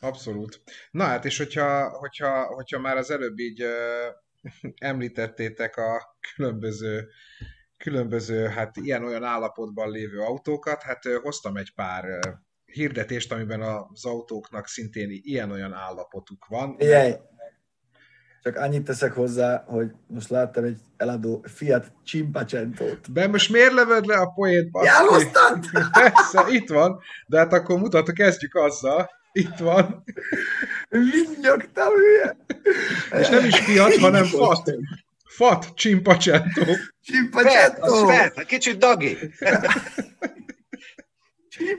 Abszolút. 0.00 0.60
Na 0.90 1.04
hát, 1.04 1.24
és 1.24 1.38
hogyha, 1.38 1.88
hogyha, 1.88 2.44
hogyha 2.44 2.78
már 2.78 2.96
az 2.96 3.10
előbb 3.10 3.38
így 3.38 3.62
uh, 3.62 3.70
említettétek 4.90 5.76
a 5.76 6.18
különböző 6.34 7.08
különböző, 7.78 8.46
hát 8.46 8.76
ilyen-olyan 8.76 9.24
állapotban 9.24 9.90
lévő 9.90 10.20
autókat, 10.20 10.82
hát 10.82 11.04
hoztam 11.22 11.56
egy 11.56 11.72
pár 11.74 12.04
hirdetést, 12.64 13.32
amiben 13.32 13.60
az 13.62 14.04
autóknak 14.04 14.66
szintén 14.66 15.08
ilyen-olyan 15.22 15.72
állapotuk 15.72 16.46
van. 16.48 16.76
Jaj. 16.78 17.20
Csak 18.42 18.56
annyit 18.56 18.84
teszek 18.84 19.12
hozzá, 19.12 19.64
hogy 19.66 19.90
most 20.06 20.28
láttam 20.28 20.64
egy 20.64 20.78
eladó 20.96 21.44
Fiat 21.54 21.92
Cimpacentót. 22.06 23.12
De 23.12 23.28
most 23.28 23.50
miért 23.50 23.72
lövöd 23.72 24.06
le 24.06 24.16
a 24.16 24.26
poét? 24.26 24.70
Jáloztad? 24.82 25.64
Persze, 26.00 26.44
itt 26.48 26.68
van, 26.68 27.00
de 27.26 27.38
hát 27.38 27.52
akkor 27.52 27.78
mutatok, 27.78 28.14
kezdjük 28.14 28.54
azzal. 28.54 29.10
Itt 29.32 29.56
van. 29.56 30.04
Vinnyogtam, 30.88 31.92
hülye. 31.92 32.36
És 33.20 33.28
nem 33.28 33.44
is 33.44 33.58
Fiat, 33.58 33.96
hanem 33.96 34.24
Fat. 34.24 34.70
Fat 35.38 35.72
Cimpacento. 35.76 36.64
Cimpacento. 37.02 38.10
Kicsit 38.46 38.78
dagi. 38.78 39.16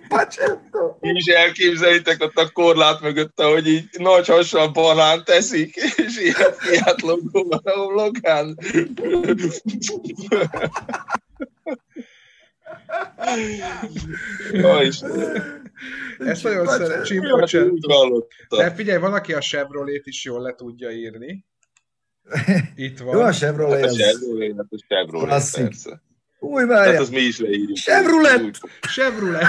Pacsetto. 0.07 0.97
És 0.99 1.25
elképzelitek 1.25 2.23
ott 2.23 2.35
a 2.37 2.49
korlát 2.49 3.01
mögött, 3.01 3.41
hogy 3.41 3.67
így 3.67 3.87
nagy 3.97 4.27
hassal 4.27 4.67
banán 4.67 5.23
teszik, 5.23 5.75
és 5.75 6.17
ilyen 6.17 6.53
fiát 6.57 7.01
logó 7.01 7.47
van 7.47 7.61
a 7.63 7.71
homlokán. 7.71 8.57
Ezt 16.17 16.43
nagyon 16.43 16.67
szeretem. 16.67 17.29
De 18.49 18.71
figyelj, 18.71 18.99
van, 18.99 19.13
aki 19.13 19.33
a 19.33 19.39
Chevrolet 19.39 20.07
is 20.07 20.25
jól 20.25 20.41
le 20.41 20.53
tudja 20.55 20.91
írni. 20.91 21.48
Itt 22.75 22.99
van. 22.99 23.17
Jó, 23.17 23.21
a 23.23 23.31
Chevrolet 23.31 23.85
az... 23.85 23.93
A 23.93 23.95
Chevrolet, 23.95 24.55
hát 24.57 24.65
a 24.69 24.77
Chevrolet, 24.87 25.51
persze. 25.51 26.01
Új, 26.39 26.65
várjál. 26.65 26.85
Tehát 26.85 27.01
az 27.01 27.09
mi 27.09 27.19
is 27.19 27.39
leírjuk. 27.39 27.77
Chevrolet! 27.77 28.59
Chevrolet! 28.81 29.45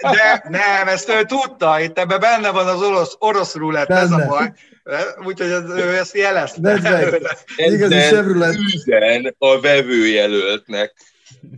De 0.00 0.44
nem, 0.48 0.88
ezt 0.88 1.08
ő 1.08 1.22
tudta, 1.22 1.80
itt 1.80 1.98
ebben 1.98 2.20
benne 2.20 2.50
van 2.50 2.66
az 2.66 2.82
orosz, 2.82 3.16
orosz 3.18 3.54
rulett, 3.54 3.90
ez 3.90 4.10
a 4.10 4.26
baj. 4.26 4.52
Úgyhogy 5.24 5.48
ő 5.76 5.96
ezt 5.96 6.14
jelezte. 6.14 6.78
Igazi 7.56 7.94
Chevrolet. 7.94 8.56
Üzen 8.74 9.34
a 9.38 9.60
vevőjelöltnek. 9.60 10.94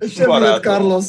Chevrolet 0.08 0.62
Carlos. 0.62 1.06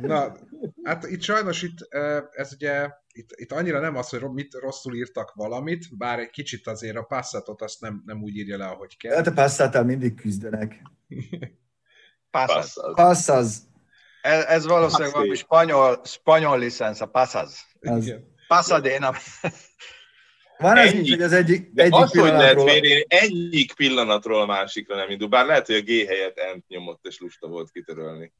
Na, 0.00 0.36
hát 0.82 1.06
itt 1.06 1.22
sajnos 1.22 1.62
itt, 1.62 1.88
ez 2.30 2.52
ugye, 2.52 2.88
itt, 3.16 3.30
itt 3.34 3.52
annyira 3.52 3.80
nem 3.80 3.96
az, 3.96 4.08
hogy 4.08 4.22
mit 4.22 4.54
rosszul 4.54 4.94
írtak 4.94 5.32
valamit, 5.34 5.96
bár 5.96 6.18
egy 6.18 6.30
kicsit 6.30 6.66
azért 6.66 6.96
a 6.96 7.02
Passatot 7.02 7.62
azt 7.62 7.80
nem, 7.80 8.02
nem 8.06 8.22
úgy 8.22 8.36
írja 8.36 8.56
le, 8.56 8.66
ahogy 8.66 8.96
kell. 8.96 9.14
Hát 9.14 9.26
a 9.26 9.32
Passattal 9.32 9.84
mindig 9.84 10.14
küzdenek. 10.14 10.82
Passas. 12.30 12.74
Passas. 12.94 13.54
Ez, 14.22 14.44
ez 14.44 14.66
valószínűleg 14.66 15.12
valami 15.12 15.34
spanyol, 15.34 16.00
spanyol 16.04 16.58
licensz, 16.58 17.00
a 17.00 17.06
Passas. 17.06 17.76
Az. 17.80 18.14
Pasadena. 18.48 19.12
Van 20.58 20.76
ez 20.76 20.92
Ennyi. 20.92 20.98
így, 20.98 21.10
hogy 21.10 21.22
az 21.22 21.32
egyik, 21.32 21.70
De 21.72 21.82
egyik 21.82 21.94
az, 21.94 22.10
hogy 22.10 22.30
lehet 22.30 22.64
mérni, 22.64 23.04
egyik 23.08 23.74
pillanatról 23.74 24.40
a 24.40 24.46
másikra 24.46 24.96
nem 24.96 25.10
indul. 25.10 25.28
Bár 25.28 25.46
lehet, 25.46 25.66
hogy 25.66 25.74
a 25.74 25.80
G 25.80 25.88
helyett 25.88 26.38
ent 26.38 26.68
nyomott, 26.68 27.06
és 27.06 27.18
lusta 27.18 27.48
volt 27.48 27.70
kitörölni. 27.70 28.32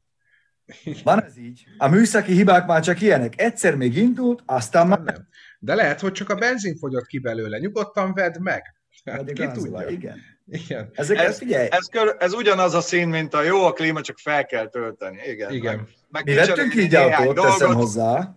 Van 1.03 1.23
ez 1.23 1.37
így. 1.37 1.65
A 1.77 1.87
műszaki 1.87 2.33
hibák 2.33 2.65
már 2.65 2.81
csak 2.83 3.01
ilyenek. 3.01 3.41
Egyszer 3.41 3.75
még 3.75 3.97
indult, 3.97 4.43
aztán 4.45 4.87
már 4.87 4.99
Nem. 5.01 5.27
De 5.59 5.75
lehet, 5.75 5.99
hogy 5.99 6.11
csak 6.11 6.29
a 6.29 6.35
benzin 6.35 6.77
fogyott 6.77 7.05
ki 7.05 7.19
belőle. 7.19 7.57
Nyugodtan 7.57 8.13
vedd 8.13 8.41
meg. 8.41 8.63
Hát, 9.05 9.31
ki 9.33 9.47
tudja. 9.53 9.87
Igen. 9.89 10.17
Igen. 10.47 10.89
Ezeket 10.93 11.25
Ez- 11.25 11.37
figyelj, 11.37 11.67
Ez, 11.71 11.85
kör, 11.87 12.15
ez 12.19 12.33
ugyanaz 12.33 12.73
a 12.73 12.81
szín, 12.81 13.07
mint 13.09 13.33
a 13.33 13.43
jó 13.43 13.63
a 13.65 13.71
klíma, 13.73 14.01
csak 14.01 14.17
fel 14.17 14.45
kell 14.45 14.67
tölteni. 14.67 15.17
Igen. 15.27 15.53
Igen. 15.53 15.75
Meg, 15.75 15.87
meg 16.09 16.25
mi 16.25 16.33
vettünk 16.33 16.75
így 16.75 16.95
autót, 16.95 17.45
teszem 17.45 17.73
hozzá. 17.73 18.35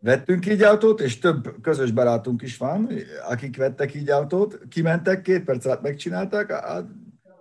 Vettünk 0.00 0.46
így 0.46 0.62
autót, 0.62 1.00
és 1.00 1.18
több 1.18 1.60
közös 1.62 1.90
barátunk 1.90 2.42
is 2.42 2.56
van, 2.56 2.88
akik 3.28 3.56
vettek 3.56 3.94
így 3.94 4.10
autót, 4.10 4.58
kimentek, 4.68 5.22
két 5.22 5.44
perc 5.44 5.64
alatt 5.64 5.82
megcsinálták, 5.82 6.50
a- 6.50 6.88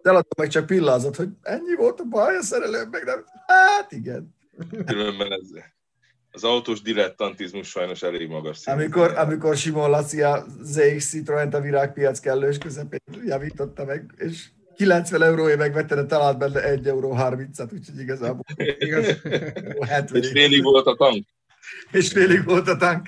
a 0.03 0.09
eladó 0.09 0.27
meg 0.37 0.47
csak 0.47 0.65
pillázott, 0.65 1.15
hogy 1.15 1.29
ennyi 1.41 1.75
volt 1.75 1.99
a 1.99 2.03
baj, 2.03 2.37
a 2.37 2.41
szerelő 2.41 2.87
meg 2.91 3.03
nem. 3.03 3.25
Hát 3.47 3.91
igen. 3.91 4.35
Különben 4.85 5.31
ez, 5.31 5.63
az 6.31 6.43
autós 6.43 6.81
dilettantizmus 6.81 7.67
sajnos 7.69 8.03
elég 8.03 8.27
magas 8.27 8.57
szinten. 8.57 8.83
Amikor, 8.83 9.17
amikor 9.17 9.55
Simon 9.57 9.89
Laci 9.89 10.21
a 10.21 10.45
ZX 10.61 11.09
Citroen 11.09 11.49
a 11.49 11.59
virágpiac 11.59 12.19
kellős 12.19 12.57
közepén 12.57 12.99
javította 13.25 13.85
meg, 13.85 14.11
és 14.17 14.45
90 14.75 15.23
euróért 15.23 15.57
megvette, 15.57 15.95
de 15.95 16.05
talált 16.05 16.37
benne 16.37 16.63
1 16.63 16.87
euró 16.87 17.15
30-at, 17.17 17.73
úgyhogy 17.73 17.99
igazából 17.99 18.43
Igaz? 18.55 19.05
70 19.79 20.21
És 20.21 20.29
félig 20.29 20.63
volt 20.63 20.85
a 20.85 20.95
tank. 20.95 21.25
és 21.91 22.11
félig 22.11 22.43
volt 22.43 22.67
a 22.67 22.77
tank. 22.77 23.07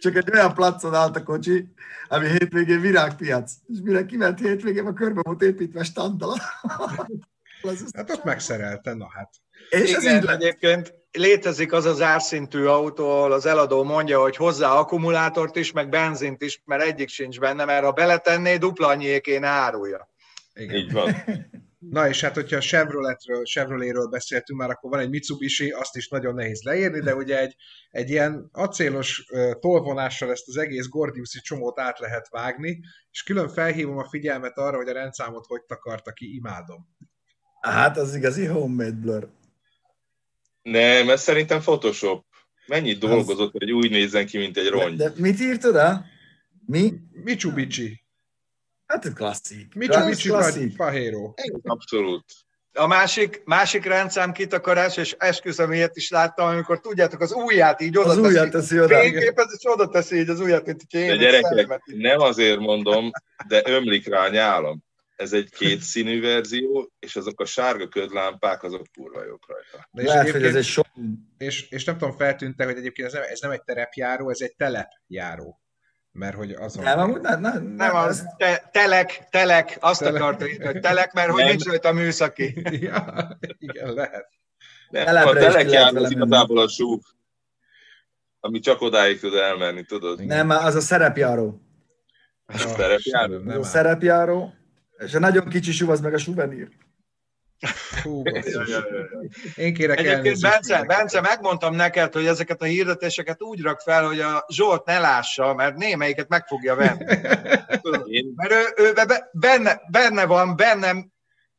Csak 0.00 0.16
egy 0.16 0.30
olyan 0.32 0.54
placon 0.54 0.94
állt 0.94 1.16
a 1.16 1.22
kocsi, 1.22 1.68
ami 2.08 2.28
hétvégén 2.28 2.80
virágpiac. 2.80 3.52
És 3.68 3.78
mire 3.82 4.06
kiment 4.06 4.38
hétvégén, 4.38 4.86
a 4.86 4.92
körbe 4.92 5.20
volt 5.22 5.42
építve 5.42 5.82
standal. 5.82 6.36
Hát 7.96 8.10
ott 8.10 8.24
megszerelte, 8.24 8.94
na 8.94 9.08
hát. 9.14 9.30
és 9.70 9.92
ez 9.92 10.02
Igen, 10.02 10.16
így 10.16 10.22
lett. 10.22 10.34
egyébként 10.40 10.94
létezik 11.12 11.72
az 11.72 11.84
az 11.84 12.00
árszintű 12.00 12.64
autó, 12.64 13.10
ahol 13.10 13.32
az 13.32 13.46
eladó 13.46 13.84
mondja, 13.84 14.20
hogy 14.20 14.36
hozzá 14.36 14.70
akkumulátort 14.70 15.56
is, 15.56 15.72
meg 15.72 15.88
benzint 15.88 16.42
is, 16.42 16.62
mert 16.64 16.82
egyik 16.82 17.08
sincs 17.08 17.38
benne, 17.38 17.64
mert 17.64 17.84
ha 17.84 17.92
beletenné, 17.92 18.56
dupla 18.56 18.86
annyié 18.86 19.20
kéne 19.20 19.46
árulja. 19.46 20.08
Igen. 20.54 20.76
Így 20.76 20.92
van. 20.92 21.14
Na 21.90 22.08
és 22.08 22.20
hát, 22.20 22.34
hogyha 22.34 22.56
a 22.56 22.60
Chevroletről, 22.60 23.44
Chevroletről 23.44 24.06
beszéltünk 24.06 24.58
már, 24.58 24.70
akkor 24.70 24.90
van 24.90 25.00
egy 25.00 25.08
Mitsubishi, 25.08 25.70
azt 25.70 25.96
is 25.96 26.08
nagyon 26.08 26.34
nehéz 26.34 26.62
leírni, 26.62 27.00
de 27.00 27.14
ugye 27.14 27.40
egy, 27.40 27.56
egy 27.90 28.10
ilyen 28.10 28.48
acélos 28.52 29.26
tolvonással 29.60 30.30
ezt 30.30 30.48
az 30.48 30.56
egész 30.56 30.88
Gordiuszi 30.88 31.40
csomót 31.40 31.80
át 31.80 31.98
lehet 31.98 32.28
vágni, 32.30 32.80
és 33.10 33.22
külön 33.22 33.48
felhívom 33.48 33.98
a 33.98 34.08
figyelmet 34.08 34.58
arra, 34.58 34.76
hogy 34.76 34.88
a 34.88 34.92
rendszámot 34.92 35.46
hogy 35.46 35.62
takarta 35.62 36.12
ki, 36.12 36.34
imádom. 36.34 36.88
Hát 37.60 37.96
az 37.96 38.14
igazi 38.14 38.44
homemade 38.44 39.00
blur. 39.00 39.28
Nem, 40.62 41.10
ez 41.10 41.22
szerintem 41.22 41.60
Photoshop. 41.60 42.24
Mennyit 42.66 42.98
dolgozott, 42.98 43.52
hogy 43.52 43.72
úgy 43.72 43.90
nézzen 43.90 44.26
ki, 44.26 44.38
mint 44.38 44.56
egy 44.56 44.64
De, 44.64 44.70
rongy. 44.70 44.96
de 44.96 45.12
mit 45.16 45.40
írtad 45.40 45.76
el? 45.76 46.06
Mi? 46.66 46.92
Mitsubishi. 47.10 48.05
Hát 48.86 49.04
ez 49.04 49.12
klasszik. 49.12 49.74
Mitsubishi 49.74 50.28
vagy 50.28 50.38
klasszik. 50.38 50.76
Pajero. 50.76 51.34
Abszolút. 51.62 52.24
A 52.72 52.86
másik, 52.86 53.42
másik 53.44 53.84
rendszám 53.84 54.32
kitakarás, 54.32 54.96
és 54.96 55.14
esküszöm, 55.18 55.72
ilyet 55.72 55.96
is 55.96 56.10
láttam, 56.10 56.46
amikor 56.48 56.80
tudjátok, 56.80 57.20
az 57.20 57.32
ujját 57.32 57.80
így 57.80 57.98
oda 57.98 58.10
Az 58.10 58.18
ujjat 58.18 58.50
teszi 58.50 58.80
oda. 58.80 59.00
Fényképez, 59.00 59.58
és 59.58 59.70
oda 59.72 59.88
teszi 59.88 60.16
így 60.16 60.28
az 60.28 60.40
ujjat, 60.40 60.66
mint 60.66 60.82
hogy 60.90 61.00
én 61.00 61.08
De 61.08 61.16
gyerekek, 61.16 61.80
nem 61.84 62.20
azért 62.20 62.58
mondom, 62.58 63.10
de 63.48 63.62
ömlik 63.64 64.08
rá 64.08 64.24
a 64.24 64.28
nyálam. 64.28 64.84
Ez 65.16 65.32
egy 65.32 65.50
kétszínű 65.50 66.20
verzió, 66.20 66.92
és 66.98 67.16
azok 67.16 67.40
a 67.40 67.44
sárga 67.44 67.88
ködlámpák, 67.88 68.62
azok 68.62 68.86
kurva 68.98 69.24
jók 69.24 69.46
rajta. 69.48 69.88
De 69.90 70.02
és, 70.02 70.08
Lehet, 70.08 70.30
hogy 70.30 70.44
ez 70.44 70.54
egy 70.54 70.64
sok. 70.64 70.86
és, 71.38 71.68
és 71.70 71.84
nem 71.84 71.98
tudom, 71.98 72.16
feltűnte, 72.16 72.64
hogy 72.64 72.76
egyébként 72.76 73.08
ez 73.08 73.12
nem, 73.12 73.22
ez 73.22 73.40
nem 73.40 73.50
egy 73.50 73.62
terepjáró, 73.62 74.30
ez 74.30 74.40
egy 74.40 74.54
telepjáró. 74.56 75.60
Mert 76.16 76.36
hogy 76.36 76.52
azon... 76.52 76.82
Nem, 76.82 76.98
amúgy 76.98 77.20
nem, 77.20 77.40
nem, 77.40 77.52
nem, 77.52 77.74
Nem, 77.74 77.94
az 77.94 78.24
te, 78.36 78.68
telek, 78.72 79.26
telek, 79.30 79.76
azt 79.80 80.00
Telek. 80.00 80.22
akarta 80.22 80.48
írni, 80.48 80.64
hogy 80.64 80.80
telek, 80.80 81.12
mert 81.12 81.30
hogy 81.30 81.44
nincs 81.44 81.64
rajta 81.64 81.92
műszaki. 81.92 82.62
ja, 82.86 83.28
igen, 83.58 83.92
lehet. 83.94 84.28
Nem, 84.90 85.26
a 85.26 85.32
telekjár 85.32 85.92
vele 85.92 86.06
az 86.06 86.12
igazából 86.12 86.58
a 86.58 86.68
súv, 86.68 87.00
ami 88.40 88.58
csak 88.58 88.80
odáig 88.80 89.20
tud 89.20 89.34
elmenni, 89.34 89.84
tudod? 89.84 90.24
nem, 90.24 90.50
az 90.50 90.74
a 90.74 90.80
szerepjáró. 90.80 91.60
A 92.46 92.74
terepjáró? 92.76 93.34
Az 93.34 93.42
Nem 93.42 93.60
a 93.60 93.64
szerepjáró, 93.64 94.54
és 94.98 95.14
a 95.14 95.18
nagyon 95.18 95.48
kicsi 95.48 95.72
suv 95.72 95.90
az 95.90 96.00
meg 96.00 96.14
a 96.14 96.18
suvenír. 96.18 96.68
Basszus. 98.22 98.70
Én 99.54 99.74
kérek 99.74 99.98
Egyébként 99.98 100.40
Bence. 100.40 100.82
Bence, 100.84 101.20
megmondtam 101.20 101.74
neked, 101.74 102.12
hogy 102.12 102.26
ezeket 102.26 102.62
a 102.62 102.64
hirdetéseket 102.64 103.42
úgy 103.42 103.60
rak 103.60 103.80
fel, 103.80 104.06
hogy 104.06 104.20
a 104.20 104.44
Zsolt 104.48 104.84
ne 104.84 104.98
lássa, 104.98 105.54
mert 105.54 105.76
némelyiket 105.76 106.28
meg 106.28 106.46
fogja 106.46 106.74
venni. 106.74 107.04
Én 108.06 108.32
Mert 108.34 108.52
ő, 108.52 108.84
ő 108.84 108.92
be- 108.92 109.28
benne, 109.32 109.80
benne 109.90 110.26
van, 110.26 110.56
bennem, 110.56 111.10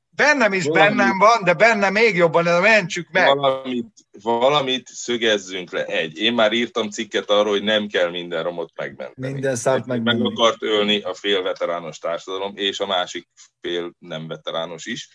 bennem 0.09 0.53
is 0.53 0.63
Valami- 0.63 0.95
bennem 0.95 1.17
van, 1.17 1.43
de 1.43 1.53
benne 1.53 1.89
még 1.89 2.15
jobban, 2.15 2.43
de 2.43 2.59
mentsük 2.59 3.07
meg. 3.11 3.25
valamit, 3.25 3.87
valamit 4.21 4.87
szögezzünk 4.87 5.71
le. 5.71 5.85
Egy, 5.85 6.17
én 6.17 6.33
már 6.33 6.51
írtam 6.53 6.89
cikket 6.89 7.29
arról, 7.29 7.51
hogy 7.51 7.63
nem 7.63 7.87
kell 7.87 8.09
minden 8.09 8.43
romot 8.43 8.71
megmenteni. 8.75 9.31
Minden 9.31 9.55
szart 9.55 9.85
meg 9.85 10.03
megmenni. 10.03 10.31
akart 10.31 10.63
ölni 10.63 11.01
a 11.01 11.13
fél 11.13 11.41
veterános 11.43 11.97
társadalom, 11.97 12.53
és 12.55 12.79
a 12.79 12.85
másik 12.85 13.27
fél 13.61 13.91
nem 13.99 14.27
veterános 14.27 14.85
is. 14.85 15.09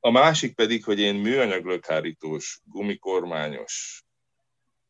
A 0.00 0.10
másik 0.10 0.54
pedig, 0.54 0.84
hogy 0.84 1.00
én 1.00 1.14
műanyag 1.14 1.64
lökhárítós, 1.64 2.60
gumikormányos, 2.64 4.04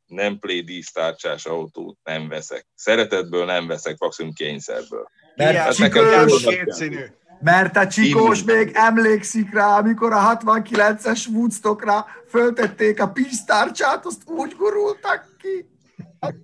nem 0.07 0.39
play 0.39 0.61
dísztárcsás 0.61 1.47
autót 1.47 1.99
nem 2.05 2.29
veszek. 2.29 2.67
Szeretetből 2.75 3.45
nem 3.45 3.67
veszek, 3.67 3.99
maximum 3.99 4.33
kényszerből. 4.33 5.09
Mert 5.37 5.69
a 5.69 5.75
csikós, 5.75 6.45
kétszínű. 6.45 7.05
mert 7.41 7.77
a 7.77 7.87
csikós 7.87 8.43
még 8.43 8.71
emlékszik 8.75 9.53
rá, 9.53 9.79
amikor 9.79 10.13
a 10.13 10.39
69-es 10.39 11.27
Woodstockra 11.29 12.07
föltették 12.29 13.01
a 13.01 13.09
pisztárcsát, 13.09 14.07
azt 14.07 14.23
úgy 14.27 14.55
gurultak 14.57 15.37
ki. 15.39 15.69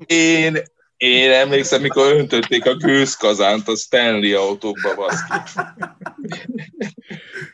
Én, 0.06 0.58
én 0.96 1.30
emlékszem, 1.30 1.80
mikor 1.80 2.12
öntötték 2.12 2.66
a 2.66 2.76
gőzkazánt 2.76 3.68
a 3.68 3.76
Stanley 3.76 4.36
autókba, 4.36 4.94
baszki. 4.94 5.60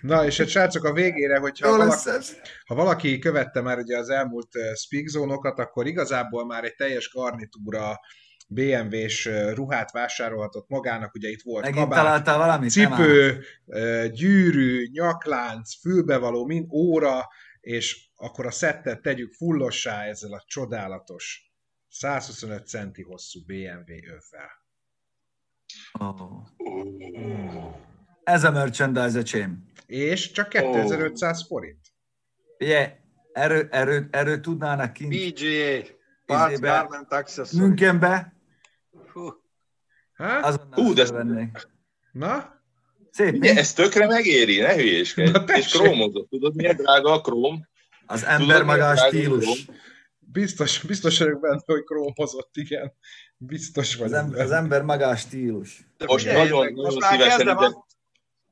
Na, 0.00 0.24
és 0.24 0.38
egy 0.38 0.48
srácok 0.48 0.84
a 0.84 0.92
végére, 0.92 1.38
hogyha 1.38 1.68
Jó 1.68 1.76
valaki, 1.76 2.08
lesz 2.08 2.36
ha 2.66 2.74
valaki 2.74 3.18
követte 3.18 3.60
már 3.60 3.78
ugye 3.78 3.98
az 3.98 4.08
elmúlt 4.08 4.54
uh, 4.54 4.74
speak 4.74 5.06
zónokat, 5.06 5.58
akkor 5.58 5.86
igazából 5.86 6.46
már 6.46 6.64
egy 6.64 6.74
teljes 6.74 7.10
garnitúra 7.12 8.00
BMW-s 8.48 9.26
uh, 9.26 9.54
ruhát 9.54 9.90
vásárolhatott 9.90 10.68
magának, 10.68 11.14
ugye 11.14 11.28
itt 11.28 11.42
volt 11.42 11.64
Megint 11.64 11.82
kabát, 11.82 11.98
találtál 11.98 12.38
valamit? 12.38 12.70
Cipő, 12.70 13.44
uh, 13.64 14.06
gyűrű, 14.06 14.88
nyaklánc, 14.92 15.80
fülbevaló, 15.80 16.46
mind 16.46 16.66
óra, 16.72 17.28
és 17.60 18.10
akkor 18.16 18.46
a 18.46 18.50
szettet 18.50 19.02
tegyük 19.02 19.32
fullossá 19.32 20.04
ezzel 20.04 20.32
a 20.32 20.44
csodálatos 20.46 21.51
125 21.92 22.66
centi 22.66 23.02
hosszú 23.02 23.40
BMW 23.46 23.92
övvel. 24.04 24.50
Ó. 26.00 26.42
Ez 28.24 28.44
a 28.44 28.50
merchandise, 28.50 29.18
öcsém. 29.18 29.64
És 29.86 30.30
csak 30.30 30.48
2500 30.48 31.46
forint. 31.46 31.78
Ugye, 32.58 32.96
erről, 33.32 33.68
erről, 33.70 34.06
erről 34.10 34.40
tudnának 34.40 34.92
kint 34.92 35.14
PGA, 35.32 35.94
Parts 36.26 36.58
Garment 36.58 37.12
Accessory. 37.12 37.62
Münchenbe, 37.62 38.34
azonnal 40.16 40.68
Hú, 40.70 40.92
de- 40.94 41.04
vennék. 41.12 41.68
Na? 42.12 42.60
Szép, 43.10 43.34
Ugye, 43.34 43.56
ez 43.56 43.72
tökre 43.72 44.06
megéri, 44.06 44.58
ne 44.60 44.74
hülyéskedj. 44.74 45.38
És 45.52 45.66
krómozott, 45.72 46.28
tudod, 46.30 46.54
milyen 46.54 46.76
drága 46.76 47.12
a 47.12 47.20
króm? 47.20 47.68
Az 48.06 48.20
Tudod, 48.22 48.40
ember 48.40 48.62
magás 48.62 49.10
milyen 49.10 49.28
drága 49.28 49.36
a 49.36 49.40
stílus. 49.40 49.64
króm? 49.64 49.76
Biztos, 50.32 50.82
biztos 50.82 51.18
vagyok 51.18 51.40
benne, 51.40 51.62
hogy 51.64 51.84
krómozott, 51.84 52.56
igen. 52.56 52.92
Biztos 53.36 53.94
Az, 53.94 53.98
vagyok 54.00 54.16
em, 54.16 54.30
benne. 54.30 54.42
az 54.42 54.50
ember 54.50 54.82
magás 54.82 55.20
stílus. 55.20 55.84
de 55.96 56.04
Most 56.06 56.24
figyelj, 56.24 56.48
nagyon, 56.48 56.64
meg, 56.64 56.74
nagyon 56.74 57.00
szívesen 57.00 57.40
ide, 57.40 57.70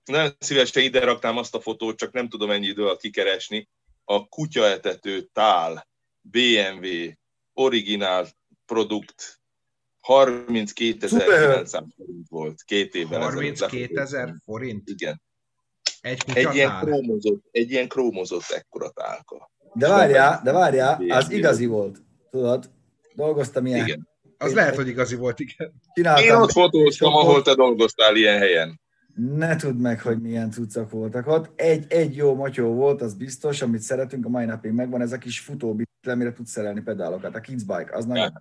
nagyon 0.04 0.36
szívesen 0.38 0.82
ide 0.82 1.04
raknám 1.04 1.36
azt 1.36 1.54
a 1.54 1.60
fotót, 1.60 1.96
csak 1.96 2.12
nem 2.12 2.28
tudom 2.28 2.50
ennyi 2.50 2.66
idő 2.66 2.82
alatt 2.82 3.00
kikeresni. 3.00 3.68
A 4.04 4.28
kutyaetető 4.28 5.28
tál 5.32 5.88
BMW 6.20 6.88
originál 7.52 8.26
produkt 8.66 9.40
32.900 10.08 11.84
forint 11.96 12.28
volt 12.28 12.62
két 12.62 12.94
évvel 12.94 13.20
ezelőtt. 13.20 13.58
32 13.58 14.00
ezer 14.00 14.34
forint. 14.44 14.88
Igen. 14.88 15.22
Egy 16.00 16.22
Egy 16.34 16.54
ilyen 16.54 16.80
krómozott, 16.80 17.44
egy 17.50 17.70
ilyen 17.70 17.88
krómozott 17.88 18.50
ekkora 18.50 18.90
tálka. 18.90 19.50
De 19.74 19.88
várjál, 19.88 20.40
de 20.44 20.52
várjál, 20.52 21.02
az 21.08 21.30
igazi 21.30 21.66
volt. 21.66 21.98
Tudod, 22.30 22.70
dolgoztam 23.14 23.66
ilyen. 23.66 23.86
Igen. 23.86 24.08
Az 24.38 24.54
lehet, 24.54 24.76
hogy 24.76 24.88
igazi 24.88 25.14
volt, 25.14 25.40
igen. 25.40 25.72
Csináltam 25.94 26.24
Én 26.24 26.34
ott 26.34 26.50
fotóztam, 26.50 27.12
ahol 27.12 27.42
te 27.42 27.54
dolgoztál 27.54 28.16
ilyen 28.16 28.38
helyen. 28.38 28.80
Ne 29.14 29.56
tudd 29.56 29.74
meg, 29.74 30.00
hogy 30.00 30.20
milyen 30.20 30.50
cuccok 30.50 30.90
voltak 30.90 31.26
ott. 31.26 31.60
Egy, 31.60 31.84
egy 31.88 32.16
jó 32.16 32.34
matyó 32.34 32.74
volt, 32.74 33.02
az 33.02 33.14
biztos, 33.14 33.62
amit 33.62 33.80
szeretünk, 33.80 34.26
a 34.26 34.28
mai 34.28 34.44
napig 34.44 34.70
megvan, 34.70 35.00
ez 35.00 35.12
a 35.12 35.18
kis 35.18 35.40
futóbicikli, 35.40 36.10
amire 36.10 36.32
tudsz 36.32 36.50
szerelni 36.50 36.80
pedálokat, 36.80 37.34
a 37.34 37.40
Kids 37.40 37.64
Bike, 37.64 37.96
az, 37.96 38.04
nagyon, 38.04 38.32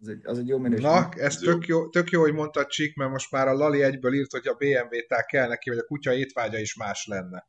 az, 0.00 0.08
egy, 0.08 0.20
az 0.24 0.38
egy 0.38 0.48
jó 0.48 0.58
minőség. 0.58 0.84
Na, 0.84 1.08
ez 1.16 1.36
tök 1.36 1.66
jó, 1.66 1.88
tök 1.88 2.10
jó, 2.10 2.20
hogy 2.20 2.32
mondtad 2.32 2.66
Csík, 2.66 2.96
mert 2.96 3.10
most 3.10 3.30
már 3.30 3.48
a 3.48 3.54
Lali 3.54 3.82
egyből 3.82 4.14
írt, 4.14 4.30
hogy 4.30 4.46
a 4.46 4.54
BMW-tál 4.54 5.24
kell 5.24 5.48
neki, 5.48 5.68
hogy 5.68 5.78
a 5.78 5.84
kutya 5.84 6.14
étvágya 6.14 6.58
is 6.58 6.74
más 6.74 7.06
lenne. 7.06 7.46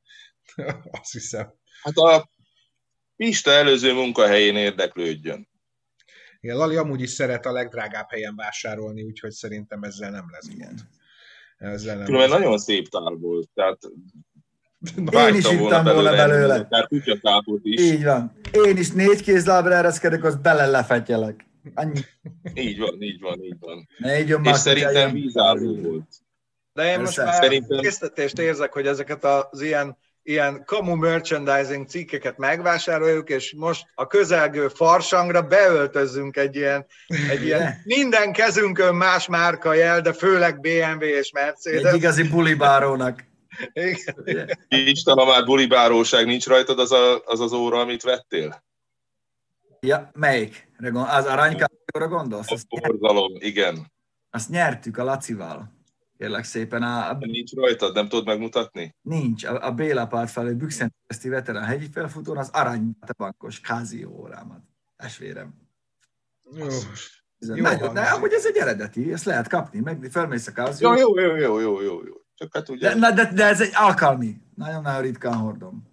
Azt 1.01 1.11
hiszem. 1.11 1.53
Hát 1.83 1.97
a 1.97 2.29
Pista 3.19 3.51
előző 3.51 3.93
munkahelyén 3.93 4.55
érdeklődjön. 4.55 5.47
Igen, 6.39 6.57
Lali 6.57 6.75
amúgy 6.75 7.01
is 7.01 7.09
szeret 7.09 7.45
a 7.45 7.51
legdrágább 7.51 8.05
helyen 8.09 8.35
vásárolni, 8.35 9.03
úgyhogy 9.03 9.31
szerintem 9.31 9.83
ezzel 9.83 10.11
nem 10.11 10.25
lesz 10.31 10.47
gond. 10.57 10.79
Ezzel 11.57 11.95
nem 11.95 12.05
Különben 12.05 12.29
lesz. 12.29 12.39
nagyon 12.39 12.57
szép 12.57 12.87
tál 12.87 13.13
volt, 13.19 13.49
tehát 13.53 13.77
Én 15.29 15.35
is 15.35 15.45
ittam 15.51 15.83
volna 15.83 16.11
belőle. 16.11 16.67
Kutyakápot 16.87 17.59
is. 17.63 17.81
Így 17.81 18.03
van. 18.03 18.31
Én 18.65 18.77
is 18.77 18.91
négy 18.91 19.21
kézlábra 19.21 19.73
ereszkedek, 19.73 20.23
az 20.23 20.35
bele 20.35 20.65
lefetyelek. 20.65 21.45
Annyi. 21.73 21.99
Így 22.53 22.79
van, 22.79 23.01
így 23.01 23.19
van, 23.19 23.43
így 23.43 23.59
van. 23.59 23.87
Ne 23.97 24.19
így 24.19 24.35
És 24.43 24.57
szerintem 24.57 25.11
vízálló 25.13 25.75
volt. 25.75 26.09
De 26.73 26.91
én 26.91 26.99
most 26.99 27.15
Persze. 27.15 27.23
már 27.23 27.43
Szerintem- 27.43 28.45
érzek, 28.45 28.73
hogy 28.73 28.87
ezeket 28.87 29.23
az 29.23 29.61
ilyen, 29.61 29.97
ilyen 30.29 30.63
kamu 30.65 30.95
merchandising 30.95 31.87
cikkeket 31.87 32.37
megvásároljuk, 32.37 33.29
és 33.29 33.53
most 33.57 33.85
a 33.95 34.07
közelgő 34.07 34.67
farsangra 34.67 35.41
beöltözzünk 35.41 36.37
egy 36.37 36.55
ilyen, 36.55 36.85
egy 37.29 37.43
ilyen 37.43 37.81
minden 37.95 38.31
kezünkön 38.31 38.95
más 38.95 39.27
márka 39.27 39.73
jel, 39.73 40.01
de 40.01 40.13
főleg 40.13 40.59
BMW 40.59 41.03
és 41.03 41.27
Egy 41.27 41.33
Mercedes. 41.33 41.93
igazi 41.93 42.23
bulibárónak. 42.23 43.23
Igen. 44.25 44.49
Isten, 44.67 45.17
ha 45.17 45.25
már 45.25 45.45
bulibáróság 45.45 46.25
nincs 46.25 46.47
rajtad, 46.47 46.79
az, 46.79 46.91
a, 46.91 47.21
az 47.25 47.39
az 47.39 47.53
óra, 47.53 47.79
amit 47.79 48.03
vettél? 48.03 48.63
Ja, 49.79 50.09
melyik? 50.13 50.67
Az 50.93 51.25
aranykációra 51.25 52.07
gondolsz? 52.07 52.51
A 52.51 52.57
borzalom, 52.69 53.31
igen. 53.39 53.91
azt 54.29 54.49
nyertük 54.49 54.97
a 54.97 55.03
Lacival. 55.03 55.78
Kérlek 56.19 56.43
szépen, 56.43 56.83
a, 56.83 57.09
a, 57.09 57.17
Nincs 57.19 57.53
rajtad, 57.53 57.93
nem 57.93 58.07
tudod 58.07 58.25
megmutatni? 58.25 58.95
nincs. 59.01 59.43
A, 59.43 59.65
a 59.65 59.71
Béla 59.71 60.07
párt 60.07 60.31
felé 60.31 60.53
Bükszent 60.53 60.93
Eszti 61.07 61.29
veterán 61.29 61.63
hegyi 61.63 61.89
felfutón 61.93 62.37
az 62.37 62.49
arany 62.49 62.97
bankos 63.17 63.59
kázió 63.59 64.09
órámat. 64.11 64.61
Testvérem. 64.95 65.53
Jó. 66.55 66.65
Ez 66.65 67.47
Jó 67.55 67.55
nagyon, 67.55 67.93
de 67.93 68.01
amúgy 68.01 68.33
ez 68.33 68.45
egy 68.45 68.57
eredeti, 68.57 69.11
ezt 69.11 69.25
lehet 69.25 69.47
kapni, 69.47 69.79
meg 69.79 70.07
felmész 70.11 70.47
a 70.47 70.51
kázió. 70.51 70.93
Jó, 70.95 71.19
jó, 71.19 71.35
jó, 71.35 71.59
jó, 71.59 71.81
jó, 71.81 72.05
jó. 72.05 72.13
Csak 72.35 72.53
hát 72.53 72.69
ugye... 72.69 72.95
De, 72.95 73.11
de, 73.11 73.33
de, 73.33 73.45
ez 73.45 73.61
egy 73.61 73.71
alkalmi. 73.73 74.35
Nagyon-nagyon 74.55 75.01
ritkán 75.01 75.33
hordom. 75.33 75.87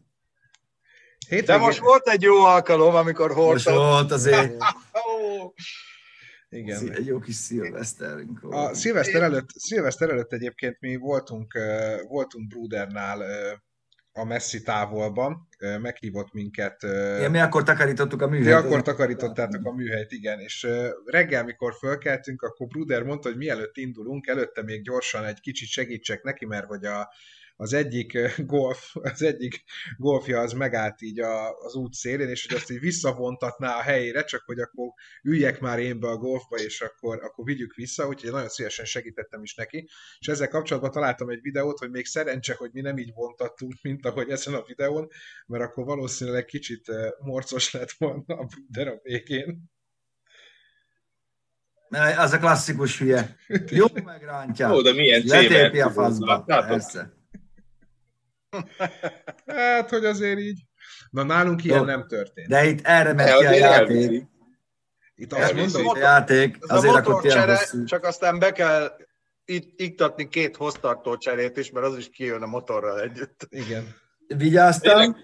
De 1.29 1.37
Hétvégén... 1.37 1.63
most 1.63 1.79
volt 1.79 2.09
egy 2.09 2.23
jó 2.23 2.45
alkalom, 2.45 2.95
amikor 2.95 3.35
Most 3.35 3.39
hordtam. 3.69 3.75
volt 3.75 4.13
azért 4.13 4.53
Igen. 6.57 6.93
egy 6.93 7.07
jó 7.07 7.19
kis 7.19 7.35
szilveszterünk 7.35 8.43
A 8.43 8.75
szilveszter 8.75 9.23
előtt, 9.23 9.49
szilveszter 9.49 10.11
előtt 10.11 10.33
egyébként 10.33 10.81
mi 10.81 10.97
voltunk, 10.97 11.59
voltunk 12.09 12.47
Brudernál 12.49 13.23
a 14.13 14.25
messzi 14.25 14.63
távolban, 14.63 15.49
meghívott 15.81 16.33
minket. 16.33 16.83
Ja, 17.21 17.31
mi 17.31 17.39
akkor 17.39 17.63
takarítottuk 17.63 18.23
a 18.23 18.29
mi 18.29 18.39
műhelyt. 18.39 18.65
akkor 18.65 18.83
takarítottátok 18.83 19.65
a 19.65 19.73
műhelyt, 19.73 20.13
igen, 20.13 20.41
és 20.41 20.67
reggel, 21.05 21.45
mikor 21.45 21.75
fölkeltünk, 21.75 22.43
akkor 22.43 22.67
Bruder 22.67 23.03
mondta, 23.03 23.29
hogy 23.29 23.39
mielőtt 23.39 23.77
indulunk, 23.77 24.27
előtte 24.27 24.63
még 24.63 24.83
gyorsan 24.83 25.25
egy 25.25 25.41
kicsit 25.41 25.69
segítsek 25.69 26.23
neki, 26.23 26.47
mert 26.47 26.67
hogy 26.67 26.85
a, 26.85 27.09
az 27.57 27.73
egyik 27.73 28.15
ö, 28.15 28.29
golf, 28.37 28.95
az 28.95 29.23
egyik 29.23 29.65
golfja 29.97 30.41
az 30.41 30.53
megállt 30.53 31.03
így 31.03 31.21
a, 31.21 31.59
az 31.59 31.75
út 31.75 31.95
szélén, 31.95 32.29
és 32.29 32.47
hogy 32.47 32.57
azt 32.57 32.71
így 32.71 32.81
visszavontatná 32.81 33.77
a 33.77 33.83
helyére, 33.83 34.25
csak 34.25 34.43
hogy 34.45 34.59
akkor 34.59 34.93
üljek 35.23 35.61
már 35.61 35.79
én 35.79 36.01
be 36.01 36.09
a 36.09 36.17
golfba, 36.17 36.57
és 36.57 36.81
akkor, 36.81 37.25
akkor 37.25 37.45
vigyük 37.45 37.75
vissza, 37.75 38.07
úgyhogy 38.07 38.31
nagyon 38.31 38.49
szívesen 38.49 38.85
segítettem 38.85 39.43
is 39.43 39.55
neki. 39.55 39.89
És 40.19 40.27
ezzel 40.27 40.49
kapcsolatban 40.49 40.91
találtam 40.91 41.31
egy 41.31 41.41
videót, 41.43 41.79
hogy 41.79 41.91
még 41.91 42.07
szerencse, 42.07 42.55
hogy 42.55 42.71
mi 42.73 42.81
nem 42.81 42.99
így 42.99 43.13
vontattunk, 43.15 43.75
mint 43.83 44.07
ahogy 44.07 44.31
ezen 44.31 44.55
a 44.55 44.65
videón, 44.67 45.09
mert 45.47 45.65
akkor 45.65 45.85
valószínűleg 45.85 46.45
kicsit 46.45 46.89
ö, 46.89 47.09
morcos 47.19 47.73
lett 47.73 47.91
volna 47.91 48.23
a 48.27 48.45
Bruder 48.45 48.89
a 48.89 49.01
végén. 49.03 49.75
Az 52.19 52.33
a 52.33 52.39
klasszikus 52.39 52.99
hülye. 52.99 53.37
Jó 53.67 53.87
megrántja. 54.05 54.75
Ó, 54.75 54.83
de 54.83 54.93
milyen 54.93 55.23
Letépi 55.25 55.81
a 55.81 55.91
faszba. 55.91 56.43
Persze. 56.43 57.16
Hát, 59.47 59.91
hogy 59.91 60.05
azért 60.05 60.39
így. 60.39 60.61
Na, 61.11 61.23
nálunk 61.23 61.65
ilyen 61.65 61.79
Jó. 61.79 61.85
nem 61.85 62.07
történt. 62.07 62.49
De 62.49 62.65
itt 62.65 62.87
erre 62.87 63.13
megy 63.13 63.27
De 63.27 63.37
ki 63.39 63.45
a 63.45 63.51
játék. 63.53 64.23
Itt 65.15 65.33
azt 65.33 65.43
elviszi. 65.43 65.83
mondom, 65.83 66.03
A 66.03 66.07
játék 66.07 66.57
Ez 66.61 66.77
azért 66.77 66.95
a 66.95 66.97
motorcsere, 66.97 67.59
csak 67.87 68.05
aztán 68.05 68.39
be 68.39 68.53
kell 68.53 68.93
itt 69.45 69.81
iktatni 69.81 70.29
két 70.29 70.57
hoztartó 70.57 71.17
cserét 71.17 71.57
is, 71.57 71.71
mert 71.71 71.87
az 71.87 71.97
is 71.97 72.09
kijön 72.11 72.43
a 72.43 72.47
motorral 72.47 73.01
együtt. 73.01 73.47
igen. 73.51 73.95
Vigyáztam, 74.27 74.99
Tényleg? 74.99 75.17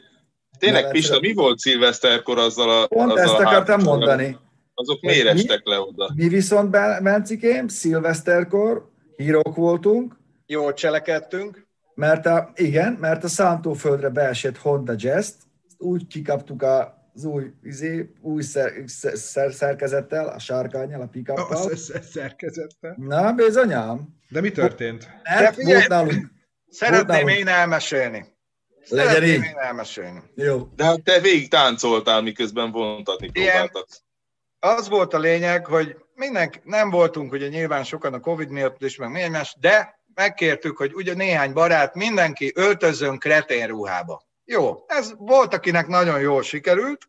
Tényleg, 0.58 0.84
De 0.84 0.90
Pista, 0.90 1.20
mi 1.20 1.32
volt 1.32 1.58
szilveszterkor 1.58 2.38
azzal 2.38 2.70
a 2.82 2.86
pont 2.86 3.10
azzal 3.12 3.24
ezt 3.24 3.32
a 3.32 3.36
akartam 3.48 3.78
három- 3.78 3.84
mondani. 3.84 4.38
Azok 4.74 5.00
miért 5.00 5.24
mi? 5.32 5.40
estek 5.40 5.60
le 5.66 5.80
oda? 5.80 6.10
Mi 6.14 6.28
viszont, 6.28 6.70
Ben- 6.70 7.02
Bencikém, 7.02 7.68
szilveszterkor 7.68 8.90
hírók 9.16 9.56
voltunk, 9.56 10.20
Jól 10.46 10.72
cselekedtünk. 10.72 11.66
Mert 11.94 12.26
a, 12.26 12.52
igen, 12.54 12.92
mert 12.92 13.24
a 13.24 13.28
Szántóföldre 13.28 14.08
beesett 14.08 14.56
Honda 14.56 14.94
Jazz-t, 14.96 15.34
ezt 15.34 15.42
úgy 15.78 16.06
kikaptuk 16.06 16.62
az 16.62 17.24
új, 17.24 17.52
izé, 17.62 18.12
új 18.20 18.42
szer, 18.42 18.72
szer, 19.14 19.52
szerkezettel, 19.52 20.28
a 20.28 20.38
sárkányjal, 20.38 21.00
a 21.00 21.04
A 21.04 21.06
pikappal. 21.06 21.56
sz- 21.56 21.76
sz- 21.78 22.02
szerkezettel. 22.02 22.94
Na, 22.98 23.32
bizonyám. 23.32 24.08
De 24.28 24.40
mi 24.40 24.50
történt? 24.50 25.10
Mert 25.22 25.54
figyelj! 25.54 25.74
volt 25.74 25.88
nálunk. 25.88 26.30
Szeretném 26.68 27.06
nálunk. 27.06 27.30
én 27.30 27.48
elmesélni. 27.48 28.26
Legyen 28.88 29.06
Szeretném 29.06 29.42
így. 29.42 29.48
én 29.48 29.58
elmesélni. 29.58 30.22
Jó. 30.34 30.68
De 30.76 30.84
hát 30.84 31.02
te 31.02 31.20
végig 31.20 31.48
táncoltál, 31.50 32.22
miközben 32.22 32.70
vontatni 32.70 33.30
próbáltak. 33.30 33.86
Az 34.58 34.88
volt 34.88 35.14
a 35.14 35.18
lényeg, 35.18 35.66
hogy 35.66 35.96
mindenki, 36.14 36.60
nem 36.64 36.90
voltunk 36.90 37.32
ugye 37.32 37.48
nyilván 37.48 37.84
sokan 37.84 38.14
a 38.14 38.20
Covid 38.20 38.48
miatt 38.48 38.82
is, 38.82 38.96
meg 38.96 39.30
más, 39.30 39.56
de 39.60 40.00
megkértük, 40.14 40.76
hogy 40.76 40.94
ugye 40.94 41.14
néhány 41.14 41.52
barát, 41.52 41.94
mindenki 41.94 42.52
öltözön 42.54 43.18
kretén 43.18 43.66
ruhába. 43.66 44.22
Jó, 44.44 44.84
ez 44.86 45.12
volt, 45.16 45.54
akinek 45.54 45.86
nagyon 45.86 46.20
jól 46.20 46.42
sikerült, 46.42 47.08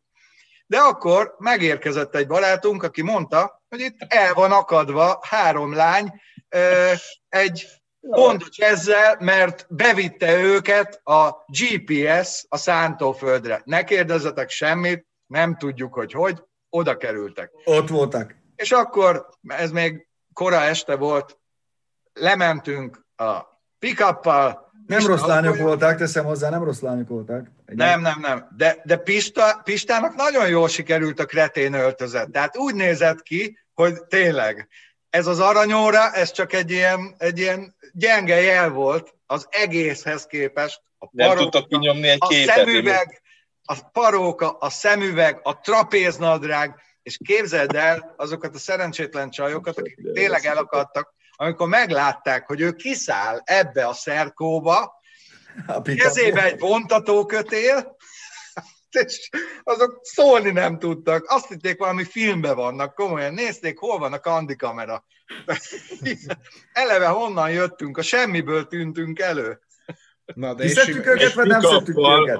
de 0.65 0.77
akkor 0.77 1.35
megérkezett 1.37 2.15
egy 2.15 2.27
barátunk, 2.27 2.83
aki 2.83 3.01
mondta, 3.01 3.63
hogy 3.69 3.79
itt 3.79 3.95
el 4.07 4.33
van 4.33 4.51
akadva 4.51 5.19
három 5.21 5.73
lány 5.73 6.21
egy 7.29 7.67
Honda 8.09 8.45
ezzel, 8.57 9.17
mert 9.19 9.65
bevitte 9.69 10.37
őket 10.37 11.01
a 11.03 11.29
GPS 11.47 12.45
a 12.49 12.57
szántóföldre. 12.57 13.61
Ne 13.65 13.83
kérdezzetek 13.83 14.49
semmit, 14.49 15.07
nem 15.25 15.57
tudjuk, 15.57 15.93
hogy 15.93 16.11
hogy, 16.11 16.43
oda 16.69 16.97
kerültek. 16.97 17.51
Ott 17.63 17.87
voltak. 17.87 18.35
És 18.55 18.71
akkor, 18.71 19.29
ez 19.47 19.71
még 19.71 20.07
kora 20.33 20.61
este 20.61 20.95
volt, 20.95 21.39
lementünk 22.13 23.05
a 23.15 23.41
pick-uppal. 23.79 24.71
Nem 24.87 24.97
Pista 24.97 25.11
rossz 25.11 25.25
lányok 25.25 25.57
voltak, 25.57 25.97
teszem 25.97 26.25
hozzá, 26.25 26.49
nem 26.49 26.63
rossz 26.63 26.79
lányok 26.79 27.07
voltak. 27.07 27.47
Nem, 27.65 28.01
nem, 28.01 28.19
nem. 28.19 28.47
De, 28.57 28.81
de 28.83 28.97
Pista, 28.97 29.61
Pistának 29.63 30.15
nagyon 30.15 30.47
jól 30.47 30.67
sikerült 30.67 31.19
a 31.19 31.25
kretén 31.25 31.73
öltözet. 31.73 32.31
Tehát 32.31 32.57
úgy 32.57 32.75
nézett 32.75 33.21
ki, 33.21 33.57
hogy 33.73 34.03
tényleg 34.05 34.69
ez 35.09 35.27
az 35.27 35.39
aranyóra, 35.39 36.11
ez 36.11 36.31
csak 36.31 36.53
egy 36.53 36.71
ilyen, 36.71 37.15
egy 37.17 37.39
ilyen 37.39 37.75
gyenge 37.91 38.41
jel 38.41 38.69
volt 38.69 39.13
az 39.25 39.47
egészhez 39.49 40.25
képest. 40.25 40.81
A 40.99 41.07
Nem 41.11 41.27
paróka, 41.27 41.49
tudtak 41.49 41.69
kinyomni 41.69 42.07
egy 42.07 42.17
a 42.19 42.27
képet. 42.27 42.55
szemüveg, 42.55 43.21
a 43.63 43.79
paróka, 43.91 44.49
a 44.49 44.69
szemüveg, 44.69 45.39
a 45.43 45.59
trapéznadrág, 45.59 46.75
és 47.03 47.17
képzeld 47.25 47.75
el 47.75 48.13
azokat 48.17 48.55
a 48.55 48.57
szerencsétlen 48.57 49.29
csajokat, 49.29 49.77
akik 49.77 50.11
tényleg 50.13 50.45
elakadtak, 50.45 51.13
amikor 51.43 51.67
meglátták, 51.67 52.47
hogy 52.47 52.61
ő 52.61 52.71
kiszáll 52.71 53.41
ebbe 53.43 53.87
a 53.87 53.93
szerkóba, 53.93 55.01
A 55.67 55.81
kezébe 55.81 56.43
egy 56.43 56.59
vontatókötél, 56.59 57.95
és 59.05 59.29
azok 59.63 59.99
szólni 60.01 60.51
nem 60.51 60.79
tudtak. 60.79 61.25
Azt 61.27 61.47
hitték, 61.47 61.77
valami 61.77 62.03
filmben 62.03 62.55
vannak, 62.55 62.95
komolyan 62.95 63.33
nézték, 63.33 63.79
hol 63.79 63.99
van 63.99 64.13
a 64.13 64.19
kandi 64.19 64.55
kamera. 64.55 65.05
Eleve 66.73 67.07
honnan 67.07 67.51
jöttünk, 67.51 67.97
a 67.97 68.01
semmiből 68.01 68.67
tűntünk 68.67 69.19
elő. 69.19 69.59
Na, 70.25 70.53
de 70.53 70.63
Kiszedtük 70.63 71.05
őket, 71.05 71.33
vagy 71.33 71.47
nem 71.47 71.61
szedtük 71.61 71.97
őket? 71.97 72.39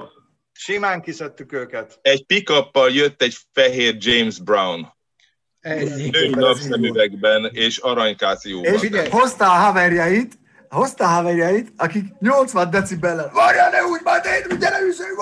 Simán 0.52 1.02
kiszedtük 1.02 1.52
őket. 1.52 1.98
Egy 2.02 2.24
pickuppal 2.24 2.90
jött 2.90 3.22
egy 3.22 3.36
fehér 3.52 3.96
James 3.98 4.38
Brown. 4.38 4.93
Ennyi. 5.64 6.08
Női 6.10 6.28
napszemüvegben 6.28 7.50
és 7.52 7.78
aranykációban. 7.78 8.72
És 8.72 8.80
Figyelj. 8.80 9.08
hozta 9.08 9.44
a 9.44 9.54
haverjait, 9.54 10.38
hozta 10.68 11.04
a 11.04 11.08
haverjait, 11.08 11.72
akik 11.76 12.04
80 12.18 12.70
decibellel, 12.70 13.30
várjál, 13.34 13.70
ne 13.70 13.84
úgy, 13.84 14.00
majd 14.04 14.24
én, 14.24 14.58
gyere, 14.58 14.80
üssünk, 14.80 15.18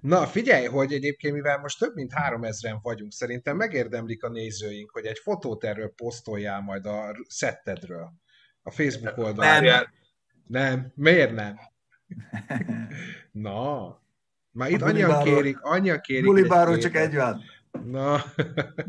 Na, 0.00 0.26
figyelj, 0.26 0.66
hogy 0.66 0.92
egyébként, 0.92 1.34
mivel 1.34 1.58
most 1.58 1.78
több 1.78 1.94
mint 1.94 2.12
3000-en 2.28 2.78
vagyunk, 2.82 3.12
szerintem 3.12 3.56
megérdemlik 3.56 4.24
a 4.24 4.28
nézőink, 4.28 4.90
hogy 4.90 5.04
egy 5.04 5.18
fotót 5.22 5.64
erről 5.64 5.92
posztoljál 5.96 6.60
majd 6.60 6.86
a 6.86 7.16
szettedről. 7.28 8.12
A 8.62 8.70
Facebook 8.70 9.18
oldalon. 9.18 9.50
Várjál, 9.50 9.92
Nem, 10.46 10.92
miért 10.94 11.34
nem? 11.34 11.58
Na, 13.46 13.88
már 14.50 14.70
itt 14.70 14.82
annyian 14.82 15.22
kérik, 15.22 15.60
annyian 15.60 16.00
kérik. 16.00 16.24
Bulibáról 16.24 16.78
csak 16.78 16.96
egy 16.96 17.14
van. 17.14 17.42
Na, 17.84 18.24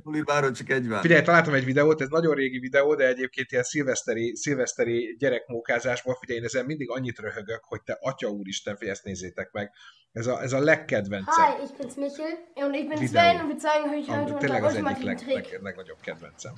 Bulibáról 0.03 0.51
csak 0.51 0.69
egy 0.69 0.87
van. 0.87 1.01
figyelj, 1.01 1.21
találtam 1.21 1.53
egy 1.53 1.65
videót, 1.65 2.01
ez 2.01 2.07
nagyon 2.09 2.35
régi 2.35 2.59
videó, 2.59 2.95
de 2.95 3.07
egyébként 3.07 3.51
ilyen 3.51 3.63
szilveszteri, 3.63 4.35
szilveszteri 4.35 5.15
gyerekmókázásból, 5.19 6.15
figyelj, 6.19 6.39
én 6.39 6.45
ezen 6.45 6.65
mindig 6.65 6.89
annyit 6.89 7.19
röhögök, 7.19 7.63
hogy 7.63 7.81
te 7.83 7.97
atya 8.01 8.27
úristen, 8.27 8.73
figyelj, 8.73 8.91
ezt 8.91 9.03
nézzétek 9.03 9.51
meg. 9.51 9.71
Ez 10.11 10.27
a, 10.27 10.41
ez 10.41 10.53
a 10.53 10.59
legkedvencem. 10.59 11.45
Hi, 11.45 11.63
ich 11.63 11.73
bin's 11.77 11.95
Michel 11.95 12.65
und 12.65 12.75
ich 12.75 12.87
bin 12.87 12.99
Video. 12.99 13.07
Sven 13.07 13.39
und 13.39 13.47
wir 13.47 13.59
zeigen 13.59 13.89
euch 13.89 14.07
heute 14.07 14.37
Tényleg 14.37 14.63
az 14.63 14.75
egyik 14.75 15.03
leg, 15.03 15.19
leg, 15.27 15.59
legnagyobb 15.61 15.99
kedvencem. 16.01 16.53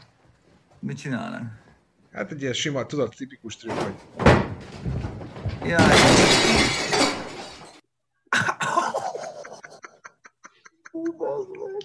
Mit 0.79 0.97
csinálnak? 0.97 1.41
Hát 2.11 2.31
egy 2.31 2.41
ilyen 2.41 2.53
sima, 2.53 2.85
tudod, 2.85 3.13
tipikus 3.17 3.57
trükk, 3.57 3.73
hogy 3.73 3.93
Jaj, 5.63 5.77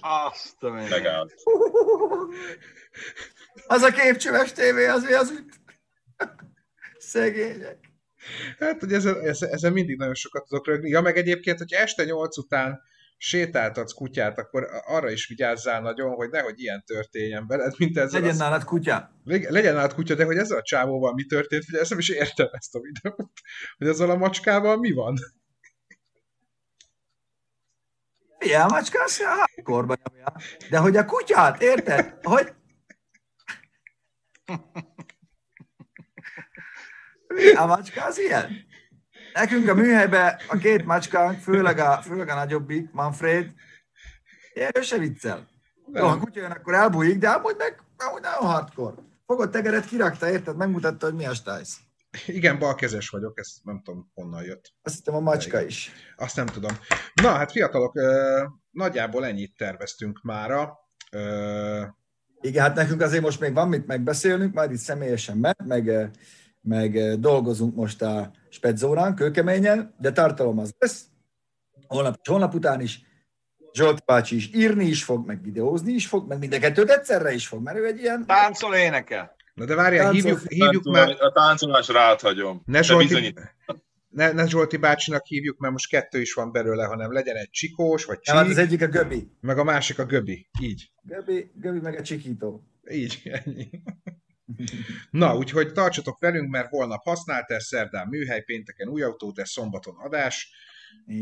Azt 0.00 0.62
a 0.62 0.70
megállt. 0.70 1.34
az 3.66 3.82
a 3.82 3.90
képcsöves 3.90 4.52
tévé, 4.52 4.86
az 4.86 5.04
mi 5.04 5.12
az 5.12 5.30
üt? 5.30 5.54
Szegények. 6.98 7.78
Hát, 8.58 8.80
hogy 8.80 8.92
ezen, 8.92 9.20
ezen, 9.20 9.50
ezen 9.50 9.72
mindig 9.72 9.96
nagyon 9.96 10.14
sokat 10.14 10.46
tudok 10.48 10.66
rögni. 10.66 10.88
Ja, 10.88 11.00
meg 11.00 11.16
egyébként, 11.16 11.58
hogy 11.58 11.72
este 11.72 12.04
nyolc 12.04 12.38
után 12.38 12.80
sétáltatsz 13.16 13.92
kutyát, 13.92 14.38
akkor 14.38 14.68
arra 14.86 15.10
is 15.10 15.26
vigyázzál 15.26 15.80
nagyon, 15.80 16.14
hogy 16.14 16.30
nehogy 16.30 16.60
ilyen 16.60 16.82
történjen 16.86 17.46
veled, 17.46 17.74
mint 17.78 17.98
ez 17.98 18.12
Legyen 18.12 18.36
nálad 18.36 18.64
kutya. 18.64 19.10
legyen 19.24 19.74
nálad 19.74 19.94
kutya, 19.94 20.14
de 20.14 20.24
hogy 20.24 20.36
ezzel 20.36 20.58
a 20.58 20.62
csávóval 20.62 21.14
mi 21.14 21.24
történt, 21.24 21.64
ugye 21.68 21.80
ezt 21.80 21.90
nem 21.90 21.98
is 21.98 22.08
értem 22.08 22.48
ezt 22.50 22.74
a 22.74 22.80
videót, 22.80 23.32
hogy 23.78 23.86
ezzel 23.86 24.10
a 24.10 24.16
macskával 24.16 24.76
mi 24.76 24.92
van. 24.92 25.14
Ilyen 28.44 28.66
macska, 28.66 29.02
az 29.02 29.20
a 29.20 29.62
korban 29.62 29.98
nyomja. 30.04 30.32
De 30.70 30.78
hogy 30.78 30.96
a 30.96 31.04
kutyát, 31.04 31.62
érted? 31.62 32.14
Hogy... 32.22 32.52
A 37.56 37.66
macska 37.66 38.04
az 38.04 38.18
ilyen. 38.18 38.66
Nekünk 39.32 39.68
a 39.68 39.74
műhelyben 39.74 40.40
a 40.48 40.56
két 40.56 40.84
macskánk, 40.84 41.40
főleg 41.40 41.78
a, 41.78 42.02
főleg 42.02 42.28
a 42.28 42.34
nagyobbik, 42.34 42.92
Manfred, 42.92 43.52
ő 44.74 44.80
se 44.80 44.98
viccel. 44.98 45.48
Jó, 45.92 46.06
ha 46.06 46.18
kutya 46.18 46.40
jön, 46.40 46.50
akkor 46.50 46.74
elbújik, 46.74 47.18
de 47.18 47.28
amúgy 47.28 47.54
meg 47.58 47.82
amúgy 47.96 48.22
nagyon 48.22 48.50
hardcore. 48.50 48.96
Fogod 49.26 49.50
tegeret, 49.50 49.84
kirakta, 49.84 50.30
érted? 50.30 50.56
Megmutatta, 50.56 51.06
hogy 51.06 51.14
mi 51.14 51.26
a 51.26 51.34
stájsz. 51.34 51.76
Igen, 52.26 52.58
balkezes 52.58 53.08
vagyok, 53.08 53.38
ezt 53.38 53.64
nem 53.64 53.82
tudom 53.82 54.10
honnan 54.14 54.44
jött. 54.44 54.72
Azt 54.82 54.94
hittem 54.94 55.14
a 55.14 55.20
macska 55.20 55.62
is. 55.62 55.90
Azt 56.16 56.36
nem 56.36 56.46
tudom. 56.46 56.78
Na, 57.22 57.28
hát 57.28 57.52
fiatalok, 57.52 57.92
nagyjából 58.70 59.26
ennyit 59.26 59.56
terveztünk 59.56 60.22
mára. 60.22 60.78
Igen, 62.40 62.62
hát 62.62 62.74
nekünk 62.74 63.00
azért 63.00 63.22
most 63.22 63.40
még 63.40 63.54
van 63.54 63.68
mit 63.68 63.86
megbeszélnünk, 63.86 64.54
majd 64.54 64.72
itt 64.72 64.78
személyesen 64.78 65.36
meg, 65.36 65.56
meg, 65.64 66.10
meg 66.60 67.18
dolgozunk 67.20 67.74
most 67.74 68.02
a 68.02 68.32
spedzórán, 68.48 69.14
kőkeményen, 69.14 69.94
de 69.98 70.12
tartalom 70.12 70.58
az 70.58 70.74
lesz. 70.78 71.04
Holnap, 71.86 72.18
és 72.22 72.28
holnap 72.28 72.54
után 72.54 72.80
is 72.80 73.12
Zsolt 73.74 74.04
bácsi 74.04 74.36
is 74.36 74.50
írni 74.52 74.84
is 74.84 75.04
fog, 75.04 75.26
meg 75.26 75.42
videózni 75.42 75.92
is 75.92 76.06
fog, 76.06 76.28
meg 76.28 76.38
mind 76.38 76.52
a 76.52 76.58
kettőt 76.58 76.90
egyszerre 76.90 77.32
is 77.32 77.46
fog, 77.46 77.62
mert 77.62 77.76
ő 77.76 77.86
egy 77.86 78.00
ilyen... 78.00 78.26
Táncol, 78.26 78.74
énekel. 78.74 79.36
Na 79.54 79.64
de 79.64 79.74
várjál, 79.74 80.12
hívjuk, 80.12 80.40
hívjuk 80.48 80.84
már, 80.84 81.16
A 81.20 81.32
táncolás 81.32 81.88
ráthagyom. 81.88 82.62
ne 82.64 82.78
De 82.78 82.82
Zsolti, 82.84 83.06
bizonyít. 83.06 83.40
ne, 84.08 84.32
ne 84.32 84.46
Zsolti 84.46 84.76
bácsinak 84.76 85.26
hívjuk, 85.26 85.58
mert 85.58 85.72
most 85.72 85.88
kettő 85.88 86.20
is 86.20 86.32
van 86.34 86.52
belőle, 86.52 86.84
hanem 86.84 87.12
legyen 87.12 87.36
egy 87.36 87.50
csikós, 87.50 88.04
vagy 88.04 88.18
hát 88.22 88.36
az 88.46 88.48
csík, 88.48 88.58
egyik 88.58 88.82
a 88.82 88.86
Göbi. 88.86 89.30
meg 89.40 89.58
a 89.58 89.64
másik 89.64 89.98
a 89.98 90.04
göbi. 90.04 90.48
Így. 90.60 90.90
Göbi, 91.02 91.50
Göbi 91.54 91.78
meg 91.80 91.98
a 91.98 92.02
Csikító. 92.02 92.62
Így, 92.90 93.20
ennyi. 93.44 93.70
Na, 95.10 95.36
úgyhogy 95.36 95.72
tartsatok 95.72 96.18
velünk, 96.20 96.50
mert 96.50 96.68
holnap 96.68 97.02
használtál, 97.04 97.60
szerdán 97.60 98.08
műhely, 98.08 98.42
pénteken 98.42 98.88
új 98.88 99.02
autó, 99.02 99.30
de 99.30 99.44
szombaton 99.44 99.94
adás. 99.96 100.50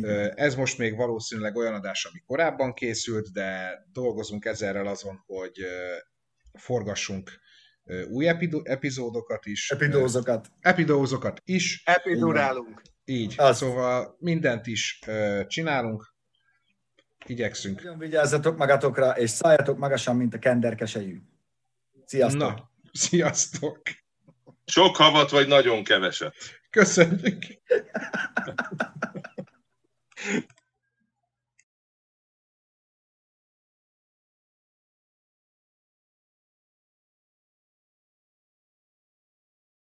Ö, 0.03 0.31
Ez 0.35 0.55
most 0.55 0.79
még 0.79 0.97
valószínűleg 0.97 1.57
olyan 1.57 1.75
adás, 1.75 2.05
ami 2.05 2.19
korábban 2.27 2.73
készült, 2.75 3.33
de 3.33 3.79
dolgozunk 3.93 4.45
ezerrel 4.45 4.87
azon, 4.87 5.23
hogy 5.27 5.59
forgassunk 6.53 7.31
új 8.11 8.29
epido- 8.29 8.69
epizódokat 8.69 9.47
is. 9.47 9.71
Epidózokat. 9.71 10.49
Epidózokat 10.61 11.41
is. 11.45 11.83
Epidurálunk. 11.85 12.83
Így. 13.05 13.35
Az. 13.37 13.57
Szóval 13.57 14.17
mindent 14.19 14.67
is 14.67 14.99
ö, 15.07 15.43
csinálunk. 15.47 16.15
Igyekszünk. 17.27 17.83
Nagyon 17.83 17.99
vigyázzatok 17.99 18.57
magatokra, 18.57 19.11
és 19.11 19.31
szálljatok 19.31 19.79
magasan, 19.79 20.17
mint 20.17 20.35
a 20.35 20.39
kenderkesejű. 20.39 21.21
Sziasztok! 22.05 22.41
Na, 22.41 22.71
sziasztok! 22.93 23.81
Sok 24.65 24.97
havat 24.97 25.31
vagy 25.31 25.49
nagyon 25.49 25.85
keveset. 25.85 26.35
Köszönjük! 26.71 27.45